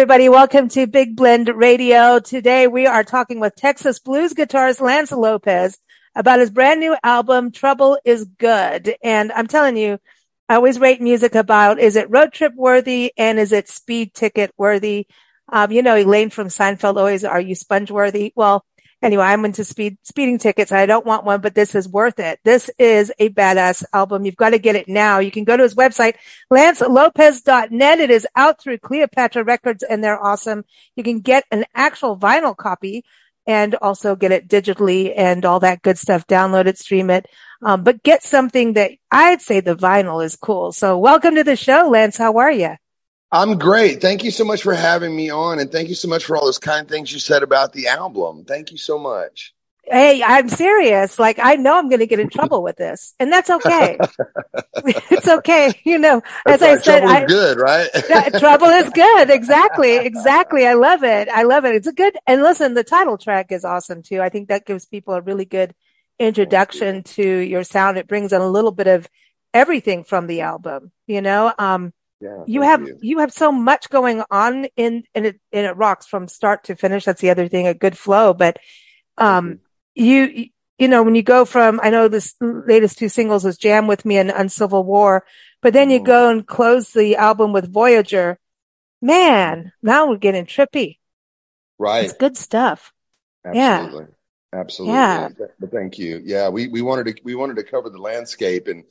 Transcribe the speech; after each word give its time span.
Everybody, 0.00 0.30
welcome 0.30 0.70
to 0.70 0.86
Big 0.86 1.14
Blend 1.14 1.50
Radio. 1.50 2.20
Today 2.20 2.66
we 2.66 2.86
are 2.86 3.04
talking 3.04 3.38
with 3.38 3.54
Texas 3.54 3.98
blues 3.98 4.32
guitarist 4.32 4.80
Lance 4.80 5.12
Lopez 5.12 5.76
about 6.14 6.40
his 6.40 6.48
brand 6.48 6.80
new 6.80 6.96
album, 7.04 7.52
Trouble 7.52 7.98
is 8.02 8.24
Good. 8.24 8.94
And 9.04 9.30
I'm 9.30 9.46
telling 9.46 9.76
you, 9.76 9.98
I 10.48 10.54
always 10.54 10.80
rate 10.80 11.02
music 11.02 11.34
about 11.34 11.78
is 11.78 11.96
it 11.96 12.08
road 12.08 12.32
trip 12.32 12.54
worthy 12.54 13.12
and 13.18 13.38
is 13.38 13.52
it 13.52 13.68
speed 13.68 14.14
ticket 14.14 14.54
worthy? 14.56 15.06
Um, 15.52 15.70
you 15.70 15.82
know, 15.82 15.96
Elaine 15.98 16.30
from 16.30 16.48
Seinfeld 16.48 16.96
always, 16.96 17.22
are 17.22 17.38
you 17.38 17.54
sponge 17.54 17.90
worthy? 17.90 18.32
Well, 18.34 18.64
anyway, 19.02 19.24
I'm 19.24 19.44
into 19.44 19.64
speed, 19.64 19.98
speeding 20.02 20.38
tickets. 20.38 20.72
I 20.72 20.86
don't 20.86 21.06
want 21.06 21.24
one, 21.24 21.40
but 21.40 21.54
this 21.54 21.74
is 21.74 21.88
worth 21.88 22.18
it. 22.18 22.40
This 22.44 22.70
is 22.78 23.12
a 23.18 23.30
badass 23.30 23.84
album. 23.92 24.24
You've 24.24 24.36
got 24.36 24.50
to 24.50 24.58
get 24.58 24.76
it 24.76 24.88
now. 24.88 25.18
You 25.18 25.30
can 25.30 25.44
go 25.44 25.56
to 25.56 25.62
his 25.62 25.74
website, 25.74 26.14
lancelopez.net. 26.52 28.00
It 28.00 28.10
is 28.10 28.26
out 28.36 28.60
through 28.60 28.78
Cleopatra 28.78 29.44
Records 29.44 29.82
and 29.82 30.02
they're 30.02 30.22
awesome. 30.22 30.64
You 30.96 31.04
can 31.04 31.20
get 31.20 31.44
an 31.50 31.64
actual 31.74 32.16
vinyl 32.16 32.56
copy 32.56 33.04
and 33.46 33.74
also 33.76 34.16
get 34.16 34.32
it 34.32 34.48
digitally 34.48 35.12
and 35.16 35.44
all 35.44 35.60
that 35.60 35.82
good 35.82 35.98
stuff. 35.98 36.26
Download 36.26 36.66
it, 36.66 36.78
stream 36.78 37.10
it. 37.10 37.26
Um, 37.62 37.82
but 37.82 38.02
get 38.02 38.22
something 38.22 38.74
that 38.74 38.92
I'd 39.10 39.42
say 39.42 39.60
the 39.60 39.76
vinyl 39.76 40.24
is 40.24 40.36
cool. 40.36 40.72
So 40.72 40.98
welcome 40.98 41.34
to 41.34 41.44
the 41.44 41.56
show, 41.56 41.88
Lance. 41.88 42.16
How 42.16 42.38
are 42.38 42.52
you? 42.52 42.76
I'm 43.32 43.58
great. 43.58 44.00
Thank 44.00 44.24
you 44.24 44.30
so 44.30 44.44
much 44.44 44.62
for 44.62 44.74
having 44.74 45.14
me 45.14 45.30
on. 45.30 45.60
And 45.60 45.70
thank 45.70 45.88
you 45.88 45.94
so 45.94 46.08
much 46.08 46.24
for 46.24 46.36
all 46.36 46.44
those 46.44 46.58
kind 46.58 46.88
things 46.88 47.12
you 47.12 47.20
said 47.20 47.42
about 47.42 47.72
the 47.72 47.86
album. 47.86 48.44
Thank 48.44 48.72
you 48.72 48.78
so 48.78 48.98
much. 48.98 49.54
Hey, 49.84 50.22
I'm 50.22 50.48
serious. 50.48 51.18
Like, 51.18 51.38
I 51.40 51.56
know 51.56 51.76
I'm 51.76 51.88
going 51.88 52.00
to 52.00 52.06
get 52.06 52.20
in 52.20 52.28
trouble 52.28 52.62
with 52.62 52.76
this, 52.76 53.14
and 53.18 53.32
that's 53.32 53.50
okay. 53.50 53.98
it's 54.84 55.26
okay. 55.26 55.72
You 55.84 55.98
know, 55.98 56.22
as 56.46 56.60
right. 56.60 56.70
I 56.70 56.76
said, 56.76 57.00
trouble 57.00 57.16
I, 57.16 57.24
is 57.24 57.32
good, 57.32 57.58
right? 57.58 57.88
trouble 58.38 58.68
is 58.68 58.90
good. 58.90 59.30
Exactly. 59.30 59.96
Exactly. 60.10 60.66
I 60.66 60.74
love 60.74 61.02
it. 61.02 61.28
I 61.28 61.44
love 61.44 61.64
it. 61.64 61.74
It's 61.74 61.86
a 61.86 61.92
good, 61.92 62.16
and 62.26 62.42
listen, 62.42 62.74
the 62.74 62.84
title 62.84 63.16
track 63.16 63.52
is 63.52 63.64
awesome 63.64 64.02
too. 64.02 64.20
I 64.20 64.28
think 64.28 64.48
that 64.48 64.66
gives 64.66 64.86
people 64.86 65.14
a 65.14 65.20
really 65.20 65.44
good 65.44 65.74
introduction 66.18 67.02
to 67.02 67.22
your 67.22 67.64
sound. 67.64 67.96
It 67.96 68.08
brings 68.08 68.32
in 68.32 68.40
a 68.40 68.48
little 68.48 68.72
bit 68.72 68.86
of 68.86 69.08
everything 69.54 70.04
from 70.04 70.26
the 70.26 70.42
album, 70.42 70.92
you 71.06 71.22
know? 71.22 71.52
Um, 71.58 71.92
yeah, 72.20 72.44
you 72.46 72.62
have 72.62 72.86
you. 72.86 72.98
you. 73.00 73.18
have 73.20 73.32
so 73.32 73.50
much 73.50 73.88
going 73.88 74.22
on 74.30 74.66
in 74.76 75.04
in 75.14 75.24
it 75.24 75.40
and 75.52 75.66
it 75.66 75.76
rocks 75.76 76.06
from 76.06 76.28
start 76.28 76.64
to 76.64 76.76
finish. 76.76 77.04
That's 77.04 77.20
the 77.20 77.30
other 77.30 77.48
thing, 77.48 77.66
a 77.66 77.74
good 77.74 77.96
flow. 77.96 78.34
But 78.34 78.58
um, 79.16 79.60
you 79.94 80.48
you 80.78 80.88
know 80.88 81.02
when 81.02 81.14
you 81.14 81.22
go 81.22 81.44
from 81.44 81.80
I 81.82 81.90
know 81.90 82.08
this 82.08 82.34
latest 82.40 82.98
two 82.98 83.08
singles 83.08 83.44
was 83.44 83.56
Jam 83.56 83.86
with 83.86 84.04
Me 84.04 84.18
and 84.18 84.30
Uncivil 84.30 84.84
War, 84.84 85.24
but 85.62 85.72
then 85.72 85.90
you 85.90 85.98
mm-hmm. 85.98 86.06
go 86.06 86.30
and 86.30 86.46
close 86.46 86.92
the 86.92 87.16
album 87.16 87.52
with 87.52 87.72
Voyager. 87.72 88.38
Man, 89.00 89.72
now 89.82 90.08
we're 90.08 90.18
getting 90.18 90.44
trippy. 90.44 90.98
Right, 91.78 92.04
it's 92.04 92.12
good 92.12 92.36
stuff. 92.36 92.92
Absolutely. 93.44 94.00
Yeah. 94.00 94.06
Absolutely. 94.52 94.94
Yeah. 94.94 95.28
But 95.58 95.70
thank 95.70 95.98
you. 95.98 96.20
Yeah, 96.24 96.48
we 96.48 96.66
we 96.68 96.82
wanted 96.82 97.06
to 97.06 97.22
we 97.22 97.34
wanted 97.34 97.56
to 97.56 97.62
cover 97.62 97.88
the 97.88 97.98
landscape 97.98 98.66
and 98.68 98.84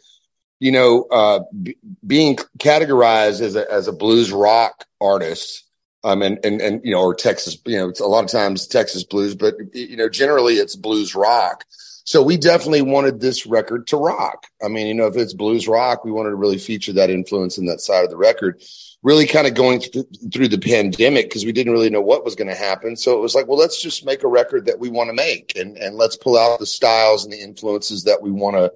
you 0.59 0.72
know, 0.72 1.03
uh, 1.03 1.40
b- 1.62 1.78
being 2.06 2.36
categorized 2.58 3.42
as 3.42 3.56
a, 3.56 3.72
as 3.72 3.88
a 3.88 3.94
blues 3.94 4.31
rock 4.31 4.86
artist, 5.00 5.66
um, 6.03 6.22
and, 6.22 6.40
and, 6.46 6.62
and, 6.62 6.81
you 6.84 6.92
know, 6.92 7.02
or 7.02 7.16
Texas, 7.16 7.58
you 7.66 7.78
know, 7.78 7.90
it's 7.90 8.00
a 8.00 8.06
lot 8.06 8.24
of 8.24 8.30
times 8.30 8.68
Texas 8.68 9.03
blues, 9.03 9.36
but, 9.36 9.56
you 9.74 9.97
know, 9.97 10.09
generally 10.09 10.56
it's 10.56 10.75
blues 10.75 11.16
rock. 11.16 11.66
So 12.06 12.24
we 12.24 12.38
definitely 12.38 12.81
wanted 12.81 13.20
this 13.20 13.46
record 13.46 13.86
to 13.88 13.97
rock. 13.97 14.47
I 14.64 14.68
mean, 14.68 14.88
you 14.88 14.96
know, 14.96 15.06
if 15.06 15.16
it's 15.16 15.34
blues 15.34 15.68
rock, 15.68 16.03
we 16.03 16.12
wanted 16.12 16.31
to 16.31 16.38
really 16.38 16.58
feature 16.58 16.94
that 16.94 17.12
influence 17.12 17.58
in 17.58 17.66
that 17.68 17.81
side 17.81 18.03
of 18.03 18.09
the 18.09 18.18
record. 18.18 18.64
Really 19.03 19.28
kind 19.28 19.46
of 19.46 19.53
going 19.53 19.80
th- 19.80 20.08
through 20.34 20.47
the 20.47 20.58
pandemic 20.58 21.26
because 21.26 21.46
we 21.46 21.52
didn't 21.52 21.72
really 21.72 21.91
know 21.91 22.02
what 22.02 22.26
was 22.26 22.36
going 22.36 22.47
to 22.47 22.56
happen. 22.56 22.96
So 22.96 23.16
it 23.16 23.22
was 23.22 23.36
like, 23.36 23.47
well, 23.47 23.59
let's 23.59 23.80
just 23.80 24.06
make 24.06 24.24
a 24.24 24.28
record 24.28 24.66
that 24.66 24.80
we 24.80 24.90
want 24.90 25.09
to 25.09 25.14
make 25.14 25.53
and, 25.56 25.78
and 25.78 25.97
let's 25.97 26.18
pull 26.18 26.38
out 26.38 26.58
the 26.58 26.66
styles 26.66 27.26
and 27.26 27.31
the 27.31 27.41
influences 27.41 28.06
that 28.06 28.22
we 28.22 28.31
want 28.31 28.56
to 28.56 28.74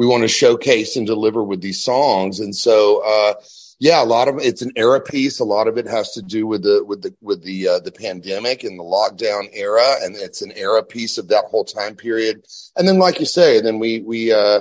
we 0.00 0.06
want 0.06 0.22
to 0.22 0.28
showcase 0.28 0.96
and 0.96 1.06
deliver 1.06 1.44
with 1.44 1.60
these 1.60 1.84
songs. 1.84 2.40
And 2.40 2.56
so, 2.56 3.02
uh, 3.04 3.34
yeah, 3.78 4.02
a 4.02 4.06
lot 4.06 4.28
of 4.28 4.38
it's 4.38 4.62
an 4.62 4.72
era 4.74 4.98
piece. 4.98 5.40
A 5.40 5.44
lot 5.44 5.68
of 5.68 5.76
it 5.76 5.86
has 5.86 6.12
to 6.12 6.22
do 6.22 6.46
with 6.46 6.62
the 6.62 6.82
with 6.82 7.02
the 7.02 7.14
with 7.20 7.42
the 7.42 7.68
uh, 7.68 7.80
the 7.80 7.92
pandemic 7.92 8.64
and 8.64 8.78
the 8.78 8.82
lockdown 8.82 9.50
era, 9.52 9.96
and 10.00 10.16
it's 10.16 10.40
an 10.40 10.52
era 10.56 10.82
piece 10.82 11.18
of 11.18 11.28
that 11.28 11.44
whole 11.50 11.66
time 11.66 11.96
period. 11.96 12.46
And 12.76 12.88
then, 12.88 12.98
like 12.98 13.20
you 13.20 13.26
say, 13.26 13.60
then 13.60 13.78
we 13.78 14.00
we 14.00 14.32
uh, 14.32 14.60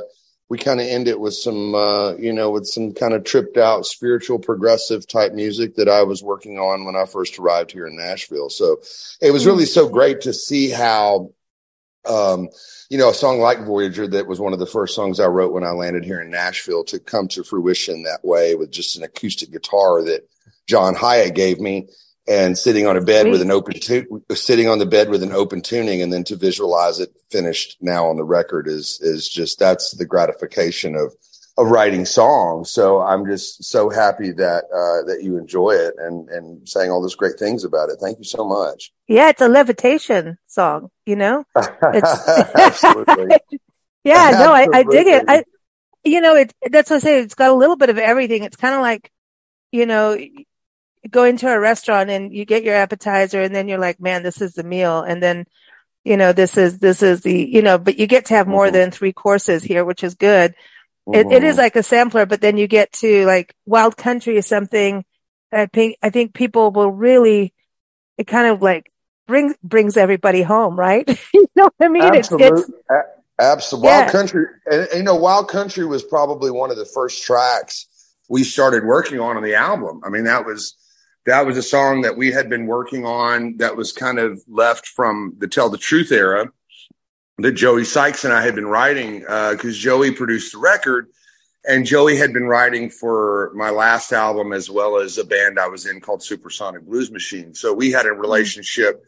we 0.50 0.58
kind 0.58 0.82
of 0.82 0.88
end 0.88 1.08
it 1.08 1.22
with 1.22 1.36
some 1.36 1.74
uh, 1.74 2.16
you 2.16 2.34
know 2.34 2.52
with 2.52 2.68
some 2.68 2.92
kind 2.92 3.14
of 3.14 3.24
tripped 3.24 3.56
out 3.56 3.86
spiritual 3.86 4.40
progressive 4.40 5.08
type 5.08 5.32
music 5.32 5.76
that 5.76 5.88
I 5.88 6.04
was 6.04 6.22
working 6.22 6.60
on 6.60 6.84
when 6.84 6.98
I 6.98 7.06
first 7.06 7.40
arrived 7.40 7.72
here 7.72 7.88
in 7.88 7.96
Nashville. 7.96 8.50
So 8.50 8.82
it 9.22 9.32
was 9.32 9.46
really 9.46 9.68
so 9.68 9.88
great 9.88 10.20
to 10.22 10.34
see 10.34 10.70
how 10.70 11.32
um, 12.10 12.50
you 12.90 12.98
know, 12.98 13.10
a 13.10 13.14
song 13.14 13.40
like 13.40 13.66
Voyager 13.66 14.08
that 14.08 14.28
was 14.28 14.40
one 14.40 14.54
of 14.54 14.60
the 14.60 14.66
first 14.66 14.96
songs 14.96 15.20
I 15.20 15.28
wrote 15.28 15.54
when 15.54 15.64
I 15.64 15.72
landed 15.72 16.04
here 16.04 16.22
in 16.22 16.32
Nashville 16.32 16.84
to 16.86 17.00
come 17.00 17.28
to 17.30 17.44
fruition 17.44 18.04
that 18.04 18.24
way 18.24 18.56
with 18.56 18.72
just 18.72 18.98
an 18.98 19.04
acoustic 19.04 19.52
guitar 19.52 20.04
that 20.04 20.28
John 20.68 20.96
Hiatt 20.96 21.36
gave 21.36 21.60
me 21.60 21.88
and 22.28 22.58
sitting 22.58 22.86
on 22.86 22.96
a 22.96 23.02
bed 23.02 23.24
Sweet. 23.24 23.32
with 23.32 23.42
an 23.42 23.52
open 23.52 23.80
tu- 23.80 24.24
sitting 24.34 24.68
on 24.68 24.80
the 24.80 24.86
bed 24.86 25.10
with 25.10 25.24
an 25.24 25.32
open 25.32 25.62
tuning 25.62 26.02
and 26.02 26.14
then 26.14 26.24
to 26.26 26.36
visualize 26.36 27.00
it 27.00 27.10
finished 27.32 27.78
now 27.82 28.08
on 28.08 28.18
the 28.18 28.24
record 28.24 28.68
is 28.68 29.00
is 29.02 29.28
just 29.28 29.60
that's 29.60 29.92
the 29.98 30.06
gratification 30.06 30.96
of 30.96 31.14
of 31.60 31.70
writing 31.70 32.06
songs. 32.06 32.72
So 32.72 33.02
I'm 33.02 33.26
just 33.26 33.64
so 33.64 33.90
happy 33.90 34.32
that 34.32 34.64
uh, 34.66 35.08
that 35.08 35.24
you 35.24 35.38
enjoy 35.38 35.72
it 35.72 35.96
and 35.98 36.30
and 36.30 36.68
saying 36.68 36.92
all 36.92 37.02
those 37.02 37.16
great 37.16 37.38
things 37.38 37.64
about 37.64 37.90
it. 37.90 37.98
Thank 38.00 38.18
you 38.18 38.24
so 38.24 38.46
much. 38.48 38.92
Yeah, 39.08 39.30
it's 39.30 39.42
a 39.42 39.48
levitation 39.48 40.38
song. 40.48 40.90
You 41.06 41.18
know, 41.18 41.46
Absolutely. 41.56 43.38
yeah, 44.04 44.32
no, 44.32 44.54
I, 44.54 44.68
I 44.74 44.84
dig 44.84 45.08
it. 45.08 45.26
I, 45.28 45.44
you 46.04 46.22
know, 46.22 46.36
it 46.36 46.54
that's 46.72 46.90
what 46.90 46.98
I 46.98 47.00
say. 47.00 47.20
It's 47.22 47.36
got 47.36 47.52
a 47.52 47.56
little 47.56 47.76
bit 47.76 47.90
of 47.90 47.98
everything. 47.98 48.44
It's 48.44 48.56
kind 48.56 48.76
of 48.76 48.82
like, 48.82 49.12
you 49.72 49.86
know, 49.86 50.18
going 51.10 51.38
to 51.38 51.52
a 51.52 51.60
restaurant 51.60 52.10
and 52.10 52.34
you 52.34 52.46
get 52.46 52.64
your 52.64 52.76
appetizer 52.76 53.42
and 53.42 53.54
then 53.54 53.68
you're 53.68 53.80
like, 53.80 54.00
man, 54.00 54.24
this 54.24 54.42
is 54.42 54.54
the 54.54 54.64
meal, 54.64 55.02
and 55.02 55.22
then 55.22 55.46
you 56.06 56.16
know 56.16 56.32
this 56.32 56.58
is 56.58 56.80
this 56.80 57.04
is 57.04 57.22
the 57.22 57.50
you 57.50 57.62
know 57.62 57.78
but 57.78 58.00
you 58.00 58.08
get 58.08 58.26
to 58.26 58.34
have 58.34 58.48
more 58.48 58.66
mm-hmm. 58.66 58.74
than 58.74 58.92
three 58.92 59.12
courses 59.12 59.62
here 59.62 59.84
which 59.84 60.02
is 60.02 60.16
good 60.16 60.56
it, 61.14 61.32
it 61.32 61.44
is 61.44 61.54
mm-hmm. 61.54 61.62
like 61.62 61.76
a 61.76 61.84
sampler, 61.84 62.26
but 62.26 62.42
then 62.42 62.58
you 62.58 62.68
get 62.68 62.92
to 62.94 63.26
like 63.26 63.56
wild 63.66 63.98
country 63.98 64.38
or 64.38 64.42
something. 64.42 65.04
I 65.52 65.66
think, 65.66 65.98
I 66.02 66.10
think 66.10 66.34
people 66.34 66.72
will 66.72 66.92
really, 66.92 67.54
it 68.18 68.28
kind 68.28 68.48
of 68.48 68.62
like 68.62 68.92
brings, 69.28 69.56
brings 69.64 69.98
everybody 69.98 70.42
home, 70.42 70.78
right? 70.78 71.08
you 71.34 71.48
know 71.56 71.70
what 71.78 71.86
I 71.86 71.88
mean? 71.90 72.04
Absolutely. 72.04 72.48
It's, 72.48 72.70
it's 72.70 73.10
Absolutely. 73.40 73.88
Wild 73.88 74.06
yeah. 74.06 74.12
Country. 74.12 74.46
And, 74.70 74.88
you 74.94 75.04
know, 75.04 75.16
Wild 75.16 75.48
Country 75.48 75.86
was 75.86 76.04
probably 76.04 76.52
one 76.52 76.72
of 76.72 76.78
the 76.78 76.86
first 76.86 77.24
tracks 77.24 77.88
we 78.28 78.44
started 78.44 78.84
working 78.84 79.20
on 79.20 79.38
on 79.38 79.44
the 79.44 79.56
album. 79.56 80.02
I 80.06 80.10
mean, 80.10 80.26
that 80.26 80.46
was, 80.46 80.76
that 81.26 81.46
was 81.46 81.58
a 81.58 81.64
song 81.64 82.02
that 82.02 82.18
we 82.18 82.32
had 82.32 82.50
been 82.50 82.68
working 82.68 83.06
on 83.06 83.58
that 83.58 83.76
was 83.76 83.94
kind 83.94 84.20
of 84.20 84.42
left 84.48 84.88
from 84.88 85.36
the 85.38 85.48
Tell 85.48 85.70
the 85.70 85.78
Truth 85.78 86.12
era 86.12 86.52
that 87.42 87.54
Joey 87.54 87.86
Sykes 87.86 88.24
and 88.26 88.34
I 88.34 88.42
had 88.42 88.56
been 88.56 88.68
writing 88.68 89.20
because 89.20 89.76
uh, 89.76 89.80
Joey 89.80 90.12
produced 90.12 90.54
the 90.54 90.60
record, 90.60 91.08
and 91.68 91.86
Joey 91.86 92.16
had 92.18 92.34
been 92.34 92.46
writing 92.46 92.90
for 92.90 93.52
my 93.56 93.70
last 93.70 94.12
album 94.12 94.54
as 94.54 94.70
well 94.70 94.98
as 94.98 95.18
a 95.18 95.24
band 95.24 95.60
I 95.60 95.68
was 95.68 95.86
in 95.86 96.02
called 96.02 96.24
Supersonic 96.24 96.84
Blues 96.84 97.12
Machine. 97.12 97.54
So 97.54 97.74
we 97.74 97.92
had 97.92 98.06
a 98.06 98.10
mm-hmm. 98.10 98.22
relationship 98.22 99.04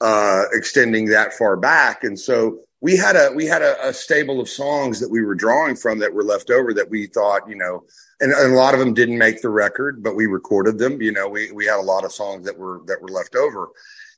uh, 0.00 0.44
extending 0.52 1.06
that 1.06 1.32
far 1.34 1.56
back, 1.56 2.04
and 2.04 2.18
so 2.18 2.58
we 2.80 2.96
had 2.96 3.16
a 3.16 3.30
we 3.34 3.46
had 3.46 3.62
a, 3.62 3.88
a, 3.88 3.94
stable 3.94 4.40
of 4.40 4.48
songs 4.48 5.00
that 5.00 5.10
we 5.10 5.24
were 5.24 5.34
drawing 5.34 5.74
from 5.74 5.98
that 6.00 6.12
were 6.12 6.22
left 6.22 6.50
over 6.50 6.74
that 6.74 6.90
we 6.90 7.06
thought 7.06 7.48
you 7.48 7.54
know, 7.54 7.82
and, 8.20 8.30
and 8.32 8.52
a 8.52 8.56
lot 8.56 8.74
of 8.74 8.80
them 8.80 8.92
didn't 8.92 9.16
make 9.16 9.40
the 9.40 9.48
record, 9.48 10.02
but 10.02 10.14
we 10.14 10.26
recorded 10.26 10.78
them. 10.78 11.00
You 11.00 11.12
know, 11.12 11.26
we 11.26 11.50
we 11.52 11.64
had 11.64 11.78
a 11.78 11.82
lot 11.82 12.04
of 12.04 12.12
songs 12.12 12.44
that 12.44 12.58
were 12.58 12.82
that 12.86 13.00
were 13.00 13.08
left 13.08 13.36
over. 13.36 13.70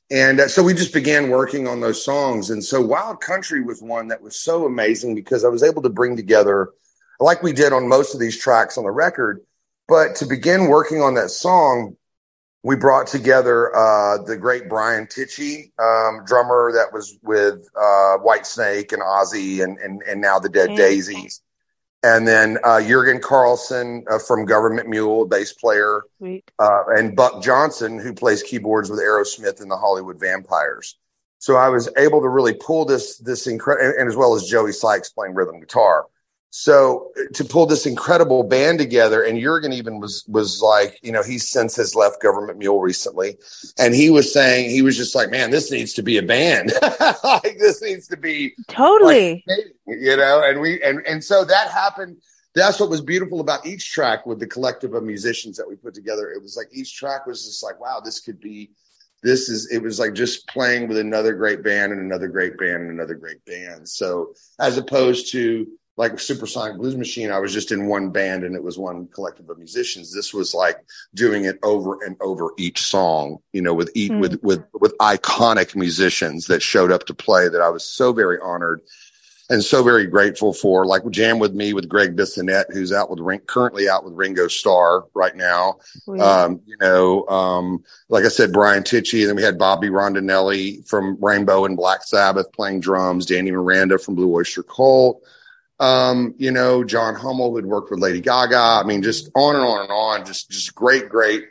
And 0.09 0.39
uh, 0.39 0.47
so 0.47 0.63
we 0.63 0.73
just 0.73 0.93
began 0.93 1.29
working 1.29 1.67
on 1.67 1.81
those 1.81 2.03
songs. 2.03 2.49
And 2.49 2.63
so 2.63 2.81
Wild 2.81 3.19
Country 3.19 3.61
was 3.61 3.81
one 3.81 4.07
that 4.07 4.21
was 4.21 4.39
so 4.39 4.65
amazing 4.65 5.15
because 5.15 5.43
I 5.43 5.49
was 5.49 5.63
able 5.63 5.81
to 5.81 5.89
bring 5.89 6.15
together, 6.15 6.69
like 7.19 7.43
we 7.43 7.53
did 7.53 7.73
on 7.73 7.89
most 7.89 8.13
of 8.13 8.19
these 8.19 8.39
tracks 8.39 8.77
on 8.77 8.85
the 8.85 8.91
record, 8.91 9.41
but 9.87 10.15
to 10.17 10.25
begin 10.25 10.67
working 10.67 11.01
on 11.01 11.15
that 11.15 11.29
song, 11.29 11.97
we 12.63 12.75
brought 12.75 13.07
together 13.07 13.75
uh, 13.75 14.23
the 14.23 14.37
great 14.37 14.67
Brian 14.67 15.07
Tichy, 15.07 15.71
um, 15.79 16.25
drummer 16.25 16.71
that 16.73 16.91
was 16.91 17.17
with 17.21 17.67
uh, 17.75 18.17
Whitesnake 18.19 18.91
and 18.93 19.01
Ozzy 19.01 19.63
and, 19.63 19.77
and, 19.77 20.01
and 20.03 20.21
now 20.21 20.39
the 20.39 20.49
Dead. 20.49 20.69
Daisies 20.75 21.41
and 22.03 22.27
then 22.27 22.57
uh, 22.63 22.79
Jorgen 22.81 23.19
Carlsson 23.19 24.03
uh, 24.09 24.19
from 24.19 24.45
Government 24.45 24.87
Mule, 24.87 25.25
bass 25.25 25.53
player, 25.53 26.03
uh, 26.59 26.83
and 26.89 27.15
Buck 27.15 27.41
Johnson, 27.41 27.99
who 27.99 28.13
plays 28.13 28.43
keyboards 28.43 28.89
with 28.89 28.99
Aerosmith 28.99 29.61
and 29.61 29.69
the 29.69 29.77
Hollywood 29.77 30.19
Vampires. 30.19 30.97
So 31.39 31.55
I 31.55 31.69
was 31.69 31.89
able 31.97 32.21
to 32.21 32.29
really 32.29 32.53
pull 32.53 32.85
this 32.85 33.17
this 33.17 33.47
incredible, 33.47 33.93
and 33.99 34.07
as 34.07 34.15
well 34.15 34.35
as 34.35 34.45
Joey 34.47 34.71
Sykes 34.71 35.09
playing 35.09 35.35
rhythm 35.35 35.59
guitar. 35.59 36.05
So 36.59 37.11
uh, 37.15 37.31
to 37.35 37.45
pull 37.45 37.67
this 37.67 37.85
incredible 37.85 38.41
band 38.41 38.79
together, 38.79 39.21
and 39.21 39.37
Jorgen 39.37 39.75
even 39.75 39.99
was 39.99 40.25
was 40.27 40.59
like, 40.59 40.99
you 41.03 41.11
know, 41.11 41.21
he 41.21 41.37
since 41.37 41.75
has 41.75 41.93
left 41.93 42.19
Government 42.19 42.57
Mule 42.57 42.81
recently, 42.81 43.37
and 43.77 43.93
he 43.93 44.09
was 44.09 44.33
saying 44.33 44.71
he 44.71 44.81
was 44.81 44.97
just 44.97 45.13
like, 45.13 45.29
man, 45.29 45.51
this 45.51 45.71
needs 45.71 45.93
to 45.93 46.01
be 46.01 46.17
a 46.17 46.23
band, 46.23 46.73
like 47.23 47.59
this 47.59 47.79
needs 47.83 48.07
to 48.07 48.17
be 48.17 48.55
totally, 48.69 49.43
like, 49.45 49.67
you 49.85 50.17
know, 50.17 50.41
and 50.43 50.59
we 50.59 50.81
and 50.81 51.05
and 51.05 51.23
so 51.23 51.45
that 51.45 51.69
happened. 51.69 52.17
That's 52.55 52.79
what 52.79 52.89
was 52.89 53.01
beautiful 53.01 53.39
about 53.39 53.67
each 53.67 53.91
track 53.91 54.25
with 54.25 54.39
the 54.39 54.47
collective 54.47 54.95
of 54.95 55.03
musicians 55.03 55.57
that 55.57 55.69
we 55.69 55.75
put 55.75 55.93
together. 55.93 56.31
It 56.31 56.41
was 56.41 56.57
like 56.57 56.69
each 56.73 56.95
track 56.95 57.27
was 57.27 57.45
just 57.45 57.63
like, 57.63 57.79
wow, 57.79 58.01
this 58.03 58.19
could 58.19 58.39
be 58.39 58.71
this 59.21 59.47
is 59.47 59.71
it 59.71 59.83
was 59.83 59.99
like 59.99 60.15
just 60.15 60.47
playing 60.47 60.87
with 60.87 60.97
another 60.97 61.33
great 61.33 61.63
band 61.63 61.91
and 61.91 62.01
another 62.01 62.27
great 62.27 62.57
band 62.57 62.81
and 62.81 62.89
another 62.89 63.13
great 63.13 63.45
band. 63.45 63.87
So 63.87 64.33
as 64.59 64.79
opposed 64.79 65.31
to 65.33 65.67
like 65.97 66.19
Supersonic 66.19 66.77
Blues 66.77 66.95
Machine, 66.95 67.31
I 67.31 67.39
was 67.39 67.51
just 67.51 67.71
in 67.71 67.87
one 67.87 68.11
band 68.11 68.43
and 68.43 68.55
it 68.55 68.63
was 68.63 68.77
one 68.77 69.07
collective 69.07 69.49
of 69.49 69.57
musicians. 69.57 70.13
This 70.13 70.31
was 70.31 70.53
like 70.53 70.77
doing 71.15 71.45
it 71.45 71.57
over 71.63 72.03
and 72.03 72.15
over 72.21 72.51
each 72.57 72.83
song, 72.83 73.39
you 73.51 73.63
know, 73.63 73.73
with 73.73 73.89
each, 73.95 74.11
mm. 74.11 74.19
with 74.19 74.41
with 74.43 74.63
with 74.79 74.95
iconic 74.99 75.75
musicians 75.75 76.45
that 76.47 76.61
showed 76.61 76.91
up 76.91 77.07
to 77.07 77.15
play 77.15 77.49
that 77.49 77.61
I 77.61 77.69
was 77.69 77.83
so 77.83 78.13
very 78.13 78.37
honored 78.39 78.81
and 79.49 79.63
so 79.63 79.81
very 79.81 80.05
grateful 80.05 80.53
for. 80.53 80.85
Like 80.85 81.01
Jam 81.09 81.39
with 81.39 81.55
me 81.55 81.73
with 81.73 81.89
Greg 81.89 82.15
Bissonette, 82.15 82.71
who's 82.71 82.93
out 82.93 83.09
with 83.09 83.19
Ring, 83.19 83.39
currently 83.47 83.89
out 83.89 84.05
with 84.05 84.13
Ringo 84.13 84.47
Starr 84.47 85.05
right 85.15 85.35
now. 85.35 85.79
Um, 86.19 86.61
you 86.67 86.77
know, 86.79 87.25
um, 87.27 87.83
like 88.07 88.23
I 88.23 88.27
said, 88.27 88.53
Brian 88.53 88.83
Tichy, 88.83 89.21
and 89.21 89.29
then 89.29 89.35
we 89.35 89.41
had 89.41 89.57
Bobby 89.57 89.87
Rondinelli 89.87 90.87
from 90.87 91.17
Rainbow 91.19 91.65
and 91.65 91.75
Black 91.75 92.03
Sabbath 92.03 92.51
playing 92.51 92.81
drums, 92.81 93.25
Danny 93.25 93.49
Miranda 93.49 93.97
from 93.97 94.13
Blue 94.13 94.31
Oyster 94.35 94.61
Cult 94.61 95.23
um, 95.79 96.35
you 96.37 96.51
know, 96.51 96.83
John 96.83 97.15
Hummel 97.15 97.53
who'd 97.53 97.65
worked 97.65 97.91
with 97.91 97.99
Lady 97.99 98.21
Gaga. 98.21 98.57
I 98.57 98.83
mean, 98.83 99.03
just 99.03 99.29
on 99.35 99.55
and 99.55 99.63
on 99.63 99.81
and 99.81 99.91
on. 99.91 100.25
Just 100.25 100.49
just 100.49 100.73
great, 100.73 101.09
great, 101.09 101.45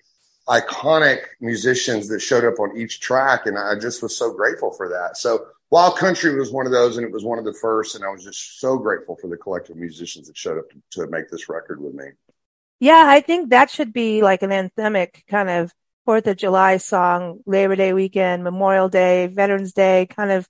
iconic 0.49 1.20
musicians 1.40 2.08
that 2.08 2.20
showed 2.20 2.44
up 2.44 2.58
on 2.61 2.76
each 2.76 3.00
track, 3.00 3.46
and 3.46 3.58
I 3.58 3.78
just 3.78 4.02
was 4.02 4.17
so 4.17 4.32
grateful 4.32 4.73
for 4.73 4.88
that. 4.90 5.17
So 5.17 5.46
Wild 5.70 5.96
Country 5.96 6.34
was 6.38 6.50
one 6.50 6.67
of 6.67 6.73
those, 6.73 6.96
and 6.96 7.06
it 7.06 7.12
was 7.12 7.25
one 7.25 7.38
of 7.38 7.44
the 7.44 7.55
first, 7.55 7.94
and 7.94 8.05
I 8.05 8.08
was 8.08 8.25
just 8.25 8.61
so 8.61 8.78
grateful 8.78 9.17
for 9.17 9.28
the 9.28 9.37
collective 9.37 9.76
musicians 9.76 10.28
that 10.28 10.37
showed 10.37 10.58
up 10.58 10.70
to, 10.70 10.76
to 10.93 11.06
make 11.08 11.28
this 11.28 11.49
record 11.49 11.81
with 11.81 11.94
me. 11.94 12.06
Yeah, 12.78 13.05
I 13.08 13.20
think 13.20 13.50
that 13.50 13.70
should 13.70 13.93
be 13.93 14.23
like 14.23 14.43
an 14.43 14.50
anthemic 14.50 15.26
kind 15.26 15.49
of 15.49 15.73
Fourth 16.05 16.28
of 16.28 16.37
July 16.37 16.76
song, 16.76 17.40
Labor 17.46 17.75
Day 17.75 17.93
weekend, 17.93 18.44
Memorial 18.44 18.88
Day, 18.88 19.26
Veterans 19.26 19.73
Day, 19.73 20.06
kind 20.06 20.31
of 20.31 20.49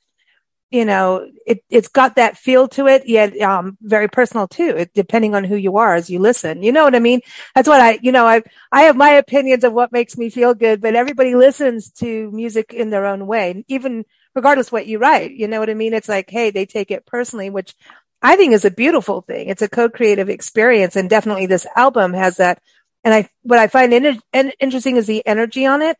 you 0.71 0.85
know, 0.85 1.29
it, 1.47 1.63
it's 1.71 1.89
got 1.89 2.17
that 2.17 2.37
feel 2.37 2.67
to 2.69 2.89
it, 2.89 3.07
yet, 3.07 3.41
um, 3.41 3.79
very 3.81 4.09
personal 4.09 4.49
too, 4.49 4.71
it, 4.77 4.95
depending 4.95 5.35
on 5.35 5.45
who 5.45 5.55
you 5.57 5.77
are 5.77 5.95
as 5.95 6.11
you 6.11 6.19
listen. 6.19 6.63
You 6.63 6.73
know 6.73 6.85
what 6.85 6.97
I 6.97 6.99
mean? 6.99 7.21
That's 7.55 7.69
what 7.69 7.81
I, 7.81 7.99
you 8.03 8.11
know, 8.11 8.27
I, 8.27 8.43
I 8.73 8.83
have 8.83 8.97
my 8.97 9.11
opinions 9.11 9.63
of 9.63 9.73
what 9.73 9.93
makes 9.93 10.19
me 10.19 10.29
feel 10.29 10.55
good, 10.55 10.81
but 10.81 10.97
everybody 10.97 11.35
listens 11.35 11.91
to 11.93 12.31
music 12.33 12.73
in 12.73 12.91
their 12.91 13.07
own 13.07 13.27
way, 13.27 13.65
even 13.69 14.05
regardless 14.35 14.73
what 14.73 14.87
you 14.87 14.99
write. 14.99 15.33
You 15.33 15.47
know 15.47 15.61
what 15.61 15.71
I 15.71 15.75
mean? 15.75 15.95
It's 15.95 16.09
like, 16.09 16.31
hey, 16.31 16.51
they 16.51 16.67
take 16.67 16.91
it 16.91 17.07
personally, 17.07 17.49
which 17.49 17.75
I 18.21 18.35
think 18.35 18.53
is 18.53 18.65
a 18.65 18.71
beautiful 18.71 19.21
thing. 19.21 19.49
It's 19.49 19.63
a 19.63 19.69
co-creative 19.69 20.29
experience. 20.29 20.97
And 20.97 21.09
definitely 21.09 21.47
this 21.47 21.67
album 21.77 22.13
has 22.13 22.39
that. 22.39 22.61
And 23.05 23.15
I, 23.15 23.31
what 23.43 23.61
I 23.61 23.69
find 23.69 23.95
in, 23.95 24.21
in, 24.33 24.53
interesting 24.59 24.97
is 24.97 25.07
the 25.07 25.25
energy 25.25 25.65
on 25.65 25.81
it. 25.81 25.97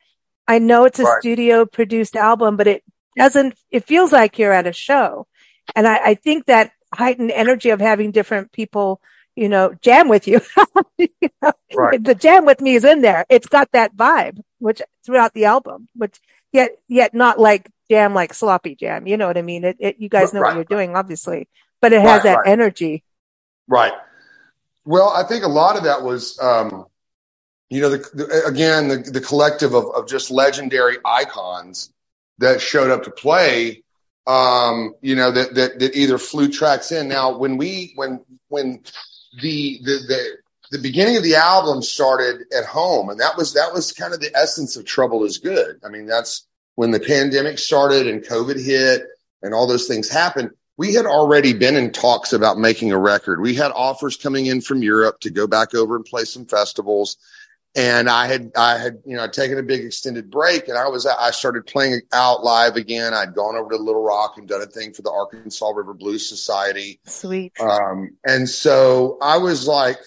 I 0.49 0.59
know 0.59 0.85
it's 0.85 0.99
a 0.99 1.05
right. 1.05 1.21
studio 1.21 1.67
produced 1.67 2.17
album, 2.17 2.57
but 2.57 2.67
it 2.67 2.83
doesn't, 3.17 3.55
it 3.71 3.85
feels 3.85 4.13
like 4.13 4.39
you're 4.39 4.53
at 4.53 4.67
a 4.67 4.73
show. 4.73 5.27
And 5.75 5.87
I, 5.87 6.11
I 6.11 6.15
think 6.15 6.47
that 6.47 6.73
heightened 6.95 7.31
energy 7.31 7.71
of 7.71 7.81
having 7.81 8.13
different 8.13 8.53
people, 8.53 9.01
you 9.35 9.49
know, 9.49 9.75
jam 9.81 10.09
with 10.09 10.29
you. 10.29 10.41
you 10.99 11.09
know, 11.43 11.53
right. 11.75 12.03
The 12.03 12.15
jam 12.15 12.45
with 12.45 12.61
me 12.61 12.75
is 12.75 12.85
in 12.85 13.03
there. 13.03 13.27
It's 13.29 13.49
got 13.49 13.73
that 13.73 13.97
vibe, 13.97 14.41
which 14.59 14.81
throughout 15.05 15.35
the 15.35 15.47
album, 15.47 15.89
which 15.95 16.21
yet, 16.53 16.73
yet 16.89 17.15
not 17.15 17.39
like 17.41 17.71
jam, 17.91 18.15
like 18.15 18.35
sloppy 18.35 18.75
jam. 18.75 19.07
You 19.07 19.17
know 19.17 19.27
what 19.27 19.39
I 19.39 19.43
mean? 19.43 19.65
It, 19.65 19.77
it 19.81 19.97
you 19.99 20.09
guys 20.09 20.33
know 20.33 20.41
right. 20.41 20.51
what 20.51 20.57
you're 20.57 20.79
doing, 20.79 20.97
obviously, 20.97 21.49
but 21.81 21.93
it 21.93 22.01
has 22.01 22.25
right, 22.25 22.37
that 22.37 22.51
energy. 22.51 23.03
Right. 23.69 23.93
Well, 24.85 25.09
I 25.09 25.25
think 25.25 25.45
a 25.45 25.49
lot 25.49 25.77
of 25.77 25.85
that 25.85 26.03
was, 26.03 26.39
um, 26.39 26.87
you 27.69 27.81
know, 27.81 27.91
the, 27.91 27.99
the, 28.15 28.47
again, 28.47 28.87
the, 28.87 28.99
the 28.99 29.21
collective 29.21 29.75
of, 29.75 29.87
of 29.97 30.07
just 30.07 30.31
legendary 30.31 30.99
icons 31.05 31.93
that 32.39 32.61
showed 32.61 32.91
up 32.91 33.05
to 33.05 33.11
play, 33.11 33.83
um, 34.27 34.95
you 35.01 35.15
know, 35.15 35.31
that, 35.31 35.55
that, 35.55 35.79
that 35.79 35.97
either 35.97 36.19
flew 36.19 36.49
tracks 36.49 36.93
in. 36.93 37.09
Now, 37.09 37.37
when 37.37 37.57
we, 37.57 37.93
when, 37.97 38.25
when 38.49 38.83
the, 39.41 39.81
the, 39.85 39.99
the, 40.09 40.37
the 40.73 40.79
beginning 40.83 41.17
of 41.17 41.23
the 41.23 41.37
album 41.37 41.83
started 41.83 42.43
at 42.57 42.65
home 42.65 43.09
and 43.09 43.21
that 43.21 43.37
was, 43.37 43.55
that 43.55 43.73
was 43.73 43.93
kind 43.93 44.13
of 44.13 44.21
the 44.21 44.35
essence 44.37 44.77
of 44.77 44.85
trouble 44.85 45.25
is 45.25 45.39
good. 45.39 45.81
I 45.85 45.89
mean, 45.89 46.07
that's 46.07 46.47
when 46.75 46.91
the 46.91 47.01
pandemic 47.01 47.59
started 47.59 48.07
and 48.07 48.23
COVID 48.23 48.63
hit 48.63 49.03
and 49.43 49.55
all 49.55 49.67
those 49.67 49.87
things 49.87 50.09
happened. 50.09 50.51
We 50.77 50.93
had 50.93 51.07
already 51.07 51.55
been 51.55 51.77
in 51.77 51.91
talks 51.91 52.35
about 52.35 52.59
making 52.59 52.93
a 52.93 52.99
record. 52.99 53.41
We 53.41 53.55
had 53.55 53.73
offers 53.73 54.17
coming 54.17 54.47
in 54.47 54.61
from 54.61 54.83
Europe 54.83 55.21
to 55.21 55.31
go 55.31 55.47
back 55.47 55.75
over 55.75 55.97
and 55.97 56.05
play 56.05 56.25
some 56.25 56.45
festivals 56.45 57.17
and 57.77 58.09
I 58.09 58.27
had 58.27 58.53
I 58.57 58.79
had 58.79 59.03
you 59.05 59.17
know 59.17 59.29
taken 59.29 59.59
a 59.59 59.63
big 59.63 59.85
extended 59.85 60.31
break, 60.31 60.69
and 60.69 60.79
I 60.79 60.89
was 60.89 61.07
I 61.07 61.31
started 61.31 61.67
playing 61.67 62.01
out 62.13 62.43
live 62.43 62.77
again. 62.77 63.13
I'd 63.13 63.35
gone 63.35 63.55
over 63.55 63.71
to 63.71 63.77
Little 63.77 64.03
Rock 64.03 64.39
and 64.39 64.49
done 64.49 64.63
a 64.63 64.67
thing 64.67 64.95
for 64.95 65.03
the 65.03 65.11
Arkansas 65.11 65.69
River 65.69 65.93
Blues 65.93 66.27
Society. 66.27 66.99
Sweet. 67.05 67.53
Um, 67.61 68.17
and 68.25 68.49
so 68.49 69.19
I 69.21 69.37
was 69.37 69.69
like, 69.69 69.99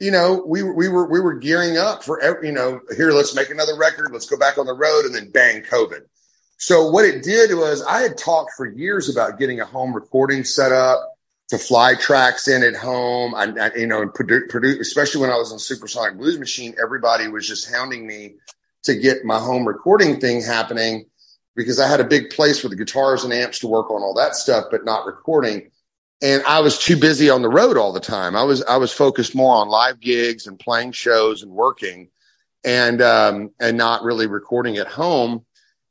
you 0.00 0.10
know, 0.10 0.42
we 0.44 0.64
we 0.64 0.88
were 0.88 1.08
we 1.08 1.20
were 1.20 1.34
gearing 1.34 1.78
up 1.78 2.02
for 2.02 2.20
every, 2.20 2.48
you 2.48 2.52
know 2.52 2.80
here 2.96 3.12
let's 3.12 3.34
make 3.34 3.50
another 3.50 3.76
record, 3.76 4.10
let's 4.12 4.26
go 4.26 4.36
back 4.36 4.58
on 4.58 4.66
the 4.66 4.74
road, 4.74 5.04
and 5.04 5.14
then 5.14 5.30
bang, 5.30 5.62
COVID. 5.62 6.00
So 6.56 6.90
what 6.90 7.04
it 7.04 7.22
did 7.22 7.54
was 7.54 7.84
I 7.84 8.00
had 8.00 8.18
talked 8.18 8.50
for 8.56 8.66
years 8.66 9.08
about 9.08 9.38
getting 9.38 9.60
a 9.60 9.64
home 9.64 9.94
recording 9.94 10.42
set 10.42 10.72
up 10.72 11.17
to 11.48 11.58
fly 11.58 11.94
tracks 11.94 12.48
in 12.48 12.62
at 12.62 12.76
home. 12.76 13.34
I, 13.34 13.44
I 13.60 13.74
you 13.74 13.86
know, 13.86 14.02
and 14.02 14.12
produce, 14.12 14.52
especially 14.80 15.22
when 15.22 15.30
I 15.30 15.36
was 15.36 15.52
on 15.52 15.58
Supersonic 15.58 16.18
Blues 16.18 16.38
Machine, 16.38 16.74
everybody 16.82 17.28
was 17.28 17.46
just 17.48 17.72
hounding 17.72 18.06
me 18.06 18.34
to 18.84 18.94
get 18.94 19.24
my 19.24 19.38
home 19.38 19.66
recording 19.66 20.20
thing 20.20 20.42
happening 20.42 21.06
because 21.56 21.80
I 21.80 21.88
had 21.88 22.00
a 22.00 22.04
big 22.04 22.30
place 22.30 22.62
with 22.62 22.70
the 22.70 22.76
guitars 22.76 23.24
and 23.24 23.32
amps 23.32 23.60
to 23.60 23.66
work 23.66 23.90
on 23.90 24.02
all 24.02 24.14
that 24.14 24.36
stuff, 24.36 24.66
but 24.70 24.84
not 24.84 25.06
recording. 25.06 25.70
And 26.22 26.42
I 26.44 26.60
was 26.60 26.78
too 26.78 26.96
busy 26.96 27.30
on 27.30 27.42
the 27.42 27.48
road 27.48 27.76
all 27.76 27.92
the 27.92 28.00
time. 28.00 28.36
I 28.36 28.42
was 28.42 28.62
I 28.62 28.76
was 28.76 28.92
focused 28.92 29.34
more 29.34 29.54
on 29.54 29.68
live 29.68 30.00
gigs 30.00 30.46
and 30.46 30.58
playing 30.58 30.92
shows 30.92 31.42
and 31.42 31.52
working, 31.52 32.08
and 32.64 33.00
um, 33.00 33.50
and 33.60 33.76
not 33.76 34.02
really 34.02 34.26
recording 34.26 34.78
at 34.78 34.88
home. 34.88 35.44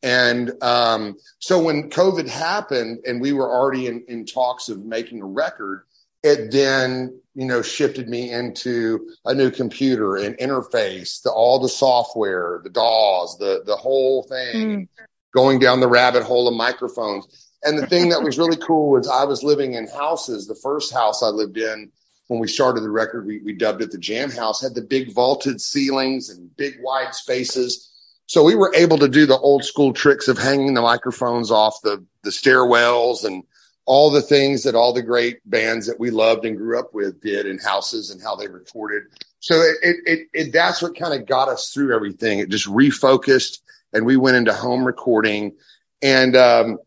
And 0.03 0.51
um, 0.61 1.17
so 1.39 1.61
when 1.61 1.89
COVID 1.89 2.27
happened 2.27 2.99
and 3.05 3.19
we 3.19 3.33
were 3.33 3.49
already 3.49 3.87
in, 3.87 4.03
in 4.07 4.25
talks 4.25 4.69
of 4.69 4.85
making 4.85 5.21
a 5.21 5.25
record, 5.25 5.83
it 6.23 6.51
then, 6.51 7.19
you 7.35 7.45
know, 7.45 7.61
shifted 7.61 8.07
me 8.07 8.31
into 8.31 9.09
a 9.25 9.33
new 9.33 9.49
computer 9.49 10.17
and 10.17 10.37
interface, 10.37 11.21
the, 11.23 11.31
all 11.31 11.59
the 11.59 11.69
software, 11.69 12.61
the 12.63 12.69
DAWs, 12.69 13.37
the, 13.37 13.63
the 13.65 13.75
whole 13.75 14.23
thing, 14.23 14.55
mm. 14.55 14.87
going 15.33 15.59
down 15.59 15.79
the 15.79 15.87
rabbit 15.87 16.23
hole 16.23 16.47
of 16.47 16.53
microphones. 16.53 17.49
And 17.63 17.77
the 17.77 17.87
thing 17.87 18.09
that 18.09 18.21
was 18.21 18.37
really 18.37 18.57
cool 18.67 18.91
was 18.91 19.07
I 19.07 19.23
was 19.23 19.43
living 19.43 19.73
in 19.73 19.87
houses. 19.87 20.47
The 20.47 20.55
first 20.55 20.93
house 20.93 21.23
I 21.23 21.27
lived 21.27 21.57
in 21.57 21.91
when 22.27 22.39
we 22.39 22.47
started 22.47 22.81
the 22.81 22.89
record, 22.89 23.25
we, 23.25 23.39
we 23.39 23.53
dubbed 23.53 23.81
it 23.81 23.91
the 23.91 23.97
Jam 23.97 24.29
House, 24.29 24.61
had 24.61 24.75
the 24.75 24.81
big 24.81 25.13
vaulted 25.13 25.61
ceilings 25.61 26.29
and 26.29 26.55
big 26.57 26.75
wide 26.81 27.15
spaces 27.15 27.89
so 28.27 28.43
we 28.43 28.55
were 28.55 28.73
able 28.75 28.97
to 28.97 29.07
do 29.07 29.25
the 29.25 29.37
old 29.37 29.63
school 29.63 29.93
tricks 29.93 30.27
of 30.27 30.37
hanging 30.37 30.73
the 30.73 30.81
microphones 30.81 31.49
off 31.49 31.81
the, 31.81 32.03
the 32.23 32.29
stairwells 32.29 33.23
and 33.23 33.43
all 33.85 34.11
the 34.11 34.21
things 34.21 34.63
that 34.63 34.75
all 34.75 34.91
the 34.91 35.01
great 35.01 35.39
bands 35.49 35.87
that 35.87 35.97
we 35.97 36.09
loved 36.09 36.43
and 36.43 36.57
grew 36.57 36.77
up 36.77 36.93
with 36.93 37.21
did 37.21 37.45
in 37.45 37.57
houses 37.57 38.11
and 38.11 38.21
how 38.21 38.35
they 38.35 38.49
recorded. 38.49 39.03
So 39.39 39.55
it, 39.55 39.77
it, 39.81 39.95
it, 40.05 40.27
it 40.33 40.51
that's 40.51 40.81
what 40.81 40.97
kind 40.97 41.13
of 41.13 41.25
got 41.25 41.47
us 41.47 41.71
through 41.73 41.95
everything. 41.95 42.39
It 42.39 42.49
just 42.49 42.67
refocused 42.67 43.59
and 43.93 44.05
we 44.05 44.17
went 44.17 44.35
into 44.35 44.53
home 44.53 44.83
recording 44.83 45.55
and, 46.01 46.35
um, 46.35 46.79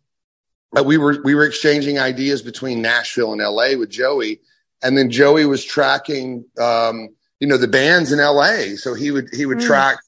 we 0.85 0.99
were, 0.99 1.21
we 1.25 1.35
were 1.35 1.47
exchanging 1.47 1.99
ideas 1.99 2.43
between 2.43 2.81
Nashville 2.81 3.33
and 3.33 3.41
LA 3.41 3.77
with 3.77 3.91
Joey. 3.91 4.41
And 4.83 4.97
then 4.97 5.11
Joey 5.11 5.45
was 5.47 5.65
tracking, 5.65 6.45
um, 6.61 7.09
you 7.41 7.49
know, 7.49 7.57
the 7.57 7.67
bands 7.67 8.13
in 8.13 8.21
LA. 8.21 8.77
So 8.77 8.95
he 8.95 9.11
would, 9.11 9.31
he 9.33 9.47
would 9.47 9.59
mm. 9.59 9.67
track 9.67 9.99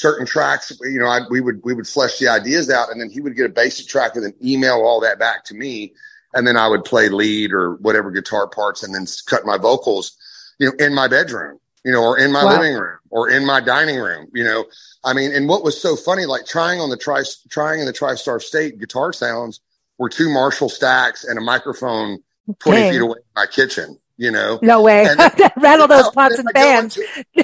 certain 0.00 0.26
tracks, 0.26 0.72
you 0.80 0.98
know, 0.98 1.06
I, 1.06 1.20
we 1.28 1.40
would, 1.40 1.62
we 1.62 1.74
would 1.74 1.86
flesh 1.86 2.18
the 2.18 2.28
ideas 2.28 2.70
out 2.70 2.90
and 2.90 3.00
then 3.00 3.10
he 3.10 3.20
would 3.20 3.36
get 3.36 3.46
a 3.46 3.50
basic 3.50 3.86
track 3.86 4.16
and 4.16 4.24
then 4.24 4.34
email 4.42 4.80
all 4.80 5.00
that 5.00 5.18
back 5.18 5.44
to 5.46 5.54
me. 5.54 5.92
And 6.32 6.46
then 6.46 6.56
I 6.56 6.68
would 6.68 6.84
play 6.84 7.08
lead 7.08 7.52
or 7.52 7.74
whatever 7.74 8.10
guitar 8.10 8.46
parts 8.46 8.82
and 8.82 8.94
then 8.94 9.06
cut 9.26 9.44
my 9.44 9.58
vocals, 9.58 10.16
you 10.58 10.68
know, 10.68 10.84
in 10.84 10.94
my 10.94 11.08
bedroom, 11.08 11.58
you 11.84 11.92
know, 11.92 12.02
or 12.02 12.18
in 12.18 12.32
my 12.32 12.44
wow. 12.44 12.56
living 12.56 12.74
room 12.74 12.98
or 13.10 13.28
in 13.30 13.44
my 13.44 13.60
dining 13.60 13.98
room, 13.98 14.28
you 14.32 14.44
know, 14.44 14.64
I 15.04 15.12
mean, 15.12 15.32
and 15.32 15.48
what 15.48 15.64
was 15.64 15.80
so 15.80 15.96
funny, 15.96 16.26
like 16.26 16.46
trying 16.46 16.80
on 16.80 16.90
the 16.90 16.96
tri, 16.96 17.22
trying 17.48 17.80
in 17.80 17.86
the 17.86 17.92
TriStar 17.92 18.40
State 18.40 18.78
guitar 18.78 19.12
sounds 19.12 19.60
were 19.98 20.08
two 20.08 20.32
Marshall 20.32 20.68
stacks 20.68 21.24
and 21.24 21.36
a 21.36 21.42
microphone 21.42 22.22
20 22.60 22.90
feet 22.90 23.00
away 23.00 23.14
from 23.14 23.22
my 23.34 23.46
kitchen 23.46 23.98
you 24.20 24.30
know? 24.30 24.58
No 24.60 24.82
way. 24.82 25.08
Rattle 25.56 25.88
those 25.88 26.10
pots 26.10 26.38
and 26.38 26.48
pans. 26.54 26.98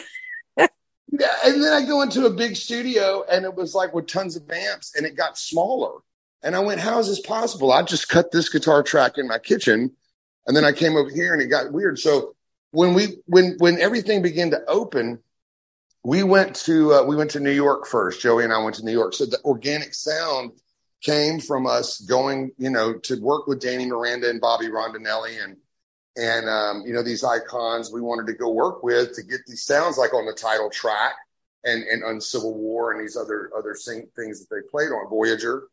And 1.44 1.62
then 1.62 1.72
I 1.72 1.84
go 1.86 2.02
into 2.02 2.26
a 2.26 2.30
big 2.30 2.56
studio 2.56 3.24
and 3.30 3.44
it 3.44 3.54
was 3.54 3.74
like 3.74 3.94
with 3.94 4.06
tons 4.06 4.36
of 4.36 4.50
amps 4.50 4.94
and 4.96 5.06
it 5.06 5.16
got 5.16 5.38
smaller. 5.38 6.00
And 6.42 6.54
I 6.54 6.60
went, 6.60 6.80
how 6.80 6.98
is 6.98 7.08
this 7.08 7.20
possible? 7.20 7.72
I 7.72 7.82
just 7.82 8.08
cut 8.08 8.30
this 8.30 8.48
guitar 8.48 8.82
track 8.82 9.18
in 9.18 9.26
my 9.26 9.38
kitchen. 9.38 9.92
And 10.46 10.56
then 10.56 10.64
I 10.64 10.72
came 10.72 10.96
over 10.96 11.10
here 11.10 11.32
and 11.32 11.42
it 11.42 11.46
got 11.46 11.72
weird. 11.72 11.98
So 11.98 12.34
when 12.70 12.94
we, 12.94 13.18
when, 13.26 13.56
when 13.58 13.80
everything 13.80 14.22
began 14.22 14.50
to 14.50 14.64
open, 14.66 15.18
we 16.04 16.22
went 16.22 16.54
to, 16.56 16.94
uh, 16.94 17.02
we 17.04 17.16
went 17.16 17.32
to 17.32 17.40
New 17.40 17.50
York 17.50 17.86
first. 17.86 18.20
Joey 18.20 18.44
and 18.44 18.52
I 18.52 18.62
went 18.62 18.76
to 18.76 18.84
New 18.84 18.92
York. 18.92 19.14
So 19.14 19.26
the 19.26 19.40
organic 19.44 19.92
sound 19.94 20.52
came 21.02 21.40
from 21.40 21.66
us 21.66 22.00
going, 22.00 22.52
you 22.58 22.70
know, 22.70 22.94
to 22.94 23.20
work 23.20 23.46
with 23.46 23.60
Danny 23.60 23.86
Miranda 23.86 24.30
and 24.30 24.40
Bobby 24.40 24.68
Rondinelli 24.68 25.42
and, 25.42 25.56
and, 26.16 26.48
um, 26.48 26.82
you 26.86 26.94
know, 26.94 27.02
these 27.02 27.24
icons 27.24 27.92
we 27.92 28.00
wanted 28.00 28.26
to 28.26 28.32
go 28.32 28.50
work 28.50 28.82
with 28.82 29.14
to 29.14 29.22
get 29.22 29.40
these 29.46 29.62
sounds 29.62 29.98
like 29.98 30.14
on 30.14 30.26
the 30.26 30.32
title 30.32 30.70
track 30.70 31.14
and, 31.64 31.82
and 31.84 32.02
on 32.04 32.20
Civil 32.20 32.54
War 32.54 32.92
and 32.92 33.00
these 33.00 33.16
other, 33.16 33.50
other 33.56 33.74
sing- 33.74 34.08
things 34.16 34.40
that 34.40 34.54
they 34.54 34.66
played 34.70 34.88
on 34.88 35.08
Voyager. 35.10 35.64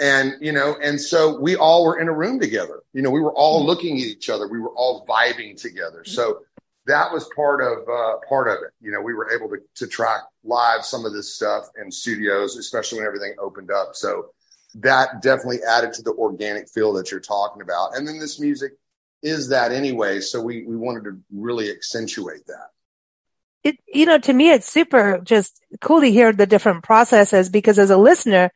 And, 0.00 0.34
you 0.40 0.52
know, 0.52 0.76
and 0.82 1.00
so 1.00 1.38
we 1.38 1.56
all 1.56 1.84
were 1.84 2.00
in 2.00 2.08
a 2.08 2.12
room 2.12 2.40
together. 2.40 2.82
You 2.92 3.02
know, 3.02 3.10
we 3.10 3.20
were 3.20 3.34
all 3.34 3.64
looking 3.64 3.98
at 3.98 4.06
each 4.06 4.30
other. 4.30 4.48
We 4.48 4.58
were 4.58 4.74
all 4.74 5.06
vibing 5.06 5.60
together. 5.60 6.04
So 6.04 6.40
that 6.86 7.12
was 7.12 7.28
part 7.36 7.62
of, 7.62 7.88
uh, 7.88 8.18
part 8.28 8.48
of 8.48 8.64
it. 8.64 8.72
You 8.80 8.90
know, 8.90 9.00
we 9.00 9.14
were 9.14 9.30
able 9.30 9.48
to, 9.50 9.58
to 9.76 9.86
track 9.86 10.22
live 10.42 10.84
some 10.84 11.04
of 11.04 11.12
this 11.12 11.34
stuff 11.34 11.68
in 11.80 11.92
studios, 11.92 12.56
especially 12.56 12.98
when 12.98 13.06
everything 13.06 13.34
opened 13.38 13.70
up. 13.70 13.90
So, 13.94 14.30
that 14.76 15.20
definitely 15.20 15.62
added 15.62 15.92
to 15.92 16.02
the 16.02 16.12
organic 16.12 16.68
feel 16.68 16.94
that 16.94 17.10
you're 17.10 17.20
talking 17.20 17.60
about. 17.60 17.94
And 17.94 18.08
then 18.08 18.18
this 18.18 18.40
music 18.40 18.72
is 19.22 19.48
that 19.48 19.72
anyway. 19.72 20.20
So 20.20 20.40
we, 20.40 20.64
we 20.64 20.76
wanted 20.76 21.04
to 21.04 21.18
really 21.32 21.70
accentuate 21.70 22.46
that. 22.46 22.68
It, 23.64 23.78
you 23.86 24.06
know, 24.06 24.18
to 24.18 24.32
me, 24.32 24.50
it's 24.50 24.68
super 24.68 25.20
just 25.22 25.60
cool 25.80 26.00
to 26.00 26.10
hear 26.10 26.32
the 26.32 26.46
different 26.46 26.82
processes 26.82 27.48
because 27.48 27.78
as 27.78 27.90
a 27.90 27.96
listener, 27.96 28.50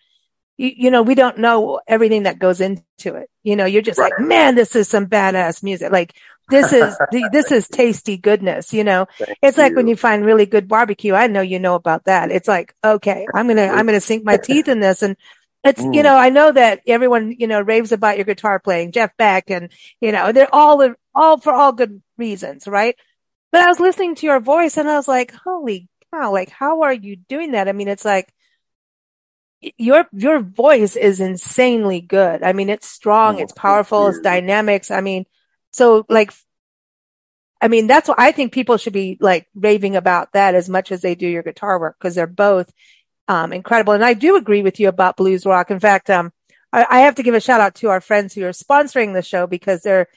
you, 0.56 0.72
you 0.76 0.90
know, 0.90 1.02
we 1.02 1.14
don't 1.14 1.38
know 1.38 1.80
everything 1.86 2.24
that 2.24 2.40
goes 2.40 2.60
into 2.60 3.14
it. 3.14 3.30
You 3.44 3.54
know, 3.54 3.66
you're 3.66 3.82
just 3.82 4.00
right. 4.00 4.10
like, 4.18 4.26
man, 4.26 4.56
this 4.56 4.74
is 4.74 4.88
some 4.88 5.06
badass 5.06 5.62
music. 5.62 5.92
Like 5.92 6.14
this 6.48 6.72
is, 6.72 6.98
this 7.32 7.52
is 7.52 7.68
tasty 7.68 8.16
goodness. 8.16 8.72
You 8.72 8.82
know, 8.82 9.06
Thank 9.18 9.38
it's 9.42 9.58
you. 9.58 9.62
like 9.62 9.76
when 9.76 9.86
you 9.86 9.94
find 9.94 10.24
really 10.24 10.46
good 10.46 10.66
barbecue. 10.66 11.14
I 11.14 11.28
know 11.28 11.40
you 11.40 11.60
know 11.60 11.76
about 11.76 12.04
that. 12.06 12.32
It's 12.32 12.48
like, 12.48 12.74
okay, 12.82 13.26
I'm 13.32 13.46
going 13.46 13.58
to, 13.58 13.68
I'm 13.68 13.86
going 13.86 13.96
to 13.98 14.00
sink 14.00 14.24
my 14.24 14.36
teeth 14.42 14.66
in 14.66 14.80
this 14.80 15.02
and 15.02 15.16
it's, 15.64 15.82
mm. 15.82 15.94
you 15.94 16.02
know, 16.02 16.16
I 16.16 16.30
know 16.30 16.52
that 16.52 16.80
everyone, 16.86 17.34
you 17.38 17.46
know, 17.46 17.60
raves 17.60 17.92
about 17.92 18.16
your 18.16 18.24
guitar 18.24 18.58
playing, 18.58 18.92
Jeff 18.92 19.16
Beck, 19.16 19.50
and, 19.50 19.70
you 20.00 20.12
know, 20.12 20.32
they're 20.32 20.54
all, 20.54 20.94
all 21.14 21.38
for 21.38 21.52
all 21.52 21.72
good 21.72 22.02
reasons, 22.16 22.66
right? 22.66 22.96
But 23.52 23.62
I 23.62 23.68
was 23.68 23.80
listening 23.80 24.14
to 24.16 24.26
your 24.26 24.40
voice 24.40 24.76
and 24.76 24.88
I 24.88 24.96
was 24.96 25.08
like, 25.08 25.32
holy 25.32 25.88
cow, 26.12 26.32
like, 26.32 26.50
how 26.50 26.82
are 26.82 26.92
you 26.92 27.16
doing 27.16 27.52
that? 27.52 27.68
I 27.68 27.72
mean, 27.72 27.88
it's 27.88 28.04
like, 28.04 28.32
your, 29.78 30.06
your 30.12 30.40
voice 30.40 30.96
is 30.96 31.20
insanely 31.20 32.00
good. 32.00 32.42
I 32.42 32.52
mean, 32.52 32.70
it's 32.70 32.88
strong, 32.88 33.36
oh, 33.36 33.38
it's 33.42 33.52
powerful, 33.52 34.08
it's 34.08 34.20
dynamics. 34.20 34.90
I 34.90 35.00
mean, 35.00 35.24
so 35.70 36.04
like, 36.08 36.32
I 37.60 37.68
mean, 37.68 37.86
that's 37.86 38.08
what 38.08 38.20
I 38.20 38.32
think 38.32 38.52
people 38.52 38.76
should 38.76 38.92
be 38.92 39.16
like 39.20 39.48
raving 39.54 39.96
about 39.96 40.32
that 40.32 40.54
as 40.54 40.68
much 40.68 40.92
as 40.92 41.00
they 41.00 41.14
do 41.14 41.26
your 41.26 41.42
guitar 41.42 41.80
work 41.80 41.96
because 41.98 42.14
they're 42.14 42.26
both 42.26 42.70
um, 43.28 43.52
incredible. 43.52 43.92
And 43.92 44.04
I 44.04 44.14
do 44.14 44.36
agree 44.36 44.62
with 44.62 44.80
you 44.80 44.88
about 44.88 45.16
blues 45.16 45.46
rock. 45.46 45.70
In 45.70 45.80
fact, 45.80 46.10
um, 46.10 46.32
I, 46.72 46.86
I, 46.88 47.00
have 47.00 47.16
to 47.16 47.22
give 47.22 47.34
a 47.34 47.40
shout 47.40 47.60
out 47.60 47.74
to 47.76 47.88
our 47.88 48.00
friends 48.00 48.34
who 48.34 48.44
are 48.44 48.50
sponsoring 48.50 49.14
the 49.14 49.22
show 49.22 49.46
because 49.46 49.82
they're 49.82 50.08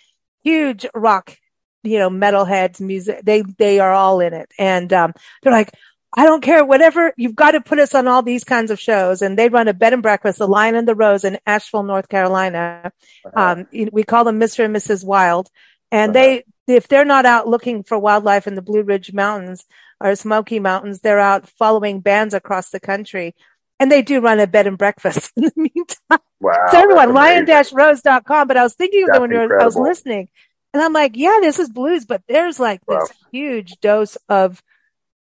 huge 0.44 0.86
rock, 0.94 1.38
you 1.84 2.00
know, 2.00 2.10
metalheads, 2.10 2.80
music. 2.80 3.22
They, 3.24 3.42
they 3.42 3.80
are 3.80 3.92
all 3.92 4.20
in 4.20 4.34
it. 4.34 4.52
And, 4.58 4.92
um, 4.94 5.14
they're 5.42 5.54
like, 5.54 5.72
I 6.12 6.26
don't 6.26 6.42
care, 6.42 6.66
whatever, 6.66 7.14
you've 7.18 7.36
got 7.36 7.52
to 7.52 7.62
put 7.62 7.78
us 7.78 7.94
on 7.94 8.08
all 8.08 8.24
these 8.24 8.44
kinds 8.44 8.72
of 8.72 8.80
shows. 8.80 9.22
And 9.22 9.38
they 9.38 9.50
run 9.50 9.68
a 9.68 9.74
bed 9.74 9.94
and 9.94 10.02
breakfast, 10.02 10.40
the 10.40 10.48
Lion 10.48 10.76
and 10.76 10.88
the 10.88 10.96
Rose 10.96 11.24
in 11.24 11.38
Asheville, 11.46 11.84
North 11.84 12.10
Carolina. 12.10 12.92
Uh-huh. 13.26 13.64
Um, 13.64 13.68
we 13.92 14.04
call 14.04 14.24
them 14.24 14.40
Mr. 14.40 14.66
and 14.66 14.76
Mrs. 14.76 15.06
Wild. 15.06 15.50
And 15.92 16.16
uh-huh. 16.16 16.42
they, 16.68 16.76
if 16.76 16.88
they're 16.88 17.06
not 17.06 17.26
out 17.26 17.48
looking 17.48 17.84
for 17.84 17.98
wildlife 17.98 18.48
in 18.48 18.56
the 18.56 18.62
Blue 18.64 18.82
Ridge 18.82 19.14
Mountains, 19.14 19.66
or 20.02 20.16
Smoky 20.16 20.60
Mountains. 20.60 21.02
They're 21.02 21.20
out 21.20 21.48
following 21.48 22.00
bands 22.00 22.34
across 22.34 22.70
the 22.70 22.80
country. 22.80 23.36
And 23.80 23.92
they 23.92 24.02
do 24.02 24.20
run 24.20 24.40
a 24.40 24.48
bed 24.48 24.68
and 24.68 24.78
breakfast 24.78 25.32
in 25.38 25.44
the 25.44 25.54
meantime. 25.56 26.20
Wow. 26.40 26.68
So 26.72 26.80
everyone, 26.80 27.14
lion-rose.com. 27.14 28.48
But 28.48 28.58
I 28.58 28.64
was 28.64 28.76
thinking 28.76 29.04
of 29.04 29.14
them 29.14 29.30
when 29.30 29.52
I 29.52 29.66
was 29.66 29.76
listening. 29.76 30.30
And 30.74 30.84
I'm 30.84 30.94
like, 30.94 31.14
yeah, 31.16 31.40
this 31.42 31.60
is 31.60 31.70
blues, 31.70 32.06
but 32.06 32.22
there's 32.28 32.60
like 32.60 32.82
wow. 32.88 33.00
this 33.00 33.12
huge 33.32 33.80
dose 33.80 34.18
of 34.28 34.62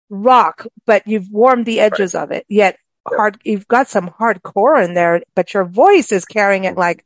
rock, 0.09 0.65
but 0.85 1.05
you've 1.07 1.31
warmed 1.31 1.65
the 1.65 1.79
edges 1.79 2.13
right. 2.15 2.23
of 2.23 2.31
it. 2.31 2.45
Yet 2.49 2.77
hard, 3.07 3.39
you've 3.43 3.67
got 3.67 3.87
some 3.87 4.09
hardcore 4.09 4.83
in 4.83 4.93
there, 4.93 5.21
but 5.35 5.53
your 5.53 5.65
voice 5.65 6.11
is 6.11 6.25
carrying 6.25 6.63
it 6.63 6.75
like, 6.75 7.05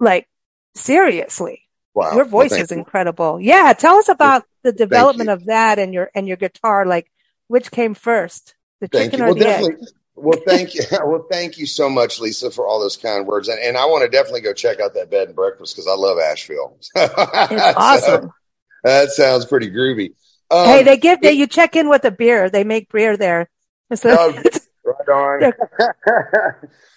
like 0.00 0.28
seriously. 0.74 1.62
Wow. 1.94 2.14
Your 2.14 2.24
voice 2.24 2.52
well, 2.52 2.60
is 2.60 2.70
you. 2.70 2.78
incredible. 2.78 3.40
Yeah. 3.40 3.72
Tell 3.74 3.96
us 3.96 4.08
about 4.08 4.44
the 4.66 4.72
development 4.72 5.30
of 5.30 5.46
that 5.46 5.78
and 5.78 5.94
your, 5.94 6.10
and 6.14 6.28
your 6.28 6.36
guitar. 6.36 6.84
Like 6.84 7.10
which 7.48 7.70
came 7.70 7.94
first, 7.94 8.54
the 8.80 8.88
thank 8.88 9.12
chicken 9.12 9.26
you. 9.26 9.32
or 9.32 9.34
well, 9.34 9.42
the 9.42 9.48
egg? 9.48 9.78
Well, 10.14 10.38
thank 10.46 10.74
you. 10.74 10.82
well, 11.04 11.26
thank 11.30 11.58
you 11.58 11.66
so 11.66 11.88
much, 11.88 12.20
Lisa, 12.20 12.50
for 12.50 12.66
all 12.66 12.80
those 12.80 12.96
kind 12.96 13.26
words. 13.26 13.48
And, 13.48 13.60
and 13.60 13.76
I 13.76 13.84
want 13.86 14.02
to 14.04 14.08
definitely 14.08 14.40
go 14.40 14.52
check 14.52 14.80
out 14.80 14.94
that 14.94 15.10
bed 15.10 15.28
and 15.28 15.36
breakfast 15.36 15.74
because 15.74 15.86
I 15.86 15.94
love 15.94 16.18
Asheville. 16.18 16.76
it's 16.96 17.76
awesome. 17.76 18.22
so, 18.24 18.32
that 18.84 19.10
sounds 19.10 19.44
pretty 19.44 19.70
groovy. 19.70 20.14
Um, 20.50 20.66
hey, 20.66 20.82
they 20.82 20.96
give, 20.96 21.20
they, 21.20 21.32
you 21.32 21.46
check 21.46 21.76
in 21.76 21.88
with 21.88 22.04
a 22.04 22.10
beer. 22.10 22.48
They 22.50 22.64
make 22.64 22.90
beer 22.90 23.16
there. 23.16 23.48
So, 23.94 24.16
oh, 24.18 24.42
right 24.84 25.08
on. 25.08 25.52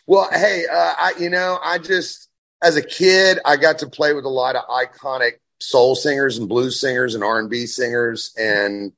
well, 0.07 0.27
hey, 0.31 0.65
uh, 0.65 0.93
I, 0.97 1.13
you 1.19 1.29
know, 1.29 1.59
I 1.61 1.77
just, 1.77 2.27
as 2.63 2.77
a 2.77 2.81
kid, 2.81 3.37
I 3.45 3.57
got 3.57 3.77
to 3.79 3.87
play 3.87 4.13
with 4.13 4.25
a 4.25 4.29
lot 4.29 4.55
of 4.55 4.63
iconic 4.63 5.33
soul 5.59 5.95
singers 5.95 6.37
and 6.37 6.49
blues 6.49 6.79
singers 6.79 7.15
and 7.15 7.23
R 7.23 7.39
and 7.39 7.49
B 7.49 7.65
singers, 7.65 8.33
and 8.37 8.91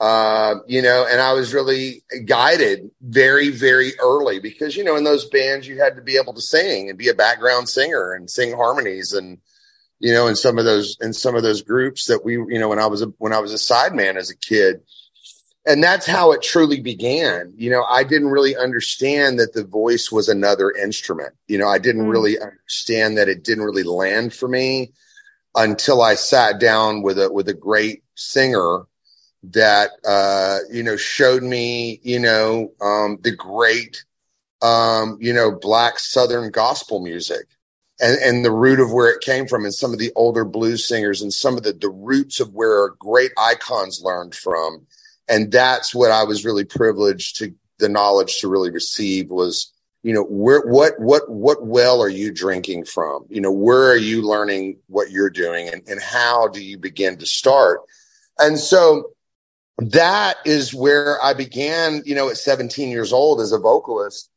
uh, 0.00 0.56
you 0.66 0.82
know, 0.82 1.06
and 1.10 1.20
I 1.20 1.32
was 1.32 1.52
really 1.52 2.02
guided 2.24 2.90
very, 3.00 3.50
very 3.50 3.92
early 3.98 4.38
because 4.38 4.76
you 4.76 4.84
know, 4.84 4.96
in 4.96 5.04
those 5.04 5.28
bands, 5.28 5.66
you 5.66 5.80
had 5.80 5.96
to 5.96 6.02
be 6.02 6.16
able 6.16 6.34
to 6.34 6.40
sing 6.40 6.88
and 6.88 6.98
be 6.98 7.08
a 7.08 7.14
background 7.14 7.68
singer 7.68 8.12
and 8.12 8.30
sing 8.30 8.52
harmonies 8.52 9.12
and 9.12 9.38
you 10.00 10.12
know, 10.12 10.28
in 10.28 10.36
some 10.36 10.58
of 10.58 10.64
those 10.64 10.96
in 11.00 11.12
some 11.12 11.34
of 11.34 11.42
those 11.42 11.62
groups 11.62 12.06
that 12.06 12.24
we, 12.24 12.34
you 12.34 12.58
know, 12.58 12.68
when 12.68 12.78
I 12.78 12.86
was 12.86 13.02
a 13.02 13.06
when 13.18 13.32
I 13.32 13.40
was 13.40 13.52
a 13.52 13.56
sideman 13.56 14.16
as 14.16 14.30
a 14.30 14.36
kid, 14.36 14.80
and 15.66 15.82
that's 15.82 16.06
how 16.06 16.32
it 16.32 16.42
truly 16.42 16.80
began. 16.80 17.52
You 17.56 17.70
know, 17.70 17.82
I 17.82 18.04
didn't 18.04 18.28
really 18.28 18.56
understand 18.56 19.40
that 19.40 19.54
the 19.54 19.64
voice 19.64 20.12
was 20.12 20.28
another 20.28 20.70
instrument. 20.70 21.34
You 21.48 21.58
know, 21.58 21.68
I 21.68 21.78
didn't 21.78 22.06
mm. 22.06 22.10
really 22.12 22.38
understand 22.38 23.18
that 23.18 23.28
it 23.28 23.42
didn't 23.42 23.64
really 23.64 23.82
land 23.82 24.32
for 24.32 24.46
me 24.46 24.92
until 25.58 26.00
I 26.00 26.14
sat 26.14 26.58
down 26.58 27.02
with 27.02 27.18
a 27.18 27.30
with 27.30 27.48
a 27.48 27.54
great 27.54 28.02
singer 28.14 28.84
that 29.42 29.90
uh, 30.06 30.60
you 30.72 30.82
know 30.82 30.96
showed 30.96 31.42
me, 31.42 32.00
you 32.02 32.20
know, 32.20 32.72
um, 32.80 33.18
the 33.20 33.36
great 33.36 34.04
um, 34.62 35.18
you 35.20 35.32
know, 35.32 35.52
black 35.52 35.98
southern 35.98 36.50
gospel 36.50 37.00
music. 37.00 37.46
And, 38.00 38.16
and 38.22 38.44
the 38.44 38.52
root 38.52 38.78
of 38.78 38.92
where 38.92 39.10
it 39.10 39.22
came 39.22 39.48
from 39.48 39.64
and 39.64 39.74
some 39.74 39.92
of 39.92 39.98
the 39.98 40.12
older 40.14 40.44
blues 40.44 40.86
singers 40.86 41.20
and 41.20 41.32
some 41.32 41.56
of 41.56 41.64
the, 41.64 41.72
the 41.72 41.90
roots 41.90 42.38
of 42.38 42.54
where 42.54 42.90
great 42.90 43.32
icons 43.36 44.00
learned 44.00 44.36
from 44.36 44.86
and 45.28 45.52
that's 45.52 45.94
what 45.94 46.10
I 46.10 46.24
was 46.24 46.44
really 46.44 46.64
privileged 46.64 47.36
to 47.38 47.54
the 47.78 47.88
knowledge 47.88 48.40
to 48.40 48.48
really 48.48 48.70
receive 48.70 49.30
was, 49.30 49.72
you 50.02 50.14
know, 50.14 50.24
where, 50.24 50.60
what, 50.62 50.98
what, 50.98 51.28
what 51.28 51.66
well 51.66 52.02
are 52.02 52.08
you 52.08 52.32
drinking 52.32 52.84
from? 52.84 53.26
You 53.28 53.40
know, 53.40 53.52
where 53.52 53.90
are 53.90 53.96
you 53.96 54.22
learning 54.22 54.78
what 54.86 55.10
you're 55.10 55.30
doing 55.30 55.68
and, 55.68 55.82
and 55.88 56.00
how 56.00 56.48
do 56.48 56.62
you 56.62 56.78
begin 56.78 57.18
to 57.18 57.26
start? 57.26 57.80
And 58.38 58.58
so 58.58 59.10
that 59.78 60.36
is 60.44 60.72
where 60.72 61.22
I 61.22 61.34
began, 61.34 62.02
you 62.04 62.14
know, 62.14 62.28
at 62.28 62.36
17 62.36 62.90
years 62.90 63.12
old 63.12 63.40
as 63.40 63.52
a 63.52 63.58
vocalist. 63.58 64.30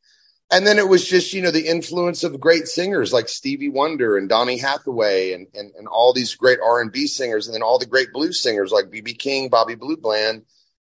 And 0.51 0.68
then 0.68 0.80
it 0.80 0.89
was 0.89 1.08
just, 1.08 1.32
you 1.32 1.41
know, 1.41 1.51
the 1.51 1.68
influence 1.68 2.24
of 2.24 2.39
great 2.39 2.68
singers 2.68 3.13
like 3.13 3.30
Stevie 3.30 3.70
Wonder 3.70 4.18
and 4.18 4.27
Donny 4.27 4.58
Hathaway 4.58 5.32
and, 5.32 5.48
and, 5.53 5.72
and 5.77 5.88
all 5.88 6.12
these 6.12 6.36
great 6.36 6.60
R&B 6.62 7.08
singers 7.08 7.48
and 7.48 7.56
then 7.56 7.63
all 7.63 7.80
the 7.80 7.86
great 7.86 8.12
blues 8.12 8.41
singers 8.41 8.72
like 8.72 8.86
BB 8.86 9.18
King, 9.18 9.48
Bobby 9.50 9.75
Blue 9.75 9.96
Bland 9.96 10.44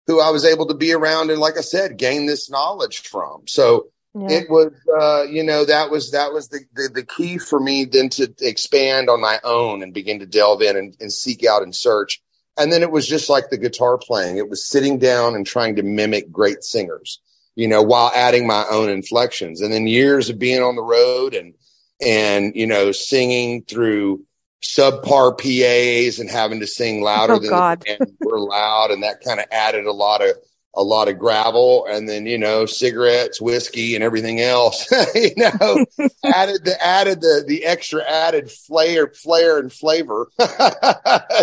who 0.08 0.20
I 0.20 0.30
was 0.30 0.46
able 0.46 0.66
to 0.66 0.74
be 0.74 0.92
around 0.92 1.30
and, 1.30 1.38
like 1.38 1.58
I 1.58 1.60
said, 1.60 1.98
gain 1.98 2.24
this 2.24 2.50
knowledge 2.50 3.00
from. 3.00 3.42
So 3.46 3.88
yeah. 4.14 4.28
it 4.30 4.50
was, 4.50 4.72
uh, 5.00 5.24
you 5.24 5.42
know, 5.42 5.64
that 5.64 5.90
was 5.90 6.10
that 6.12 6.32
was 6.32 6.48
the, 6.48 6.60
the, 6.74 6.88
the 6.94 7.02
key 7.04 7.38
for 7.38 7.60
me 7.60 7.84
then 7.84 8.08
to 8.10 8.32
expand 8.40 9.08
on 9.08 9.20
my 9.20 9.38
own 9.44 9.82
and 9.82 9.94
begin 9.94 10.18
to 10.20 10.26
delve 10.26 10.62
in 10.62 10.76
and, 10.76 10.96
and 11.00 11.12
seek 11.12 11.44
out 11.44 11.62
and 11.62 11.74
search. 11.74 12.20
And 12.56 12.72
then 12.72 12.82
it 12.82 12.90
was 12.90 13.06
just 13.06 13.28
like 13.28 13.50
the 13.50 13.58
guitar 13.58 13.98
playing; 13.98 14.36
it 14.36 14.48
was 14.48 14.66
sitting 14.66 14.98
down 14.98 15.34
and 15.34 15.46
trying 15.46 15.76
to 15.76 15.82
mimic 15.82 16.32
great 16.32 16.64
singers, 16.64 17.20
you 17.54 17.68
know, 17.68 17.82
while 17.82 18.10
adding 18.14 18.46
my 18.46 18.64
own 18.70 18.88
inflections. 18.88 19.60
And 19.60 19.72
then 19.72 19.86
years 19.86 20.28
of 20.28 20.38
being 20.38 20.62
on 20.62 20.74
the 20.74 20.82
road 20.82 21.34
and 21.34 21.54
and 22.00 22.54
you 22.56 22.66
know 22.66 22.92
singing 22.92 23.62
through 23.62 24.24
subpar 24.62 25.38
PAs 25.38 26.18
and 26.18 26.28
having 26.28 26.60
to 26.60 26.66
sing 26.66 27.00
louder 27.00 27.34
oh, 27.34 27.38
than 27.38 27.50
God. 27.50 27.80
the 27.80 27.96
band 27.98 28.16
were 28.20 28.40
loud, 28.40 28.90
and 28.90 29.02
that 29.02 29.20
kind 29.20 29.38
of 29.38 29.46
added 29.52 29.86
a 29.86 29.92
lot 29.92 30.22
of 30.22 30.36
a 30.74 30.82
lot 30.82 31.08
of 31.08 31.18
gravel, 31.18 31.86
and 31.86 32.08
then 32.08 32.26
you 32.26 32.38
know 32.38 32.66
cigarettes, 32.66 33.40
whiskey, 33.40 33.94
and 33.94 34.04
everything 34.04 34.40
else. 34.40 34.86
you 35.14 35.32
know, 35.36 35.84
added 36.24 36.64
the 36.64 36.76
added 36.80 37.20
the 37.20 37.44
the 37.46 37.64
extra 37.64 38.02
added 38.08 38.50
flair, 38.50 39.08
flair, 39.08 39.58
and 39.58 39.72
flavor. 39.72 40.28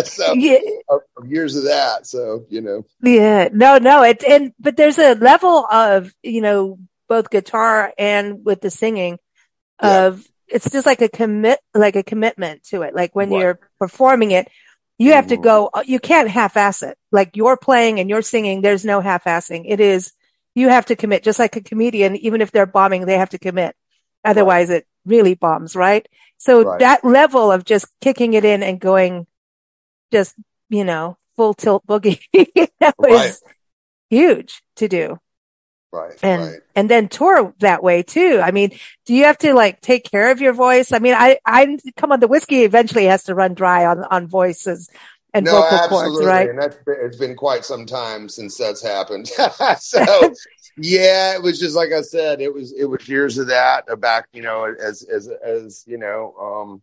so 0.04 0.32
yeah. 0.34 0.58
years 1.24 1.56
of 1.56 1.64
that. 1.64 2.06
So 2.06 2.46
you 2.48 2.60
know, 2.60 2.86
yeah, 3.02 3.48
no, 3.52 3.78
no, 3.78 4.02
it 4.02 4.24
and 4.24 4.52
but 4.58 4.76
there's 4.76 4.98
a 4.98 5.14
level 5.14 5.66
of 5.66 6.12
you 6.22 6.40
know 6.40 6.78
both 7.08 7.30
guitar 7.30 7.92
and 7.98 8.44
with 8.44 8.60
the 8.60 8.70
singing 8.70 9.18
yeah. 9.82 10.06
of 10.06 10.26
it's 10.48 10.70
just 10.70 10.86
like 10.86 11.02
a 11.02 11.08
commit, 11.08 11.58
like 11.74 11.96
a 11.96 12.02
commitment 12.02 12.62
to 12.64 12.82
it. 12.82 12.94
Like 12.94 13.14
when 13.16 13.32
you're 13.32 13.58
performing 13.78 14.30
it, 14.30 14.48
you 14.98 15.12
have 15.12 15.28
to 15.28 15.36
go, 15.36 15.68
uh, 15.72 15.82
you 15.84 15.98
can't 15.98 16.28
half-ass 16.28 16.82
it. 16.82 16.96
Like 17.12 17.36
you're 17.36 17.56
playing 17.56 18.00
and 18.00 18.08
you're 18.08 18.22
singing, 18.22 18.62
there's 18.62 18.84
no 18.84 19.00
half-assing. 19.00 19.64
It 19.66 19.80
is, 19.80 20.12
you 20.54 20.68
have 20.68 20.86
to 20.86 20.96
commit, 20.96 21.22
just 21.22 21.38
like 21.38 21.56
a 21.56 21.60
comedian, 21.60 22.16
even 22.16 22.40
if 22.40 22.50
they're 22.50 22.66
bombing, 22.66 23.04
they 23.04 23.18
have 23.18 23.30
to 23.30 23.38
commit. 23.38 23.76
Otherwise 24.24 24.70
right. 24.70 24.78
it 24.78 24.86
really 25.04 25.34
bombs, 25.34 25.76
right? 25.76 26.08
So 26.38 26.64
right. 26.64 26.80
that 26.80 27.04
level 27.04 27.52
of 27.52 27.64
just 27.64 27.86
kicking 28.00 28.34
it 28.34 28.44
in 28.44 28.62
and 28.62 28.80
going 28.80 29.26
just, 30.12 30.34
you 30.68 30.84
know, 30.84 31.18
full 31.36 31.54
tilt 31.54 31.86
boogie 31.86 32.20
you 32.32 32.68
know, 32.80 32.92
right. 32.98 33.26
is 33.26 33.42
huge 34.08 34.62
to 34.76 34.88
do. 34.88 35.18
Right. 35.96 36.18
And, 36.22 36.42
right. 36.42 36.60
and 36.74 36.90
then 36.90 37.08
tour 37.08 37.54
that 37.60 37.82
way 37.82 38.02
too. 38.02 38.40
I 38.42 38.50
mean, 38.50 38.78
do 39.06 39.14
you 39.14 39.24
have 39.24 39.38
to 39.38 39.54
like 39.54 39.80
take 39.80 40.04
care 40.10 40.30
of 40.30 40.40
your 40.40 40.52
voice? 40.52 40.92
I 40.92 40.98
mean, 40.98 41.14
I, 41.14 41.38
I 41.44 41.78
come 41.96 42.12
on 42.12 42.20
the 42.20 42.28
whiskey 42.28 42.64
eventually 42.64 43.06
has 43.06 43.24
to 43.24 43.34
run 43.34 43.54
dry 43.54 43.86
on, 43.86 44.04
on 44.04 44.26
voices 44.26 44.90
and 45.32 45.46
no, 45.46 45.52
vocal 45.52 45.78
absolutely. 45.78 46.10
cords, 46.10 46.26
right? 46.26 46.50
And 46.50 46.58
that's 46.58 46.76
been, 46.76 46.96
it's 47.00 47.16
been 47.16 47.34
quite 47.34 47.64
some 47.64 47.86
time 47.86 48.28
since 48.28 48.56
that's 48.58 48.82
happened. 48.82 49.28
so 49.78 50.04
yeah, 50.76 51.34
it 51.34 51.42
was 51.42 51.58
just 51.58 51.76
like 51.76 51.92
I 51.92 52.02
said, 52.02 52.40
it 52.40 52.52
was, 52.52 52.72
it 52.72 52.84
was 52.84 53.08
years 53.08 53.38
of 53.38 53.46
that 53.46 53.84
back, 54.00 54.28
you 54.32 54.42
know, 54.42 54.64
as, 54.64 55.02
as, 55.02 55.28
as, 55.28 55.84
you 55.86 55.96
know, 55.96 56.34
um, 56.38 56.82